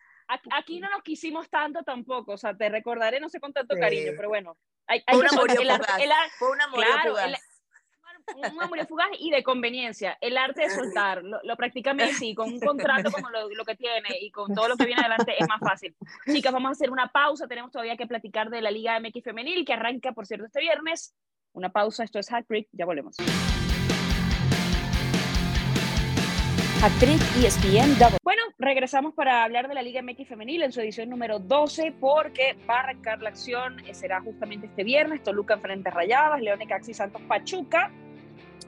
Aquí 0.52 0.80
no 0.80 0.90
nos 0.90 1.04
quisimos 1.04 1.50
tanto 1.50 1.84
tampoco, 1.84 2.34
o 2.34 2.38
sea, 2.38 2.56
te 2.56 2.70
recordaré, 2.70 3.20
no 3.20 3.30
sé 3.30 3.40
con 3.40 3.54
tanto 3.54 3.76
cariño, 3.78 4.12
pero 4.16 4.30
bueno. 4.30 4.58
Hay, 4.88 5.04
hay 5.06 5.18
un 5.18 5.28
amor 5.28 5.50
Fue 6.38 6.52
un 6.52 6.62
amor 6.62 6.86
fugaz. 7.04 7.42
un 8.36 8.62
amor 8.62 8.88
fugaz 8.88 9.10
y 9.20 9.32
de 9.32 9.44
conveniencia. 9.44 10.18
El 10.20 10.38
arte 10.38 10.62
de 10.62 10.70
soltar, 10.70 11.24
lo, 11.24 11.40
lo 11.44 11.56
practica 11.56 11.94
Messi 11.94 12.34
con 12.34 12.54
un 12.54 12.60
contrato 12.60 13.12
como 13.12 13.30
lo, 13.30 13.50
lo, 13.50 13.66
que 13.66 13.76
tiene 13.76 14.10
y 14.20 14.32
con 14.32 14.54
todo 14.54 14.70
lo 14.70 14.78
que 14.78 14.86
viene 14.86 15.02
adelante 15.02 15.34
es 15.38 15.48
más 15.48 15.60
fácil. 15.60 15.96
Chicas, 16.26 16.52
vamos 16.52 16.70
a 16.70 16.72
hacer 16.72 16.92
una 16.92 17.12
pausa. 17.12 17.48
Tenemos 17.48 17.72
todavía 17.72 17.98
que 17.98 18.08
platicar 18.08 18.50
de 18.50 18.62
la 18.62 18.72
Liga 18.72 19.00
MX 19.00 19.24
Femenil 19.24 19.66
que 19.66 19.74
arranca, 19.74 20.12
por 20.14 20.26
cierto, 20.26 20.46
este 20.46 20.60
viernes. 20.60 21.16
Una 21.54 21.72
pausa, 21.72 22.04
esto 22.04 22.20
es 22.20 22.32
Hat 22.32 22.46
ya 22.72 22.86
volvemos. 22.86 23.18
Actriz 26.84 27.22
ESPN 27.38 28.00
Double. 28.00 28.18
Bueno, 28.24 28.42
regresamos 28.58 29.14
para 29.14 29.44
hablar 29.44 29.68
de 29.68 29.76
la 29.76 29.84
Liga 29.84 30.02
MX 30.02 30.28
Femenil 30.28 30.64
en 30.64 30.72
su 30.72 30.82
edición 30.82 31.12
número 31.12 31.38
12 31.38 31.94
porque 32.00 32.58
va 32.68 32.78
a 32.78 32.80
arrancar 32.80 33.22
la 33.22 33.30
acción, 33.30 33.80
eh, 33.86 33.94
será 33.94 34.20
justamente 34.22 34.66
este 34.66 34.84
viernes, 34.84 35.22
Toluca 35.22 35.60
frente 35.60 35.90
a 35.90 35.92
Rayadas, 35.92 36.42
Leone 36.42 36.66
Caxi 36.66 36.96
Santos 36.96 37.22
Pachuca. 37.28 37.92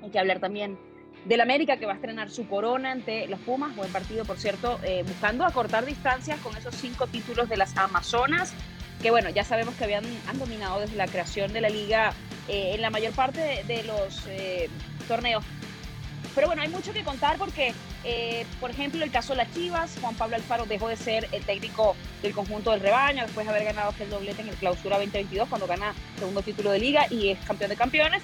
Hay 0.04 0.12
que 0.12 0.20
hablar 0.20 0.40
también 0.40 0.78
del 1.26 1.42
América 1.42 1.78
que 1.78 1.88
va 1.88 1.94
a 1.94 1.96
estrenar 1.96 2.30
su 2.30 2.48
corona 2.48 2.92
ante 2.92 3.26
los 3.26 3.40
Pumas, 3.40 3.76
buen 3.76 3.92
partido 3.92 4.26
por 4.26 4.38
cierto, 4.38 4.80
eh, 4.84 5.04
buscando 5.08 5.44
acortar 5.44 5.84
distancias 5.84 6.40
con 6.42 6.56
esos 6.56 6.76
cinco 6.76 7.08
títulos 7.08 7.50
de 7.50 7.58
las 7.58 7.76
Amazonas, 7.78 8.54
que 9.02 9.10
bueno, 9.10 9.32
ya 9.32 9.44
sabemos 9.44 9.74
que 9.74 9.86
habían 9.86 10.06
han 10.28 10.38
dominado 10.38 10.82
desde 10.82 10.98
la 10.98 11.08
creación 11.08 11.52
de 11.52 11.62
la 11.62 11.70
liga 11.70 12.14
eh, 12.48 12.74
en 12.76 12.82
la 12.82 12.92
mayor 12.92 13.14
parte 13.14 13.40
de, 13.40 13.64
de 13.64 13.84
los 13.86 14.24
torneos 15.08 15.44
pero 16.36 16.48
bueno, 16.48 16.62
hay 16.62 16.70
mucho 16.70 16.94
que 16.94 17.04
contar 17.04 17.38
porque, 17.38 17.74
eh, 18.04 18.46
por 18.60 18.72
ejemplo, 18.72 19.04
el 19.04 19.12
caso 19.12 19.34
de 19.34 19.38
las 19.38 19.54
Chivas, 19.54 19.98
Juan 20.02 20.16
Pablo 20.16 20.36
Alfaro 20.36 20.66
dejó 20.66 20.88
de 20.88 20.96
ser 20.96 21.28
el 21.32 21.44
técnico 21.44 21.96
del 22.22 22.34
conjunto 22.34 22.72
del 22.72 22.80
rebaño 22.80 23.24
después 23.24 23.46
de 23.46 23.52
haber 23.52 23.66
ganado 23.66 23.92
aquel 23.92 24.10
doblete 24.10 24.42
en 24.42 24.50
el 24.50 24.56
clausura 24.56 24.98
2022 24.98 25.48
cuando 25.48 25.68
gana 25.68 25.94
segundo 26.18 26.42
título 26.42 26.72
de 26.72 26.80
liga 26.80 27.06
y 27.10 27.30
es 27.30 27.40
campeón 27.40 27.70
de 27.70 27.76
campeones. 27.76 28.24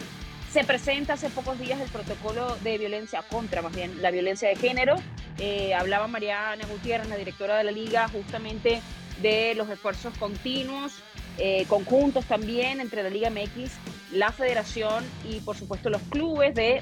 Se 0.52 0.64
presenta 0.64 1.14
hace 1.14 1.30
pocos 1.30 1.60
días 1.60 1.80
el 1.80 1.90
protocolo 1.90 2.58
de 2.64 2.80
violencia 2.80 3.22
contra, 3.22 3.62
más 3.62 3.76
bien, 3.76 4.02
la 4.02 4.10
violencia 4.10 4.50
de 4.50 4.56
género. 4.56 4.96
Eh, 5.38 5.76
hablaba 5.76 6.08
Mariana 6.08 6.66
Gutiérrez, 6.66 7.08
la 7.08 7.18
directora 7.18 7.58
de 7.58 7.64
la 7.66 7.72
liga, 7.72 8.08
justamente 8.08 8.82
de 9.22 9.54
los 9.56 9.70
esfuerzos 9.70 10.18
continuos, 10.18 10.94
eh, 11.38 11.66
conjuntos 11.68 12.26
también 12.26 12.82
entre 12.82 13.04
la 13.04 13.10
Liga 13.10 13.30
MX, 13.30 13.72
la 14.12 14.32
federación 14.32 15.04
y 15.30 15.40
por 15.42 15.56
supuesto 15.56 15.90
los 15.90 16.02
clubes 16.04 16.56
de, 16.56 16.82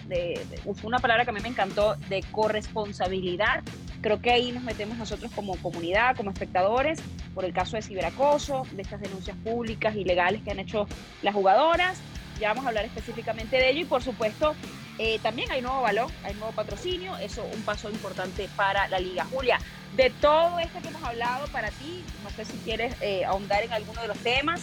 una 0.84 1.00
palabra 1.00 1.24
que 1.24 1.32
a 1.32 1.34
mí 1.34 1.42
me 1.42 1.50
encantó, 1.50 1.96
de 2.10 2.24
corresponsabilidad. 2.32 3.64
Creo 4.02 4.22
que 4.22 4.32
ahí 4.32 4.52
nos 4.52 4.64
metemos 4.64 4.98
nosotros 4.98 5.32
como 5.36 5.58
comunidad, 5.58 6.16
como 6.16 6.32
espectadores, 6.32 7.00
por 7.34 7.46
el 7.46 7.54
caso 7.54 7.76
de 7.76 7.82
ciberacoso, 7.82 8.64
de 8.72 8.84
estas 8.84 9.02
denuncias 9.02 9.36
públicas 9.44 9.96
y 9.96 10.04
legales 10.04 10.42
que 10.44 10.52
han 10.52 10.60
hecho 10.60 10.88
las 11.22 11.34
jugadoras 11.34 12.00
ya 12.40 12.50
vamos 12.50 12.66
a 12.66 12.68
hablar 12.70 12.86
específicamente 12.86 13.58
de 13.58 13.70
ello 13.70 13.82
y 13.82 13.86
por 13.86 14.04
supuesto 14.04 14.56
eh, 14.98 15.20
también 15.20 15.52
hay 15.52 15.62
nuevo 15.62 15.82
balón, 15.82 16.12
hay 16.24 16.34
nuevo 16.36 16.52
patrocinio, 16.52 17.16
eso 17.18 17.44
un 17.54 17.62
paso 17.62 17.90
importante 17.90 18.50
para 18.56 18.88
la 18.88 19.00
liga. 19.00 19.26
Julia, 19.26 19.60
de 19.96 20.10
todo 20.10 20.60
esto 20.60 20.82
que 20.82 20.88
hemos 20.88 21.04
hablado 21.04 21.48
para 21.48 21.70
ti, 21.70 22.04
no 22.24 22.30
sé 22.32 22.46
si 22.46 22.58
quieres 22.60 22.96
eh, 23.02 23.26
ahondar 23.26 23.64
en 23.64 23.74
alguno 23.74 24.02
de 24.02 24.08
los 24.08 24.18
temas, 24.20 24.62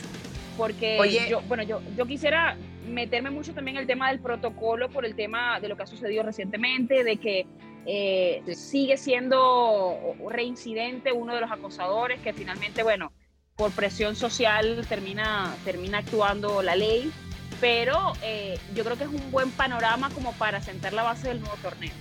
porque 0.57 0.99
yo, 1.29 1.41
bueno, 1.43 1.63
yo, 1.63 1.81
yo 1.97 2.07
quisiera 2.07 2.57
meterme 2.89 3.31
mucho 3.31 3.55
también 3.55 3.77
en 3.77 3.83
el 3.83 3.87
tema 3.87 4.11
del 4.11 4.21
protocolo 4.21 4.89
por 4.89 5.05
el 5.05 5.15
tema 5.15 5.61
de 5.61 5.69
lo 5.69 5.77
que 5.77 5.85
ha 5.85 5.87
sucedido 5.87 6.23
recientemente, 6.23 7.05
de 7.05 7.17
que 7.17 7.47
eh, 7.87 8.43
sigue 8.55 8.97
siendo 8.97 9.99
reincidente 10.29 11.13
uno 11.13 11.35
de 11.35 11.41
los 11.41 11.51
acosadores 11.51 12.21
que 12.21 12.33
finalmente, 12.33 12.83
bueno, 12.83 13.13
por 13.57 13.71
presión 13.71 14.17
social 14.17 14.85
termina, 14.89 15.55
termina 15.65 15.99
actuando 15.99 16.63
la 16.63 16.77
ley 16.77 17.13
pero 17.61 18.13
eh, 18.23 18.59
yo 18.75 18.85
creo 18.85 18.97
que 18.99 19.05
es 19.05 19.11
un 19.11 19.31
buen 19.31 19.51
panorama 19.51 20.11
como 20.11 20.33
para 20.33 20.61
sentar 20.61 20.93
la 20.93 21.03
base 21.03 21.29
del 21.29 21.41
nuevo 21.41 21.57
torneo. 21.63 21.93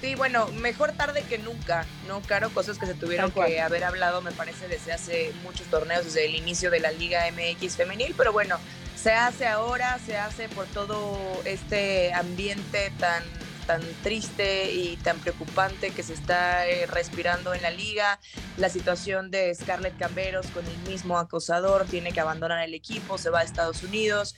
Sí, 0.00 0.14
bueno, 0.14 0.48
mejor 0.48 0.92
tarde 0.92 1.22
que 1.28 1.36
nunca, 1.36 1.84
¿no? 2.08 2.20
Claro, 2.22 2.48
cosas 2.50 2.78
que 2.78 2.86
se 2.86 2.94
tuvieron 2.94 3.30
que 3.30 3.60
haber 3.60 3.84
hablado, 3.84 4.22
me 4.22 4.32
parece, 4.32 4.66
desde 4.66 4.92
hace 4.92 5.32
muchos 5.42 5.66
torneos, 5.66 6.04
desde 6.04 6.24
el 6.24 6.34
inicio 6.34 6.70
de 6.70 6.80
la 6.80 6.90
Liga 6.90 7.24
MX 7.30 7.76
femenil, 7.76 8.14
pero 8.16 8.32
bueno, 8.32 8.56
se 8.96 9.12
hace 9.12 9.46
ahora, 9.46 9.98
se 10.04 10.16
hace 10.16 10.48
por 10.48 10.66
todo 10.66 11.18
este 11.44 12.14
ambiente 12.14 12.92
tan 12.98 13.22
tan 13.66 13.82
triste 14.02 14.72
y 14.72 14.96
tan 14.96 15.20
preocupante 15.20 15.90
que 15.90 16.02
se 16.02 16.12
está 16.12 16.66
eh, 16.66 16.86
respirando 16.86 17.54
en 17.54 17.62
la 17.62 17.70
liga, 17.70 18.18
la 18.56 18.68
situación 18.68 19.30
de 19.30 19.54
Scarlett 19.54 19.96
Camberos 19.96 20.46
con 20.46 20.66
el 20.66 20.76
mismo 20.90 21.18
acosador, 21.18 21.84
tiene 21.84 22.12
que 22.12 22.18
abandonar 22.18 22.64
el 22.64 22.74
equipo, 22.74 23.16
se 23.16 23.30
va 23.30 23.40
a 23.40 23.42
Estados 23.44 23.84
Unidos, 23.84 24.34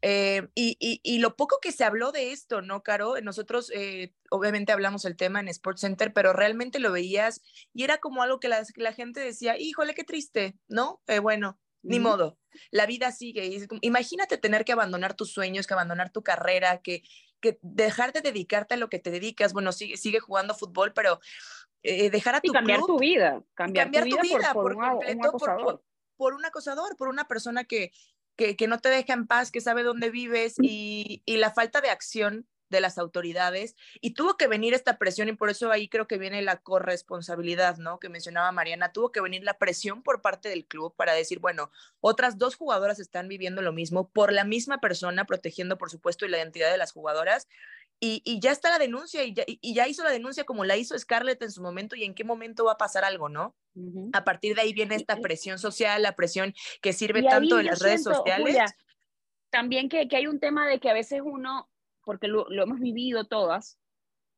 eh, 0.00 0.48
y, 0.54 1.18
lo 1.18 1.34
poco 1.36 1.58
que 1.60 1.72
se 1.72 1.84
habló 1.84 2.12
de 2.12 2.30
esto, 2.30 2.62
¿no, 2.62 2.82
Caro? 2.82 3.20
Nosotros 3.20 3.72
eh, 3.74 4.14
obviamente 4.30 4.72
hablamos 4.72 5.04
el 5.04 5.16
tema 5.16 5.40
en 5.40 5.48
Sports 5.48 5.80
Center, 5.80 6.12
pero 6.12 6.32
realmente 6.32 6.78
lo 6.78 6.92
veías 6.92 7.42
y 7.72 7.82
era 7.82 7.98
como 7.98 8.22
algo 8.22 8.38
que 8.38 8.48
la, 8.48 8.92
gente 8.92 9.20
decía, 9.20 9.58
híjole, 9.58 9.94
qué 9.94 10.04
triste, 10.04 10.56
¿no? 10.68 11.02
Eh, 11.08 11.18
bueno, 11.18 11.58
ni 11.82 11.98
modo, 11.98 12.38
la 12.70 12.86
vida 12.86 13.10
sigue. 13.12 13.66
Imagínate 13.80 14.36
tener 14.36 14.64
que 14.64 14.72
abandonar 14.72 15.14
tus 15.14 15.32
sueños, 15.32 15.66
que 15.66 15.74
abandonar 15.74 16.10
tu 16.10 16.22
carrera, 16.22 16.80
que, 16.80 17.02
que 17.40 17.58
dejar 17.62 18.12
de 18.12 18.20
dedicarte 18.20 18.74
a 18.74 18.76
lo 18.76 18.88
que 18.88 18.98
te 18.98 19.10
dedicas. 19.10 19.52
Bueno, 19.52 19.72
sigue, 19.72 19.96
sigue 19.96 20.20
jugando 20.20 20.54
fútbol, 20.54 20.92
pero 20.92 21.20
dejar 21.82 22.36
a 22.36 22.40
tu 22.40 22.50
y 22.50 22.54
cambiar 22.54 22.80
tu 22.80 22.98
vida, 22.98 23.42
cambiar, 23.54 23.90
tu 23.90 24.20
vida, 24.20 24.52
por, 24.52 24.74
completo, 24.74 25.82
por 26.16 26.34
un 26.34 26.44
acosador, 26.44 26.96
por 26.96 27.08
una 27.08 27.26
persona 27.26 27.64
que, 27.64 27.92
que, 28.38 28.68
no 28.68 28.78
te 28.78 28.88
deja 28.88 29.12
en 29.12 29.26
paz, 29.26 29.50
que 29.50 29.60
sabe 29.60 29.82
dónde 29.82 30.10
vives 30.10 30.54
y, 30.62 31.22
la 31.26 31.50
falta 31.50 31.80
de 31.80 31.90
acción 31.90 32.46
de 32.70 32.80
las 32.80 32.98
autoridades 32.98 33.74
y 34.02 34.12
tuvo 34.12 34.36
que 34.36 34.46
venir 34.46 34.74
esta 34.74 34.98
presión 34.98 35.28
y 35.28 35.32
por 35.32 35.48
eso 35.48 35.72
ahí 35.72 35.88
creo 35.88 36.06
que 36.06 36.18
viene 36.18 36.42
la 36.42 36.58
corresponsabilidad, 36.58 37.78
¿no? 37.78 37.98
Que 37.98 38.10
mencionaba 38.10 38.52
Mariana, 38.52 38.92
tuvo 38.92 39.10
que 39.10 39.22
venir 39.22 39.42
la 39.42 39.56
presión 39.56 40.02
por 40.02 40.20
parte 40.20 40.50
del 40.50 40.66
club 40.66 40.94
para 40.94 41.14
decir, 41.14 41.38
bueno, 41.38 41.70
otras 42.00 42.36
dos 42.36 42.56
jugadoras 42.56 43.00
están 43.00 43.26
viviendo 43.26 43.62
lo 43.62 43.72
mismo 43.72 44.10
por 44.10 44.32
la 44.32 44.44
misma 44.44 44.78
persona, 44.78 45.24
protegiendo 45.24 45.78
por 45.78 45.90
supuesto 45.90 46.28
la 46.28 46.36
identidad 46.36 46.70
de 46.70 46.76
las 46.76 46.92
jugadoras 46.92 47.48
y, 48.00 48.40
ya 48.40 48.52
está 48.52 48.70
la 48.70 48.78
denuncia 48.78 49.22
y 49.24 49.34
ya, 49.74 49.88
hizo 49.88 50.04
la 50.04 50.10
denuncia 50.10 50.44
como 50.44 50.64
la 50.64 50.76
hizo 50.76 50.96
Scarlett 50.96 51.42
en 51.42 51.50
su 51.50 51.62
momento 51.62 51.96
y 51.96 52.04
en 52.04 52.14
qué 52.14 52.22
momento 52.22 52.64
va 52.64 52.72
a 52.72 52.78
pasar 52.78 53.04
algo, 53.04 53.28
¿no? 53.28 53.56
A 54.12 54.24
partir 54.24 54.54
de 54.54 54.62
ahí 54.62 54.72
viene 54.72 54.94
esta 54.94 55.16
presión 55.16 55.58
social, 55.58 56.02
la 56.02 56.14
presión 56.14 56.54
que 56.80 56.92
sirve 56.92 57.22
tanto 57.22 57.58
en 57.58 57.66
las 57.66 57.80
redes 57.80 58.04
sociales. 58.04 58.56
también 59.50 59.88
que, 59.88 60.08
que, 60.08 60.16
hay 60.16 60.26
un 60.26 60.40
tema 60.40 60.66
de 60.66 60.78
que 60.78 60.90
a 60.90 60.94
veces 60.94 61.22
uno, 61.24 61.68
porque 62.04 62.28
lo, 62.28 62.46
hemos 62.50 62.80
vivido 62.80 63.24
todas, 63.24 63.78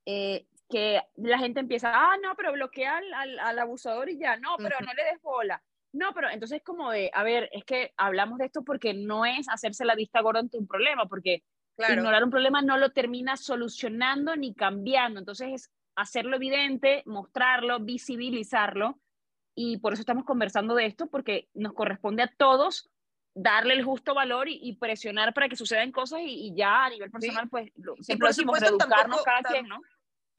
eh, 0.07 0.47
que 0.69 1.03
la 1.17 1.39
gente 1.39 1.61
empieza, 1.61 1.93
ah, 1.95 2.17
no, 2.23 2.35
pero 2.37 2.53
bloquea 2.53 2.99
al, 2.99 3.39
al, 3.39 3.59
abusador 3.59 4.09
y 4.09 4.19
ya, 4.19 4.37
no, 4.37 4.57
pero 4.57 4.77
no 4.81 4.93
le 4.95 5.05
des 5.05 5.21
bola. 5.21 5.63
No, 5.93 6.15
pero 6.15 6.31
entonces 6.31 6.63
como 6.63 6.93
de, 6.93 7.11
a 7.13 7.25
ver, 7.25 7.51
es 7.53 7.65
que 7.65 7.93
hablamos 7.97 8.39
de 8.39 8.47
esto 8.47 8.63
porque 8.63 8.95
no 8.95 9.27
es 9.27 9.49
hacerse 9.49 9.85
la 9.85 9.97
vista 9.97 10.21
gorda 10.21 10.41
ante 10.41 10.57
un 10.57 10.69
problema, 10.69 11.07
porque 11.07 11.43
Ignorar 11.89 12.25
un 12.25 12.31
problema 12.31 12.63
no 12.63 12.77
lo 12.77 12.91
termina 12.91 13.37
solucionando 13.37 14.37
ni 14.37 14.55
cambiando. 14.55 15.19
Entonces 15.21 15.49
es 15.53 15.71
hacerlo 15.95 16.37
evidente, 16.37 17.03
mostrarlo, 17.07 17.81
visibilizarlo. 17.81 19.01
Y 19.55 19.79
por 19.79 19.93
eso 19.93 20.01
estamos 20.01 20.25
conversando 20.25 20.75
de 20.75 20.87
esto, 20.87 21.09
porque 21.09 21.49
nos 21.55 21.73
corresponde 21.73 22.23
a 22.23 22.33
todos 22.37 22.91
darle 23.35 23.75
el 23.75 23.85
justo 23.85 24.15
valor 24.15 24.49
y, 24.49 24.77
presionar 24.77 25.35
para 25.35 25.49
que 25.49 25.57
sucedan 25.57 25.93
cosas 25.93 26.21
y, 26.25 26.53
ya 26.55 26.85
a 26.85 26.91
nivel 26.91 27.11
personal, 27.11 27.49
pues 27.49 27.71
siempre 28.01 28.29
decimos 28.29 28.61
educarnos 28.63 29.23
cada 29.23 29.43
quien, 29.43 29.69
¿no? 29.69 29.81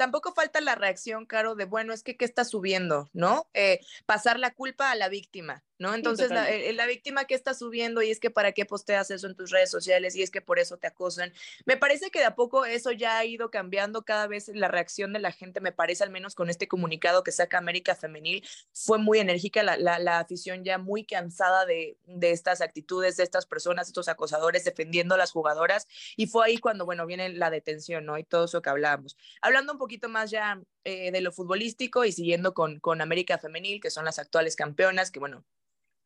tampoco 0.01 0.33
falta 0.33 0.59
la 0.61 0.73
reacción, 0.73 1.27
Caro, 1.27 1.53
de 1.53 1.65
bueno, 1.65 1.93
es 1.93 2.01
que 2.01 2.17
qué 2.17 2.25
está 2.25 2.43
subiendo, 2.43 3.11
¿no? 3.13 3.47
Eh, 3.53 3.81
pasar 4.07 4.39
la 4.39 4.49
culpa 4.49 4.89
a 4.89 4.95
la 4.95 5.09
víctima, 5.09 5.63
¿no? 5.81 5.95
Entonces, 5.95 6.29
eh, 6.31 6.71
la, 6.73 6.85
víctima 6.85 7.25
que 7.25 7.33
está 7.33 7.55
subiendo 7.55 8.03
y 8.03 8.11
es 8.11 8.19
que 8.19 8.29
para 8.29 8.51
qué 8.51 8.65
posteas 8.65 9.09
eso 9.09 9.25
en 9.25 9.35
tus 9.35 9.49
redes 9.49 9.71
sociales 9.71 10.15
y 10.15 10.21
es 10.21 10.29
que 10.29 10.39
por 10.39 10.59
eso 10.59 10.77
te 10.77 10.85
acosan. 10.85 11.33
Me 11.65 11.75
parece 11.75 12.11
que 12.11 12.19
de 12.19 12.25
a 12.25 12.35
poco 12.35 12.65
eso 12.65 12.91
ya 12.91 13.17
ha 13.17 13.25
ido 13.25 13.49
cambiando 13.49 14.05
cada 14.05 14.27
vez 14.27 14.49
la 14.49 14.67
reacción 14.67 15.11
de 15.11 15.17
la 15.17 15.31
gente, 15.31 15.59
me 15.59 15.71
parece 15.71 16.03
al 16.03 16.11
menos 16.11 16.35
con 16.35 16.51
este 16.51 16.67
comunicado 16.67 17.23
que 17.23 17.31
saca 17.31 17.57
América 17.57 17.95
Femenil, 17.95 18.47
fue 18.71 18.99
muy 18.99 19.17
enérgica 19.17 19.63
la, 19.63 19.77
la, 19.77 20.19
afición 20.19 20.63
ya 20.63 20.77
muy 20.77 21.03
cansada 21.03 21.65
de, 21.65 21.97
de, 22.05 22.29
estas 22.29 22.61
actitudes, 22.61 23.17
de 23.17 23.23
estas 23.23 23.47
personas, 23.47 23.87
estos 23.87 24.07
acosadores 24.07 24.63
defendiendo 24.63 25.15
a 25.15 25.17
las 25.17 25.31
jugadoras 25.31 25.87
y 26.15 26.27
fue 26.27 26.45
ahí 26.45 26.57
cuando, 26.59 26.85
bueno, 26.85 27.07
viene 27.07 27.29
la 27.29 27.49
detención, 27.49 28.05
¿no? 28.05 28.19
Y 28.19 28.23
todo 28.23 28.45
eso 28.45 28.61
que 28.61 28.69
hablábamos. 28.69 29.17
Hablando 29.41 29.73
un 29.73 29.79
poquito 29.79 30.09
más 30.09 30.29
ya 30.29 30.61
eh, 30.83 31.11
de 31.11 31.21
lo 31.21 31.31
futbolístico 31.31 32.05
y 32.05 32.11
siguiendo 32.11 32.53
con, 32.53 32.79
con 32.79 33.01
América 33.01 33.39
Femenil, 33.39 33.81
que 33.81 33.89
son 33.89 34.05
las 34.05 34.19
actuales 34.19 34.55
campeonas, 34.55 35.09
que 35.09 35.19
bueno, 35.19 35.43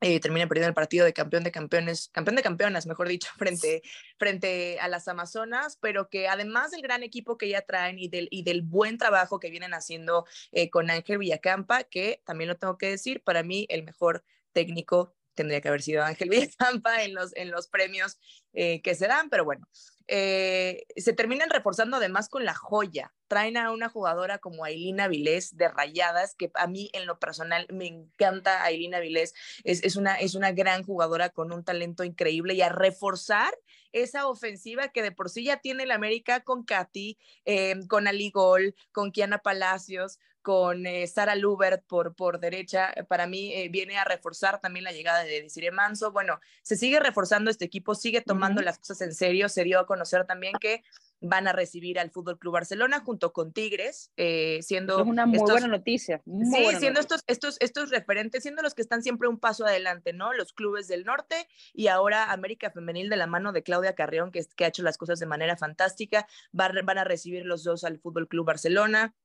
eh, 0.01 0.19
termina 0.19 0.47
perdiendo 0.47 0.67
el 0.67 0.73
partido 0.73 1.05
de 1.05 1.13
campeón 1.13 1.43
de 1.43 1.51
campeones, 1.51 2.10
campeón 2.12 2.36
de 2.36 2.43
campeonas, 2.43 2.86
mejor 2.86 3.08
dicho, 3.08 3.29
frente, 3.38 3.81
frente 4.17 4.79
a 4.79 4.88
las 4.88 5.08
Amazonas, 5.08 5.77
pero 5.81 6.10
que 6.10 6.27
además 6.27 6.71
del 6.71 6.81
gran 6.81 7.03
equipo 7.03 7.38
que 7.38 7.49
ya 7.49 7.62
traen 7.62 7.97
y 7.99 8.08
del, 8.08 8.27
y 8.31 8.43
del 8.43 8.62
buen 8.62 8.97
trabajo 8.97 9.39
que 9.39 9.49
vienen 9.49 9.73
haciendo 9.73 10.25
eh, 10.51 10.69
con 10.69 10.89
Ángel 10.89 11.17
Villacampa, 11.17 11.84
que 11.84 12.21
también 12.25 12.49
lo 12.49 12.58
tengo 12.58 12.77
que 12.77 12.89
decir, 12.89 13.23
para 13.23 13.43
mí 13.43 13.65
el 13.69 13.84
mejor 13.84 14.23
técnico 14.51 15.15
tendría 15.34 15.62
que 15.62 15.67
haber 15.67 15.81
sido 15.81 16.03
Ángel 16.03 16.29
Villacampa 16.60 17.03
en 17.03 17.13
los, 17.13 17.36
en 17.36 17.51
los 17.51 17.67
premios 17.67 18.19
eh, 18.53 18.81
que 18.81 18.95
se 18.95 19.08
dan, 19.08 19.29
pero 19.29 19.45
bueno, 19.45 19.67
eh, 20.08 20.86
se 20.96 21.13
terminan 21.13 21.50
reforzando 21.50 21.98
además 21.98 22.30
con 22.30 22.46
la 22.46 22.54
joya. 22.54 23.13
Traen 23.28 23.58
a 23.58 23.72
una 23.72 23.89
jugadora 23.89 24.38
como 24.38 24.63
Ailina 24.63 25.08
Vilés 25.08 25.58
de 25.58 25.68
Rayadas, 25.68 26.36
que 26.36 26.52
a 26.54 26.68
mí 26.68 26.89
en 26.94 27.06
lo 27.06 27.20
personal 27.20 27.65
me 27.72 27.88
encanta 27.88 28.63
Ailina 28.63 29.00
Vilés, 29.00 29.34
es, 29.63 29.84
es, 29.84 29.96
una, 29.96 30.15
es 30.15 30.36
una 30.36 30.52
gran 30.52 30.84
jugadora 30.84 31.30
con 31.30 31.52
un 31.52 31.63
talento 31.63 32.04
increíble 32.04 32.54
y 32.54 32.62
a 32.62 32.70
reforzar 32.70 33.54
esa 33.91 34.28
ofensiva 34.28 34.89
que 34.89 35.02
de 35.02 35.12
por 35.12 35.30
sí 35.30 35.46
ya 35.46 35.58
tiene 35.58 35.84
el 35.84 35.91
América 35.91 36.41
con 36.41 36.65
Katy, 36.65 37.18
eh, 37.46 37.76
con 37.88 38.08
Ali 38.08 38.30
Gol, 38.30 38.76
con 38.91 39.12
Kiana 39.12 39.39
Palacios, 39.39 40.20
con 40.45 40.86
eh, 40.86 41.08
Sara 41.08 41.34
Lubert 41.34 41.84
por, 41.88 42.13
por 42.15 42.39
derecha, 42.39 42.93
para 43.08 43.25
mí 43.25 43.67
viene 43.69 43.97
a 43.97 44.03
reforzar 44.03 44.62
también 44.62 44.84
la 44.84 44.91
llegada 44.91 45.23
de 45.23 45.41
Desiree 45.41 45.71
Manso. 45.71 46.12
Bueno, 46.12 46.39
se 46.62 46.75
sigue 46.75 46.99
reforzando 46.99 47.49
este 47.49 47.65
equipo, 47.65 47.95
sigue 47.95 48.21
tomando 48.21 48.62
las 48.62 48.77
cosas 48.77 49.01
en 49.01 49.15
serio, 49.15 49.49
se 49.49 49.63
dio 49.63 49.79
a 49.79 49.88
conocer 49.88 50.25
también 50.27 50.53
que 50.62 50.84
van 51.19 51.47
a 51.47 51.51
recibir 51.51 51.97
al 51.97 52.12
Fútbol 52.12 52.38
Club 52.38 52.53
Barcelona 52.53 52.99
junto 52.99 53.34
con 53.34 53.53
Tigres, 53.53 54.12
eh, 54.17 54.60
siendo 54.62 54.99
es 55.01 55.07
una 55.07 55.26
muy 55.26 55.38
estos- 55.38 55.51
buena 55.53 55.67
noticia. 55.67 56.22
muy 56.26 56.45
Sí, 56.45 56.61
buena 56.63 56.80
siendo 56.80 56.99
noticia. 57.01 57.24
estos, 57.28 57.55
estos, 57.55 57.57
estos 57.61 57.89
referentes, 57.89 58.43
siendo 58.43 58.61
los 58.61 58.76
que 58.76 58.84
están 58.84 59.01
siempre 59.01 59.28
un 59.28 59.39
paso 59.39 59.65
adelante, 59.65 60.13
¿no? 60.13 60.32
Los 60.34 60.53
clubes 60.53 60.88
del 60.88 61.05
norte 61.05 61.47
y 61.74 61.88
ahora 61.88 62.32
América 62.32 62.70
Femenil 62.70 63.09
de 63.09 63.15
la 63.17 63.26
mano 63.26 63.51
de 63.51 63.63
Claudia 63.63 63.95
Carrión, 63.95 64.32
que, 64.32 64.45
que 64.55 64.65
ha 64.65 64.67
hecho 64.67 64.84
las 64.84 64.99
cosas 64.99 65.17
de 65.20 65.26
manera 65.26 65.57
fantástica, 65.57 66.28
va- 66.57 66.72
van 66.84 66.99
a 66.99 67.03
recibir 67.03 67.45
los 67.47 67.63
dos 67.63 67.84
al 67.84 67.97
Fútbol 67.97 68.28
Club 68.28 68.45
Barcelona. 68.45 69.15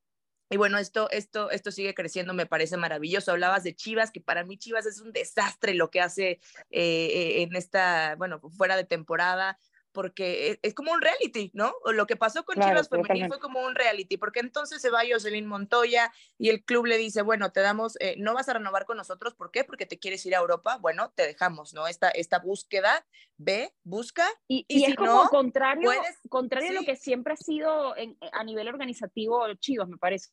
Y 0.51 0.57
bueno, 0.57 0.77
esto, 0.77 1.09
esto, 1.11 1.49
esto 1.49 1.71
sigue 1.71 1.93
creciendo, 1.95 2.33
me 2.33 2.45
parece 2.45 2.75
maravilloso. 2.75 3.31
Hablabas 3.31 3.63
de 3.63 3.73
Chivas, 3.73 4.11
que 4.11 4.19
para 4.19 4.43
mí 4.43 4.57
Chivas 4.57 4.85
es 4.85 4.99
un 4.99 5.13
desastre 5.13 5.73
lo 5.73 5.89
que 5.89 6.01
hace 6.01 6.29
eh, 6.31 6.39
eh, 6.71 7.41
en 7.43 7.55
esta, 7.55 8.15
bueno, 8.17 8.41
fuera 8.57 8.75
de 8.75 8.83
temporada, 8.83 9.57
porque 9.93 10.51
es, 10.51 10.59
es 10.61 10.73
como 10.73 10.91
un 10.93 11.01
reality, 11.01 11.51
¿no? 11.53 11.73
Lo 11.93 12.05
que 12.07 12.15
pasó 12.15 12.43
con 12.45 12.55
Claro, 12.55 12.71
Chivas 12.71 12.89
Femenil 12.89 13.27
fue 13.27 13.39
como 13.39 13.61
un 13.61 13.75
reality, 13.75 14.17
porque 14.17 14.39
entonces 14.41 14.81
se 14.81 14.89
va 14.89 15.01
Jocelyn 15.09 15.45
Montoya 15.45 16.11
y 16.37 16.49
el 16.49 16.63
club 16.63 16.85
le 16.85 16.97
dice, 16.97 17.21
bueno, 17.21 17.51
te 17.51 17.59
damos, 17.61 17.97
eh, 18.01 18.15
no 18.17 18.33
vas 18.33 18.47
a 18.49 18.53
renovar 18.53 18.85
con 18.85 18.95
nosotros, 18.97 19.33
¿por 19.35 19.51
qué? 19.51 19.63
Porque 19.65 19.85
te 19.85 19.99
quieres 19.99 20.25
ir 20.25 20.35
a 20.35 20.39
Europa, 20.39 20.77
bueno, 20.81 21.11
te 21.15 21.23
dejamos, 21.27 21.73
¿no? 21.73 21.87
Esta, 21.87 22.09
esta 22.09 22.39
búsqueda, 22.39 23.05
ve, 23.37 23.73
busca, 23.83 24.25
Y, 24.47 24.65
y 24.69 24.77
y 24.77 24.79
si 24.85 24.91
es 24.91 24.95
como 24.95 25.23
no, 25.23 25.29
contrario, 25.29 25.83
puedes- 25.83 26.19
contrario 26.29 26.69
a 26.69 26.73
lo 26.73 26.83
que 26.83 26.95
siempre 26.95 27.33
ha 27.33 27.37
sido 27.37 27.95
en- 27.97 28.17
a 28.31 28.43
nivel 28.45 28.67
organizativo 28.69 29.45
Chivas, 29.55 29.87
me 29.89 29.97
parece. 29.97 30.29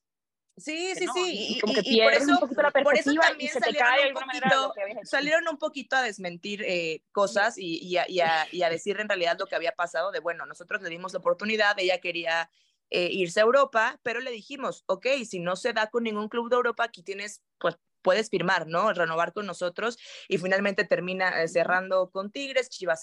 Sí, 0.61 0.94
sí, 0.94 1.06
¿no? 1.06 1.12
sí, 1.12 1.22
Y 1.32 1.56
y, 1.56 1.61
como 1.61 1.72
que 1.74 1.80
y- 1.84 1.98
y 1.98 2.02
por 2.02 2.12
eso, 2.14 2.32
un 2.32 2.38
poquito 2.40 2.62
la 2.62 2.70
por 2.70 2.94
eso 2.96 3.11
perspectiva 3.12 3.24
y 3.24 3.28
también 3.28 3.52
se 3.52 3.59
te 3.61 3.64
salieron 3.66 3.88
cae 3.88 4.09
un 4.09 4.14
poquito, 4.14 4.74
salieron 5.04 5.48
un 5.48 5.59
poquito 5.59 5.96
a 5.96 6.02
desmentir 6.02 6.62
eh, 6.66 7.02
cosas 7.12 7.59
y, 7.59 7.78
y 7.78 7.96
a, 7.96 8.09
y 8.09 8.20
a- 8.20 8.48
y 8.50 8.62
a 8.62 8.70
decir 8.70 8.98
en 9.00 9.09
realidad 9.09 9.36
lo 9.38 9.46
que 9.46 9.54
había 9.56 9.72
pasado 9.72 10.11
de, 10.11 10.20
bueno, 10.20 10.46
nosotros 10.46 10.82
le 10.82 10.88
dimos 10.88 11.12
la 11.12 11.18
oportunidad, 11.20 11.78
ella 11.78 11.98
quería 12.00 12.50
eh, 12.90 13.09
irse 13.12 13.40
a 13.40 13.42
Europa, 13.42 14.00
pero 14.02 14.20
le 14.20 14.30
dijimos, 14.30 14.84
ok, 14.86 15.06
si 15.28 15.40
no 15.40 15.56
se 15.56 15.72
da 15.72 15.88
con 15.90 16.04
ningún 16.04 16.28
club 16.28 16.48
de 16.48 16.56
Europa, 16.56 16.84
aquí 16.84 17.02
tienes, 17.02 17.42
pues 17.59 17.76
puedes 18.00 18.30
firmar, 18.30 18.66
¿no? 18.66 18.92
Renovar 18.92 19.32
con 19.34 19.44
nosotros 19.44 19.98
y 20.28 20.38
finalmente 20.38 20.84
termina 20.84 21.42
eh, 21.42 21.48
cerrando 21.48 22.11
con 22.11 22.30
Tigres, 22.30 22.70
Chivas 22.70 23.02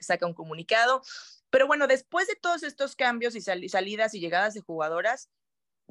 saca 0.00 0.26
un 0.26 0.34
comunicado, 0.34 1.02
pero 1.50 1.66
bueno, 1.66 1.86
después 1.86 2.28
de 2.28 2.36
todos 2.36 2.62
estos 2.62 2.96
cambios 2.96 3.34
y 3.34 3.40
sal- 3.40 3.68
salidas 3.68 4.14
y 4.14 4.20
llegadas 4.20 4.54
de 4.54 4.60
jugadoras, 4.60 5.28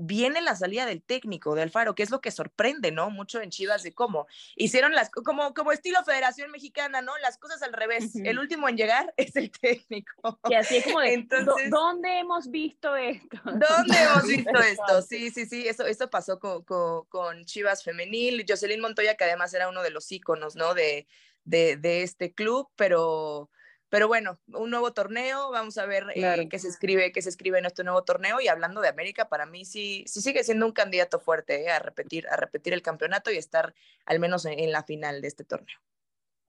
viene 0.02 0.42
la 0.42 0.56
salida 0.56 0.86
del 0.86 1.02
técnico 1.04 1.56
de 1.56 1.62
Alfaro, 1.62 1.94
que 1.96 2.04
es 2.04 2.10
lo 2.10 2.22
que 2.22 2.32
sorprende, 2.32 2.92
¿no? 2.92 3.10
Mucho 3.10 3.42
en 3.42 3.50
Chivas 3.50 3.84
de 3.84 3.94
cómo 3.94 4.28
hicieron 4.56 4.94
las, 4.94 5.10
como, 5.10 5.54
como 5.54 5.72
estilo 5.72 6.04
Federación 6.06 6.52
Mexicana, 6.52 7.02
¿no? 7.02 7.18
Las 7.20 7.38
cosas 7.38 7.62
al 7.62 7.74
revés. 7.74 8.16
Ujú. 8.16 8.24
El 8.26 8.40
último 8.40 8.70
en 8.70 8.78
llegar 8.78 9.14
es 9.18 9.36
el 9.36 9.52
técnico. 9.52 10.40
Y 10.50 10.54
así 10.54 10.78
es 10.78 10.86
como 10.86 11.02
de, 11.02 11.08
¿dó- 11.28 11.38
Entonces- 11.40 11.70
¿dónde 11.70 12.20
hemos 12.20 12.50
visto 12.50 12.96
esto? 12.96 13.38
¿Dónde 13.46 13.98
hemos 13.98 14.28
visto 14.28 14.60
esto? 14.60 15.02
Sí, 15.02 15.30
sí, 15.32 15.46
sí, 15.46 15.68
eso, 15.68 15.86
eso 15.86 16.10
pasó 16.10 16.40
con, 16.40 16.64
con, 16.64 17.06
con 17.06 17.46
Chivas 17.46 17.84
Femenil, 17.84 18.46
Jocelyn 18.48 18.80
Montoya, 18.82 19.16
que 19.16 19.26
además 19.26 19.54
era 19.54 19.70
uno 19.70 19.84
de 19.84 19.90
los 19.92 20.12
íconos, 20.12 20.56
¿no? 20.56 20.74
De, 20.74 21.08
de, 21.44 21.78
de 21.78 22.04
este 22.04 22.34
club, 22.34 22.70
pero, 22.76 23.50
pero 23.90 24.08
bueno, 24.08 24.40
un 24.54 24.70
nuevo 24.70 24.94
torneo, 24.94 25.52
vamos 25.52 25.78
a 25.78 25.86
ver 25.86 26.06
eh, 26.16 26.48
qué 26.50 26.60
se 26.60 26.68
escribe, 26.68 27.12
qué 27.12 27.22
se 27.22 27.30
escribe 27.30 27.60
en 27.60 27.66
este 27.66 27.84
nuevo 27.84 28.04
torneo, 28.04 28.40
y 28.40 28.48
hablando 28.48 28.82
de 28.82 28.88
América, 28.88 29.30
para 29.30 29.46
mí 29.46 29.66
sí, 29.66 30.04
sí 30.08 30.22
sigue 30.22 30.44
siendo 30.44 30.66
un 30.66 30.72
candidato 30.72 31.20
fuerte 31.20 31.64
eh, 31.64 31.70
a, 31.72 31.80
repetir, 31.80 32.28
a 32.30 32.36
repetir 32.36 32.74
el 32.74 32.82
campeonato 32.82 33.32
y 33.32 33.38
estar 33.38 33.74
al 34.06 34.20
menos 34.20 34.46
en, 34.46 34.60
en 34.60 34.72
la 34.72 34.84
final 34.84 35.22
de 35.22 35.28
este 35.28 35.44
torneo. 35.44 35.78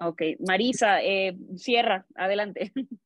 Ok, 0.02 0.22
Marisa, 0.46 1.02
eh, 1.02 1.36
cierra, 1.56 2.06
adelante. 2.14 2.72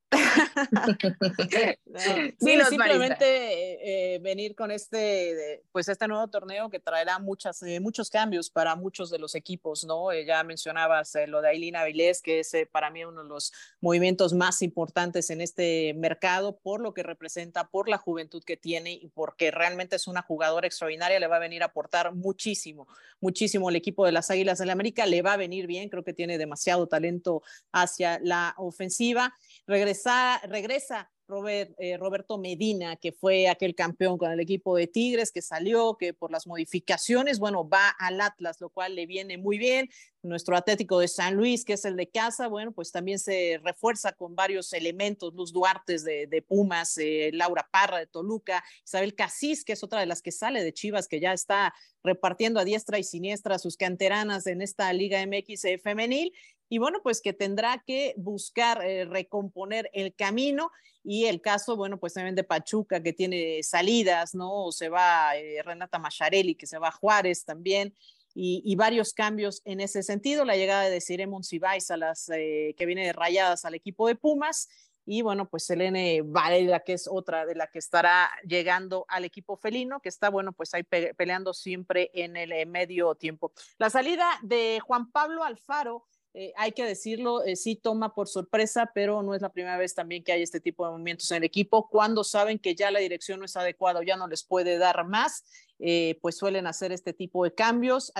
No, 1.86 2.00
sí, 2.40 2.58
simplemente 2.68 3.24
eh, 3.24 4.14
eh, 4.14 4.18
venir 4.20 4.54
con 4.54 4.70
este, 4.70 4.96
de- 4.96 5.62
pues 5.72 5.88
este 5.88 6.08
nuevo 6.08 6.26
torneo 6.28 6.68
que 6.70 6.80
traerá 6.80 7.18
muchas, 7.18 7.62
eh, 7.62 7.80
muchos 7.80 8.10
cambios 8.10 8.50
para 8.50 8.74
muchos 8.76 9.10
de 9.10 9.18
los 9.18 9.34
equipos, 9.34 9.84
¿no? 9.84 10.12
Eh, 10.12 10.24
ya 10.24 10.42
mencionabas 10.44 11.14
eh, 11.14 11.26
lo 11.26 11.40
de 11.40 11.48
Ailina 11.50 11.80
Avilés, 11.80 12.20
que 12.22 12.40
es 12.40 12.52
eh, 12.54 12.66
para 12.70 12.90
mí 12.90 13.04
uno 13.04 13.22
de 13.22 13.28
los 13.28 13.52
movimientos 13.80 14.32
más 14.32 14.62
importantes 14.62 15.30
en 15.30 15.40
este 15.40 15.94
mercado 15.94 16.56
por 16.58 16.80
lo 16.80 16.94
que 16.94 17.02
representa, 17.02 17.68
por 17.68 17.88
la 17.88 17.98
juventud 17.98 18.42
que 18.44 18.56
tiene 18.56 18.92
y 18.92 19.08
porque 19.08 19.50
realmente 19.50 19.96
es 19.96 20.06
una 20.06 20.22
jugadora 20.22 20.66
extraordinaria, 20.66 21.20
le 21.20 21.26
va 21.26 21.36
a 21.36 21.40
venir 21.40 21.62
a 21.62 21.66
aportar 21.66 22.14
muchísimo, 22.14 22.88
muchísimo 23.20 23.70
el 23.70 23.76
equipo 23.76 24.04
de 24.04 24.12
las 24.12 24.30
Águilas 24.30 24.58
del 24.58 24.64
la 24.66 24.72
América, 24.72 25.06
le 25.06 25.22
va 25.22 25.34
a 25.34 25.36
venir 25.36 25.66
bien, 25.66 25.88
creo 25.88 26.04
que 26.04 26.12
tiene 26.12 26.38
demasiado 26.38 26.86
talento 26.86 27.42
hacia 27.72 28.18
la 28.20 28.54
ofensiva. 28.56 29.34
Regresa, 29.66 30.40
regresa 30.46 31.10
Robert, 31.26 31.72
eh, 31.78 31.96
Roberto 31.96 32.36
Medina, 32.36 32.96
que 32.96 33.12
fue 33.12 33.48
aquel 33.48 33.74
campeón 33.74 34.18
con 34.18 34.30
el 34.30 34.40
equipo 34.40 34.76
de 34.76 34.86
Tigres, 34.86 35.32
que 35.32 35.40
salió, 35.40 35.96
que 35.96 36.12
por 36.12 36.30
las 36.30 36.46
modificaciones, 36.46 37.38
bueno, 37.38 37.66
va 37.66 37.88
al 37.98 38.20
Atlas, 38.20 38.60
lo 38.60 38.68
cual 38.68 38.94
le 38.94 39.06
viene 39.06 39.38
muy 39.38 39.56
bien. 39.56 39.88
Nuestro 40.22 40.56
Atlético 40.56 40.98
de 40.98 41.08
San 41.08 41.34
Luis, 41.34 41.64
que 41.64 41.74
es 41.74 41.84
el 41.84 41.96
de 41.96 42.08
casa, 42.10 42.48
bueno, 42.48 42.72
pues 42.72 42.92
también 42.92 43.18
se 43.18 43.60
refuerza 43.62 44.12
con 44.12 44.34
varios 44.34 44.72
elementos, 44.72 45.34
Luz 45.34 45.52
Duarte 45.52 45.98
de, 45.98 46.26
de 46.26 46.42
Pumas, 46.42 46.96
eh, 46.98 47.30
Laura 47.32 47.68
Parra 47.70 47.98
de 47.98 48.06
Toluca, 48.06 48.62
Isabel 48.84 49.14
Casís, 49.14 49.64
que 49.64 49.72
es 49.74 49.82
otra 49.82 50.00
de 50.00 50.06
las 50.06 50.22
que 50.22 50.32
sale 50.32 50.62
de 50.62 50.72
Chivas, 50.72 51.08
que 51.08 51.20
ya 51.20 51.32
está 51.32 51.74
repartiendo 52.02 52.60
a 52.60 52.64
diestra 52.64 52.98
y 52.98 53.04
siniestra 53.04 53.58
sus 53.58 53.76
canteranas 53.76 54.46
en 54.46 54.60
esta 54.60 54.92
Liga 54.92 55.24
MX 55.26 55.64
eh, 55.64 55.78
femenil. 55.78 56.32
Y 56.74 56.78
bueno, 56.78 56.98
pues 57.04 57.20
que 57.20 57.32
tendrá 57.32 57.84
que 57.86 58.14
buscar 58.16 58.84
eh, 58.84 59.04
recomponer 59.04 59.88
el 59.92 60.12
camino 60.12 60.72
y 61.04 61.26
el 61.26 61.40
caso, 61.40 61.76
bueno, 61.76 62.00
pues 62.00 62.14
también 62.14 62.34
de 62.34 62.42
Pachuca, 62.42 63.00
que 63.00 63.12
tiene 63.12 63.62
salidas, 63.62 64.34
¿no? 64.34 64.72
Se 64.72 64.88
va 64.88 65.36
eh, 65.36 65.62
Renata 65.62 66.00
Macharelli, 66.00 66.56
que 66.56 66.66
se 66.66 66.78
va 66.78 66.88
a 66.88 66.90
Juárez 66.90 67.44
también, 67.44 67.94
y, 68.34 68.74
varios 68.74 69.14
cambios 69.14 69.62
en 69.64 69.80
ese 69.80 70.02
sentido. 70.02 70.44
La 70.44 70.56
llegada 70.56 70.90
de 70.90 71.00
Cire 71.00 71.28
Monsiváis 71.28 71.92
a 71.92 71.96
las 71.96 72.28
eh, 72.30 72.74
que 72.76 72.86
viene 72.86 73.06
de 73.06 73.12
rayadas 73.12 73.64
al 73.64 73.76
equipo 73.76 74.08
de 74.08 74.16
Pumas. 74.16 74.68
Y 75.06 75.22
bueno, 75.22 75.48
pues 75.48 75.66
Selene 75.66 76.22
Varela, 76.24 76.80
que 76.80 76.94
es 76.94 77.06
otra 77.08 77.46
de 77.46 77.54
la 77.54 77.68
que 77.68 77.78
estará 77.78 78.28
llegando 78.44 79.04
al 79.06 79.24
equipo 79.24 79.56
felino, 79.56 80.00
que 80.00 80.08
está, 80.08 80.28
bueno, 80.28 80.50
pues 80.50 80.74
ahí 80.74 80.82
pe 80.82 81.14
peleando 81.14 81.54
siempre 81.54 82.10
en 82.14 82.36
el 82.36 82.66
medio 82.66 83.14
tiempo. 83.14 83.52
La 83.78 83.90
salida 83.90 84.26
de 84.42 84.80
Juan 84.84 85.12
Pablo 85.12 85.44
Alfaro, 85.44 86.06
eh, 86.36 86.52
hay 86.56 86.72
que 86.72 86.84
decirlo, 86.84 87.44
eh, 87.44 87.54
sí 87.54 87.76
toma 87.76 88.12
por 88.12 88.26
sorpresa, 88.26 88.90
pero 88.92 89.22
no 89.22 89.36
es 89.36 89.42
la 89.42 89.52
primera 89.52 89.78
vez 89.78 89.94
también 89.94 90.24
que 90.24 90.32
hay 90.32 90.42
este 90.42 90.60
tipo 90.60 90.84
de 90.84 90.90
movimientos 90.90 91.30
en 91.30 91.36
el 91.36 91.44
equipo. 91.44 91.88
Cuando 91.88 92.24
saben 92.24 92.58
que 92.58 92.74
ya 92.74 92.90
la 92.90 92.98
dirección 92.98 93.38
no 93.38 93.44
es 93.44 93.56
adecuada 93.56 94.00
o 94.00 94.02
ya 94.02 94.16
no 94.16 94.26
les 94.26 94.42
puede 94.42 94.76
dar 94.76 95.06
más, 95.06 95.44
eh, 95.78 96.18
pues 96.20 96.36
suelen 96.36 96.66
hacer 96.66 96.90
este 96.90 97.12
tipo 97.12 97.44
de 97.44 97.54
cambios. 97.54 98.12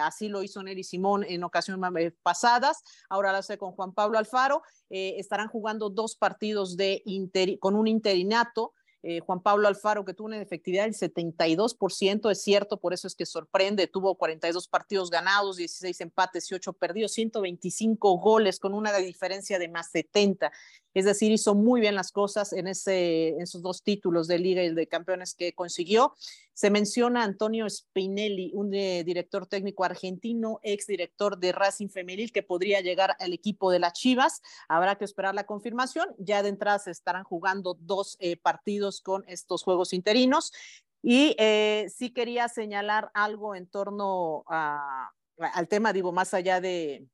Así 0.00 0.28
lo 0.28 0.42
hizo 0.42 0.60
Nelly 0.60 0.82
Simón 0.82 1.22
en 1.22 1.44
ocasiones 1.44 2.12
pasadas, 2.24 2.82
ahora 3.08 3.30
lo 3.30 3.38
hace 3.38 3.58
con 3.58 3.70
Juan 3.72 3.92
Pablo 3.92 4.18
Alfaro. 4.18 4.62
Estarán 4.90 5.46
jugando 5.46 5.88
dos 5.88 6.16
partidos 6.16 6.76
de 6.76 7.04
con 7.60 7.76
un 7.76 7.86
interinato. 7.86 8.74
Eh, 9.08 9.20
Juan 9.20 9.40
Pablo 9.40 9.68
Alfaro, 9.68 10.04
que 10.04 10.14
tuvo 10.14 10.26
una 10.26 10.42
efectividad 10.42 10.82
del 10.82 10.94
72%, 10.94 12.28
es 12.28 12.42
cierto, 12.42 12.80
por 12.80 12.92
eso 12.92 13.06
es 13.06 13.14
que 13.14 13.24
sorprende, 13.24 13.86
tuvo 13.86 14.16
42 14.16 14.66
partidos 14.66 15.10
ganados, 15.10 15.58
16 15.58 16.00
empates 16.00 16.50
y 16.50 16.56
8 16.56 16.72
perdidos, 16.72 17.12
125 17.12 18.18
goles 18.18 18.58
con 18.58 18.74
una 18.74 18.92
diferencia 18.96 19.60
de 19.60 19.68
más 19.68 19.92
70. 19.92 20.50
Es 20.96 21.04
decir, 21.04 21.30
hizo 21.30 21.54
muy 21.54 21.82
bien 21.82 21.94
las 21.94 22.10
cosas 22.10 22.54
en, 22.54 22.66
esos 22.66 23.60
dos 23.60 23.82
títulos 23.82 24.28
de 24.28 24.38
liga 24.38 24.62
y 24.62 24.72
de 24.72 24.86
campeones 24.86 25.34
que 25.34 25.52
consiguió. 25.52 26.14
Se 26.54 26.70
menciona 26.70 27.22
Antonio 27.22 27.68
Spinelli, 27.68 28.50
un 28.54 28.70
de, 28.70 29.04
director 29.04 29.46
técnico 29.46 29.84
argentino, 29.84 30.58
ex 30.62 30.86
director 30.86 31.38
de 31.38 31.52
Racing 31.52 31.88
Femenil, 31.88 32.32
que 32.32 32.42
podría 32.42 32.80
llegar 32.80 33.14
al 33.20 33.34
equipo 33.34 33.70
de 33.70 33.78
las 33.78 33.92
Chivas. 33.92 34.40
Habrá 34.68 34.96
que 34.96 35.04
esperar 35.04 35.34
la 35.34 35.44
confirmación. 35.44 36.14
Ya 36.16 36.42
de 36.42 36.48
entrada 36.48 36.78
se 36.78 36.92
estarán 36.92 37.24
jugando 37.24 37.76
dos 37.78 38.16
eh, 38.18 38.38
partidos 38.38 39.02
con 39.02 39.22
estos 39.28 39.64
juegos 39.64 39.92
interinos. 39.92 40.50
Y 41.02 41.36
eh, 41.38 41.90
sí 41.94 42.08
quería 42.08 42.48
señalar 42.48 43.10
algo 43.12 43.54
en 43.54 43.66
torno 43.66 44.44
al 44.46 45.68
tema, 45.68 45.92
digo, 45.92 46.10
más 46.10 46.32
allá 46.32 46.62
de, 46.62 47.06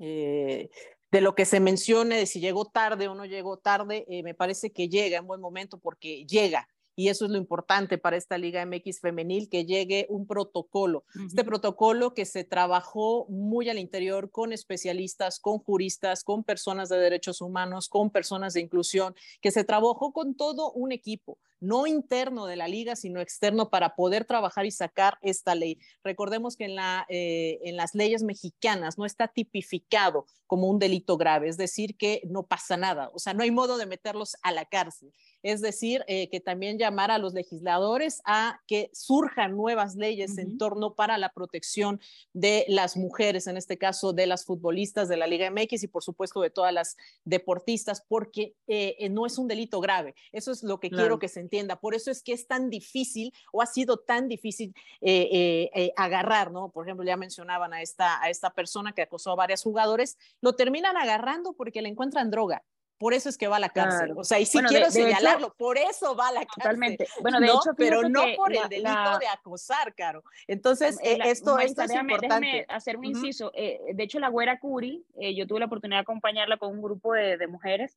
eh, 0.00 0.68
de 1.10 1.20
lo 1.20 1.34
que 1.34 1.44
se 1.44 1.60
mencione, 1.60 2.16
de 2.16 2.26
si 2.26 2.40
llegó 2.40 2.64
tarde 2.66 3.08
o 3.08 3.14
no 3.14 3.24
llegó 3.24 3.56
tarde, 3.56 4.04
eh, 4.08 4.22
me 4.22 4.34
parece 4.34 4.72
que 4.72 4.88
llega 4.88 5.18
en 5.18 5.26
buen 5.26 5.40
momento 5.40 5.78
porque 5.78 6.24
llega. 6.26 6.68
Y 6.96 7.08
eso 7.08 7.24
es 7.24 7.30
lo 7.30 7.38
importante 7.38 7.96
para 7.98 8.16
esta 8.16 8.36
Liga 8.36 8.64
MX 8.66 9.00
femenil, 9.00 9.48
que 9.48 9.64
llegue 9.64 10.06
un 10.10 10.26
protocolo. 10.26 11.04
Uh 11.14 11.20
-huh. 11.20 11.26
Este 11.28 11.44
protocolo 11.44 12.12
que 12.12 12.26
se 12.26 12.44
trabajó 12.44 13.26
muy 13.28 13.70
al 13.70 13.78
interior 13.78 14.30
con 14.30 14.52
especialistas, 14.52 15.40
con 15.40 15.58
juristas, 15.58 16.24
con 16.24 16.44
personas 16.44 16.88
de 16.90 16.98
derechos 16.98 17.40
humanos, 17.40 17.88
con 17.88 18.10
personas 18.10 18.52
de 18.52 18.60
inclusión, 18.60 19.14
que 19.40 19.50
se 19.50 19.64
trabajó 19.64 20.12
con 20.12 20.34
todo 20.34 20.72
un 20.72 20.92
equipo 20.92 21.38
no 21.60 21.86
interno 21.86 22.46
de 22.46 22.56
la 22.56 22.68
liga, 22.68 22.96
sino 22.96 23.20
externo 23.20 23.70
para 23.70 23.94
poder 23.94 24.24
trabajar 24.24 24.66
y 24.66 24.70
sacar 24.70 25.18
esta 25.22 25.54
ley. 25.54 25.78
Recordemos 26.02 26.56
que 26.56 26.64
en, 26.64 26.74
la, 26.74 27.06
eh, 27.08 27.58
en 27.64 27.76
las 27.76 27.94
leyes 27.94 28.22
mexicanas 28.22 28.98
no 28.98 29.04
está 29.04 29.28
tipificado 29.28 30.26
como 30.46 30.66
un 30.66 30.80
delito 30.80 31.16
grave, 31.16 31.48
es 31.48 31.56
decir, 31.56 31.96
que 31.96 32.22
no 32.26 32.42
pasa 32.42 32.76
nada, 32.76 33.10
o 33.14 33.20
sea, 33.20 33.34
no 33.34 33.44
hay 33.44 33.52
modo 33.52 33.78
de 33.78 33.86
meterlos 33.86 34.36
a 34.42 34.50
la 34.50 34.64
cárcel. 34.64 35.12
Es 35.42 35.60
decir, 35.60 36.04
eh, 36.08 36.28
que 36.28 36.40
también 36.40 36.76
llamar 36.76 37.12
a 37.12 37.18
los 37.18 37.34
legisladores 37.34 38.20
a 38.24 38.60
que 38.66 38.90
surjan 38.92 39.56
nuevas 39.56 39.94
leyes 39.94 40.36
en 40.38 40.58
torno 40.58 40.94
para 40.94 41.18
la 41.18 41.32
protección 41.32 42.00
de 42.32 42.64
las 42.68 42.96
mujeres, 42.96 43.46
en 43.46 43.56
este 43.56 43.78
caso 43.78 44.12
de 44.12 44.26
las 44.26 44.44
futbolistas 44.44 45.08
de 45.08 45.16
la 45.16 45.28
Liga 45.28 45.50
MX 45.50 45.84
y 45.84 45.88
por 45.88 46.02
supuesto 46.02 46.40
de 46.40 46.50
todas 46.50 46.74
las 46.74 46.96
deportistas, 47.24 48.04
porque 48.06 48.56
eh, 48.66 49.08
no 49.08 49.26
es 49.26 49.38
un 49.38 49.46
delito 49.46 49.80
grave. 49.80 50.14
Eso 50.32 50.50
es 50.50 50.64
lo 50.64 50.80
que 50.80 50.90
quiero 50.90 51.20
que 51.20 51.28
se 51.28 51.40
entienda. 51.50 51.76
Por 51.76 51.94
eso 51.94 52.10
es 52.10 52.22
que 52.22 52.32
es 52.32 52.46
tan 52.46 52.70
difícil 52.70 53.32
o 53.52 53.62
ha 53.62 53.66
sido 53.66 53.98
tan 53.98 54.28
difícil 54.28 54.74
eh, 55.00 55.92
agarrar, 55.96 56.50
¿no? 56.52 56.70
Por 56.70 56.86
ejemplo, 56.86 57.04
ya 57.04 57.16
mencionaban 57.16 57.72
a 57.72 57.82
esta, 57.82 58.22
a 58.22 58.30
esta 58.30 58.50
persona 58.50 58.92
que 58.92 59.02
acosó 59.02 59.32
a 59.32 59.36
varios 59.36 59.62
jugadores, 59.62 60.16
lo 60.40 60.54
terminan 60.54 60.96
agarrando 60.96 61.52
porque 61.54 61.82
le 61.82 61.88
encuentran 61.88 62.30
droga 62.30 62.62
por 63.00 63.14
eso 63.14 63.30
es 63.30 63.38
que 63.38 63.48
va 63.48 63.56
a 63.56 63.60
la 63.60 63.70
cárcel. 63.70 64.12
O 64.14 64.24
sea, 64.24 64.38
y 64.38 64.44
sí 64.44 64.58
quiero 64.68 64.90
señalarlo, 64.90 65.54
por 65.56 65.78
eso 65.78 66.14
va 66.14 66.28
a 66.28 66.32
la 66.32 66.40
cárcel. 66.40 66.62
Totalmente. 66.62 67.08
Bueno, 67.22 67.40
de 67.40 67.46
hecho, 67.46 67.72
pero 67.74 68.06
no 68.06 68.24
por 68.36 68.54
el 68.54 68.68
delito 68.68 69.18
de 69.18 69.26
acosar, 69.26 69.94
Caro. 69.94 70.22
Entonces, 70.46 70.98
eh, 71.02 71.18
esto, 71.24 71.58
esto 71.58 71.82
es 71.82 71.94
importante. 71.94 72.46
Déjame 72.46 72.66
hacer 72.68 72.98
un 72.98 73.06
inciso. 73.06 73.52
Eh, 73.54 73.80
de 73.94 74.02
hecho, 74.02 74.20
la 74.20 74.28
güera 74.28 74.60
Curi, 74.60 75.02
eh, 75.16 75.34
yo 75.34 75.46
tuve 75.46 75.60
la 75.60 75.66
oportunidad 75.66 75.96
de 75.96 76.02
acompañarla 76.02 76.58
con 76.58 76.72
un 76.72 76.82
grupo 76.82 77.14
de, 77.14 77.38
de 77.38 77.46
mujeres 77.46 77.96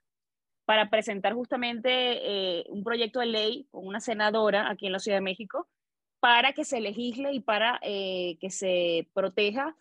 para 0.66 0.90
presentar 0.90 1.34
justamente 1.34 2.64
un 2.70 2.84
proyecto 2.84 3.20
de 3.20 3.26
ley 3.28 3.68
con 3.72 3.86
una 3.86 4.00
senadora 4.00 4.70
aquí 4.70 4.86
en 4.86 4.94
la 4.94 5.00
Ciudad 5.00 5.18
de 5.18 5.22
México 5.22 5.68
para 6.20 6.54
que 6.54 6.64
se 6.64 6.80
legisle 6.80 7.34
y 7.34 7.42
para 7.42 7.80
que 7.82 8.48
se 8.50 9.08
proteja 9.14 9.76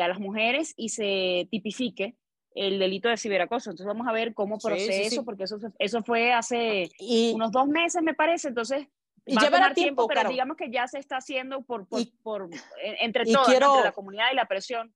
a 0.00 0.08
las 0.08 0.20
mujeres 0.20 0.74
y 0.76 0.90
se 0.90 1.48
tipifique 1.50 2.16
el 2.54 2.78
delito 2.78 3.08
de 3.08 3.16
ciberacoso. 3.16 3.70
Entonces 3.70 3.86
vamos 3.86 4.06
a 4.08 4.12
ver 4.12 4.34
cómo 4.34 4.58
procede 4.58 5.06
eso, 5.06 5.24
porque 5.24 5.44
eso, 5.44 5.58
eso 5.78 6.02
fue 6.02 6.32
hace 6.32 6.90
unos 7.34 7.50
dos 7.52 7.66
meses, 7.68 8.02
me 8.02 8.14
parece. 8.14 8.48
Entonces, 8.48 8.86
y 9.26 9.38
llevará 9.38 9.72
tiempo, 9.74 10.08
pero 10.08 10.28
digamos 10.28 10.56
que 10.56 10.70
ya 10.70 10.86
se 10.88 10.98
está 10.98 11.18
haciendo 11.18 11.62
por, 11.62 11.86
por, 11.86 12.00
por 12.22 12.50
entre 13.00 13.24
todos, 13.24 13.48
entre 13.48 13.84
la 13.84 13.92
comunidad 13.92 14.26
y 14.32 14.36
la 14.36 14.46
presión. 14.46 14.94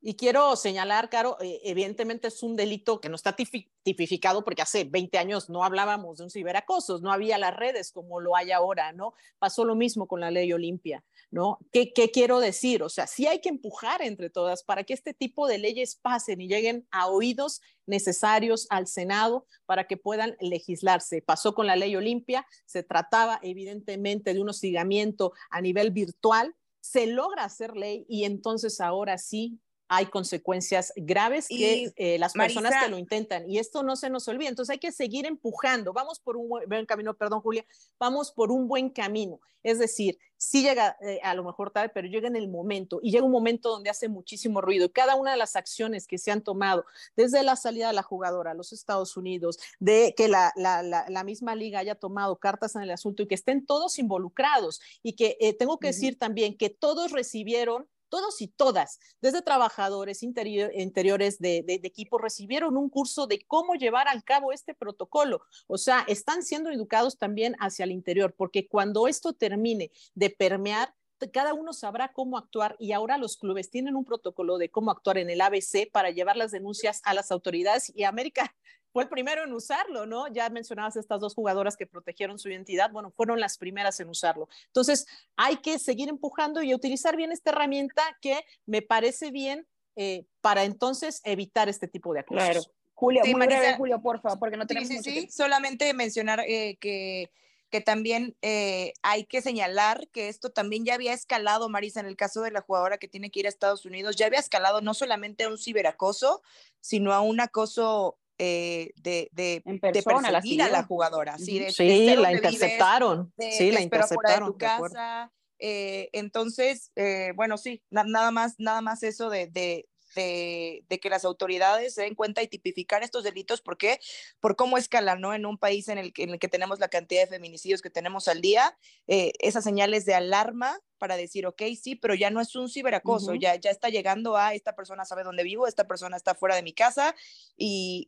Y 0.00 0.14
quiero 0.14 0.54
señalar, 0.54 1.10
Caro, 1.10 1.36
eh, 1.40 1.60
evidentemente 1.64 2.28
es 2.28 2.44
un 2.44 2.54
delito 2.54 3.00
que 3.00 3.08
no 3.08 3.16
está 3.16 3.34
tipificado 3.34 4.44
porque 4.44 4.62
hace 4.62 4.84
20 4.84 5.18
años 5.18 5.50
no 5.50 5.64
hablábamos 5.64 6.18
de 6.18 6.24
un 6.24 6.30
ciberacoso, 6.30 7.00
no 7.00 7.10
había 7.10 7.36
las 7.36 7.56
redes 7.56 7.90
como 7.90 8.20
lo 8.20 8.36
hay 8.36 8.52
ahora, 8.52 8.92
¿no? 8.92 9.14
Pasó 9.40 9.64
lo 9.64 9.74
mismo 9.74 10.06
con 10.06 10.20
la 10.20 10.30
ley 10.30 10.52
Olimpia, 10.52 11.04
¿no? 11.32 11.58
¿Qué, 11.72 11.92
¿Qué, 11.92 12.12
quiero 12.12 12.38
decir? 12.38 12.84
O 12.84 12.88
sea, 12.88 13.08
sí 13.08 13.26
hay 13.26 13.40
que 13.40 13.48
empujar 13.48 14.00
entre 14.00 14.30
todas 14.30 14.62
para 14.62 14.84
que 14.84 14.94
este 14.94 15.14
tipo 15.14 15.48
de 15.48 15.58
leyes 15.58 15.96
pasen 15.96 16.40
y 16.40 16.46
lleguen 16.46 16.86
a 16.92 17.08
oídos 17.08 17.60
necesarios 17.86 18.68
al 18.70 18.86
Senado 18.86 19.46
para 19.66 19.88
que 19.88 19.96
puedan 19.96 20.36
legislarse. 20.40 21.22
Pasó 21.22 21.54
con 21.54 21.66
la 21.66 21.74
ley 21.74 21.96
Olimpia, 21.96 22.46
se 22.66 22.84
trataba 22.84 23.40
evidentemente 23.42 24.32
de 24.32 24.40
un 24.40 24.50
hostigamiento 24.50 25.32
a 25.50 25.60
nivel 25.60 25.90
virtual, 25.90 26.54
se 26.80 27.08
logra 27.08 27.42
hacer 27.42 27.76
ley 27.76 28.06
y 28.08 28.24
entonces 28.24 28.80
ahora 28.80 29.18
sí 29.18 29.58
hay 29.88 30.06
consecuencias 30.06 30.92
graves 30.96 31.48
que 31.48 31.92
eh, 31.96 32.18
las 32.18 32.34
personas 32.34 32.74
que 32.82 32.90
lo 32.90 32.98
intentan. 32.98 33.50
Y 33.50 33.58
esto 33.58 33.82
no 33.82 33.96
se 33.96 34.10
nos 34.10 34.28
olvida. 34.28 34.48
Entonces 34.48 34.72
hay 34.72 34.78
que 34.78 34.92
seguir 34.92 35.26
empujando. 35.26 35.92
Vamos 35.92 36.20
por 36.20 36.36
un 36.36 36.48
buen 36.48 36.86
camino, 36.86 37.14
perdón 37.14 37.40
Julia, 37.40 37.64
vamos 37.98 38.30
por 38.30 38.52
un 38.52 38.68
buen 38.68 38.90
camino. 38.90 39.40
Es 39.62 39.78
decir, 39.78 40.18
sí 40.36 40.62
llega 40.62 40.96
eh, 41.00 41.20
a 41.22 41.34
lo 41.34 41.42
mejor 41.42 41.70
tarde, 41.70 41.90
pero 41.92 42.06
llega 42.06 42.28
en 42.28 42.36
el 42.36 42.48
momento 42.48 43.00
y 43.02 43.10
llega 43.10 43.24
un 43.24 43.32
momento 43.32 43.70
donde 43.70 43.90
hace 43.90 44.08
muchísimo 44.08 44.60
ruido. 44.60 44.86
Y 44.86 44.90
cada 44.90 45.16
una 45.16 45.32
de 45.32 45.36
las 45.36 45.56
acciones 45.56 46.06
que 46.06 46.18
se 46.18 46.30
han 46.30 46.42
tomado, 46.42 46.84
desde 47.16 47.42
la 47.42 47.56
salida 47.56 47.88
de 47.88 47.94
la 47.94 48.02
jugadora 48.02 48.52
a 48.52 48.54
los 48.54 48.72
Estados 48.72 49.16
Unidos, 49.16 49.58
de 49.80 50.14
que 50.16 50.28
la, 50.28 50.52
la, 50.56 50.82
la, 50.82 51.24
misma 51.24 51.54
liga 51.54 51.80
haya 51.80 51.94
tomado 51.94 52.36
cartas 52.36 52.76
en 52.76 52.82
el 52.82 52.90
asunto 52.90 53.22
y 53.22 53.26
que 53.26 53.34
estén 53.34 53.66
todos 53.66 53.98
involucrados 53.98 54.80
y 55.02 55.14
que 55.14 55.36
eh, 55.40 55.54
tengo 55.54 55.78
que 55.78 55.88
decir 55.88 56.18
también 56.18 56.56
que 56.56 56.70
todos 56.70 57.10
recibieron 57.10 57.88
todos 58.08 58.40
y 58.40 58.48
todas, 58.48 58.98
desde 59.20 59.42
trabajadores 59.42 60.22
interiores 60.22 61.38
de, 61.38 61.62
de, 61.66 61.80
equipo, 61.84 62.18
recibieron 62.18 62.76
un 62.76 62.88
curso 62.88 63.26
de 63.26 63.40
cómo 63.46 63.74
llevar 63.74 64.08
a 64.08 64.20
cabo 64.22 64.52
este 64.52 64.74
protocolo. 64.74 65.42
O 65.66 65.78
sea, 65.78 66.04
están 66.08 66.42
siendo 66.42 66.70
educados 66.70 67.18
también 67.18 67.56
hacia 67.60 67.84
el 67.84 67.92
interior, 67.92 68.34
porque 68.36 68.68
cuando 68.68 69.08
esto 69.08 69.32
termine 69.32 69.90
de 70.14 70.30
permear, 70.30 70.94
cada 71.26 71.54
uno 71.54 71.72
sabrá 71.72 72.12
cómo 72.12 72.38
actuar 72.38 72.76
y 72.78 72.92
ahora 72.92 73.18
los 73.18 73.36
clubes 73.36 73.70
tienen 73.70 73.96
un 73.96 74.04
protocolo 74.04 74.58
de 74.58 74.70
cómo 74.70 74.92
actuar 74.92 75.18
en 75.18 75.30
el 75.30 75.40
ABC 75.40 75.90
para 75.90 76.10
llevar 76.10 76.36
las 76.36 76.52
denuncias 76.52 77.00
a 77.04 77.14
las 77.14 77.32
autoridades 77.32 77.92
y 77.94 78.04
América 78.04 78.54
fue 78.92 79.04
el 79.04 79.08
primero 79.08 79.44
en 79.44 79.52
usarlo, 79.52 80.06
¿no? 80.06 80.28
Ya 80.28 80.48
mencionabas 80.50 80.96
estas 80.96 81.20
dos 81.20 81.34
jugadoras 81.34 81.76
que 81.76 81.86
protegieron 81.86 82.38
su 82.38 82.48
identidad, 82.48 82.90
bueno, 82.90 83.10
fueron 83.10 83.40
las 83.40 83.58
primeras 83.58 84.00
en 84.00 84.08
usarlo. 84.08 84.48
Entonces, 84.66 85.06
hay 85.36 85.56
que 85.56 85.78
seguir 85.78 86.08
empujando 86.08 86.62
y 86.62 86.74
utilizar 86.74 87.16
bien 87.16 87.32
esta 87.32 87.50
herramienta 87.50 88.02
que 88.20 88.44
me 88.66 88.82
parece 88.82 89.30
bien 89.30 89.66
eh, 89.96 90.26
para 90.40 90.64
entonces 90.64 91.20
evitar 91.24 91.68
este 91.68 91.88
tipo 91.88 92.12
de 92.12 92.20
acosos. 92.20 92.44
Claro. 92.44 92.62
Julia, 92.94 93.22
muy 93.24 93.46
breve, 93.46 93.76
Julio, 93.76 94.02
por 94.02 94.20
favor, 94.20 94.40
porque 94.40 94.56
no 94.56 94.66
tenemos 94.66 94.88
sí, 94.88 94.98
sí, 94.98 95.28
solamente 95.30 95.94
mencionar 95.94 96.40
eh, 96.40 96.76
que 96.80 97.30
que 97.70 97.80
también 97.80 98.36
eh, 98.42 98.94
hay 99.02 99.24
que 99.24 99.42
señalar 99.42 100.08
que 100.08 100.28
esto 100.28 100.50
también 100.50 100.84
ya 100.84 100.94
había 100.94 101.12
escalado, 101.12 101.68
Marisa, 101.68 102.00
en 102.00 102.06
el 102.06 102.16
caso 102.16 102.40
de 102.40 102.50
la 102.50 102.62
jugadora 102.62 102.98
que 102.98 103.08
tiene 103.08 103.30
que 103.30 103.40
ir 103.40 103.46
a 103.46 103.50
Estados 103.50 103.84
Unidos, 103.84 104.16
ya 104.16 104.26
había 104.26 104.38
escalado 104.38 104.80
no 104.80 104.94
solamente 104.94 105.44
a 105.44 105.48
un 105.48 105.58
ciberacoso, 105.58 106.42
sino 106.80 107.12
a 107.12 107.20
un 107.20 107.40
acoso 107.40 108.18
eh, 108.38 108.92
de, 108.96 109.28
de, 109.32 109.62
persona, 109.80 110.30
perseguir 110.30 110.62
a 110.62 110.68
la 110.68 110.84
jugadora. 110.84 111.36
Sí, 111.38 111.60
sí 111.70 112.14
la 112.14 112.32
interceptaron. 112.32 113.32
sí, 113.36 113.72
la 113.72 113.80
interceptaron. 113.80 114.52
De 114.52 114.58
casa. 114.58 115.32
Eh, 115.58 116.08
entonces, 116.12 116.92
eh, 116.94 117.32
bueno, 117.34 117.58
sí, 117.58 117.82
nada 117.90 118.30
más, 118.30 118.54
nada 118.58 118.80
más 118.80 119.02
eso 119.02 119.28
de, 119.28 119.48
de, 119.48 119.88
de, 120.14 121.00
que 121.00 121.10
las 121.10 121.24
autoridades 121.24 121.94
se 121.94 122.02
den 122.02 122.14
cuenta 122.14 122.40
y 122.42 122.48
tipificar 122.48 123.02
estos 123.02 123.24
delitos. 123.24 123.60
¿Por 123.60 123.76
qué? 123.76 123.98
Por 124.38 124.54
cómo 124.54 124.78
escalan, 124.78 125.20
¿no? 125.20 125.34
En 125.34 125.44
un 125.44 125.58
país 125.58 125.88
en 125.88 125.98
el 125.98 126.12
que, 126.12 126.22
en 126.22 126.30
el 126.30 126.38
que 126.38 126.48
tenemos 126.48 126.78
la 126.78 126.88
cantidad 126.88 127.22
de 127.22 127.26
feminicidios 127.26 127.82
que 127.82 127.90
tenemos 127.90 128.28
al 128.28 128.40
día, 128.40 128.78
esas 129.06 129.64
señales 129.64 130.04
de 130.04 130.14
alarma 130.14 130.78
para 130.98 131.16
decir, 131.16 131.46
ok, 131.46 131.62
sí, 131.80 131.94
pero 131.94 132.14
ya 132.14 132.30
no 132.30 132.40
es 132.40 132.54
un 132.56 132.68
ciberacoso, 132.68 133.34
ya, 133.34 133.56
ya 133.56 133.70
está 133.70 133.88
llegando 133.88 134.36
a 134.36 134.54
esta 134.54 134.74
persona 134.74 135.04
sabe 135.04 135.24
dónde 135.24 135.42
vivo, 135.42 135.66
esta 135.66 135.86
persona 135.86 136.16
está 136.16 136.34
fuera 136.34 136.56
de 136.56 136.62
mi 136.62 136.72
casa 136.72 137.14
y, 137.56 138.04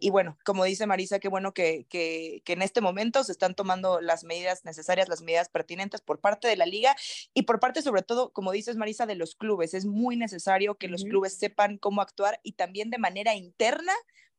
y, 0.00 0.10
bueno, 0.10 0.38
como 0.44 0.64
dice 0.64 0.86
Marisa, 0.86 1.18
qué 1.18 1.28
bueno 1.28 1.54
que, 1.54 1.86
que, 1.88 2.42
que, 2.44 2.52
en 2.52 2.62
este 2.62 2.80
momento 2.80 3.24
se 3.24 3.32
están 3.32 3.54
tomando 3.54 4.00
las 4.00 4.24
medidas 4.24 4.64
necesarias, 4.64 5.08
las 5.08 5.22
medidas 5.22 5.48
pertinentes 5.48 6.00
por 6.00 6.20
parte 6.20 6.48
de 6.48 6.56
la 6.56 6.66
liga 6.66 6.96
y 7.34 7.42
por 7.42 7.60
parte 7.60 7.82
sobre 7.82 8.02
todo, 8.02 8.32
como 8.32 8.52
dices 8.52 8.76
Marisa, 8.76 9.06
de 9.06 9.14
los 9.14 9.34
clubes. 9.34 9.74
Es 9.74 9.86
muy 9.86 10.16
necesario 10.16 10.76
que 10.76 10.88
los 10.88 11.04
clubes 11.04 11.34
sepan 11.34 11.78
cómo 11.78 12.02
actuar 12.02 12.40
y 12.42 12.52
también 12.52 12.90
de 12.90 12.98
manera 12.98 13.34
interna, 13.34 13.92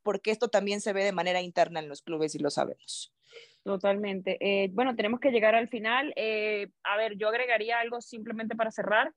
porque 0.03 0.31
esto 0.31 0.49
también 0.49 0.81
se 0.81 0.93
ve 0.93 1.03
de 1.03 1.11
manera 1.11 1.41
interna 1.41 1.79
en 1.79 1.89
los 1.89 2.01
clubes 2.01 2.35
y 2.35 2.39
lo 2.39 2.49
sabemos. 2.49 3.13
Totalmente. 3.63 4.37
Eh, 4.41 4.69
bueno, 4.73 4.95
tenemos 4.95 5.19
que 5.19 5.31
llegar 5.31 5.55
al 5.55 5.69
final. 5.69 6.13
Eh, 6.15 6.67
a 6.83 6.97
ver, 6.97 7.17
yo 7.17 7.29
agregaría 7.29 7.79
algo 7.79 8.01
simplemente 8.01 8.55
para 8.55 8.71
cerrar. 8.71 9.13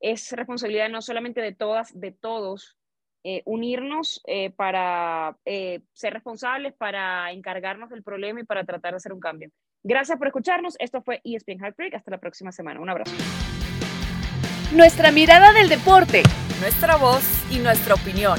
Es 0.00 0.30
responsabilidad 0.32 0.88
no 0.88 1.02
solamente 1.02 1.40
de 1.40 1.52
todas, 1.52 1.98
de 1.98 2.12
todos, 2.12 2.78
eh, 3.24 3.42
unirnos 3.44 4.22
para 4.56 5.36
ser 5.44 6.12
responsables, 6.12 6.74
para 6.74 7.32
encargarnos 7.32 7.90
del 7.90 8.04
problema 8.04 8.40
y 8.40 8.44
para 8.44 8.64
tratar 8.64 8.92
de 8.92 8.98
hacer 8.98 9.12
un 9.12 9.20
cambio. 9.20 9.50
Gracias 9.82 10.16
por 10.16 10.28
escucharnos. 10.28 10.76
Esto 10.78 11.02
fue 11.02 11.20
ESPN 11.24 11.58
Heartbreak. 11.60 11.94
Hasta 11.94 12.12
la 12.12 12.18
próxima 12.18 12.52
semana. 12.52 12.80
Un 12.80 12.90
abrazo. 12.90 13.12
Nuestra 14.72 15.10
mirada 15.10 15.52
del 15.52 15.68
deporte, 15.68 16.22
nuestra 16.60 16.96
voz 16.96 17.24
y 17.50 17.58
nuestra 17.58 17.94
opinión. 17.94 18.38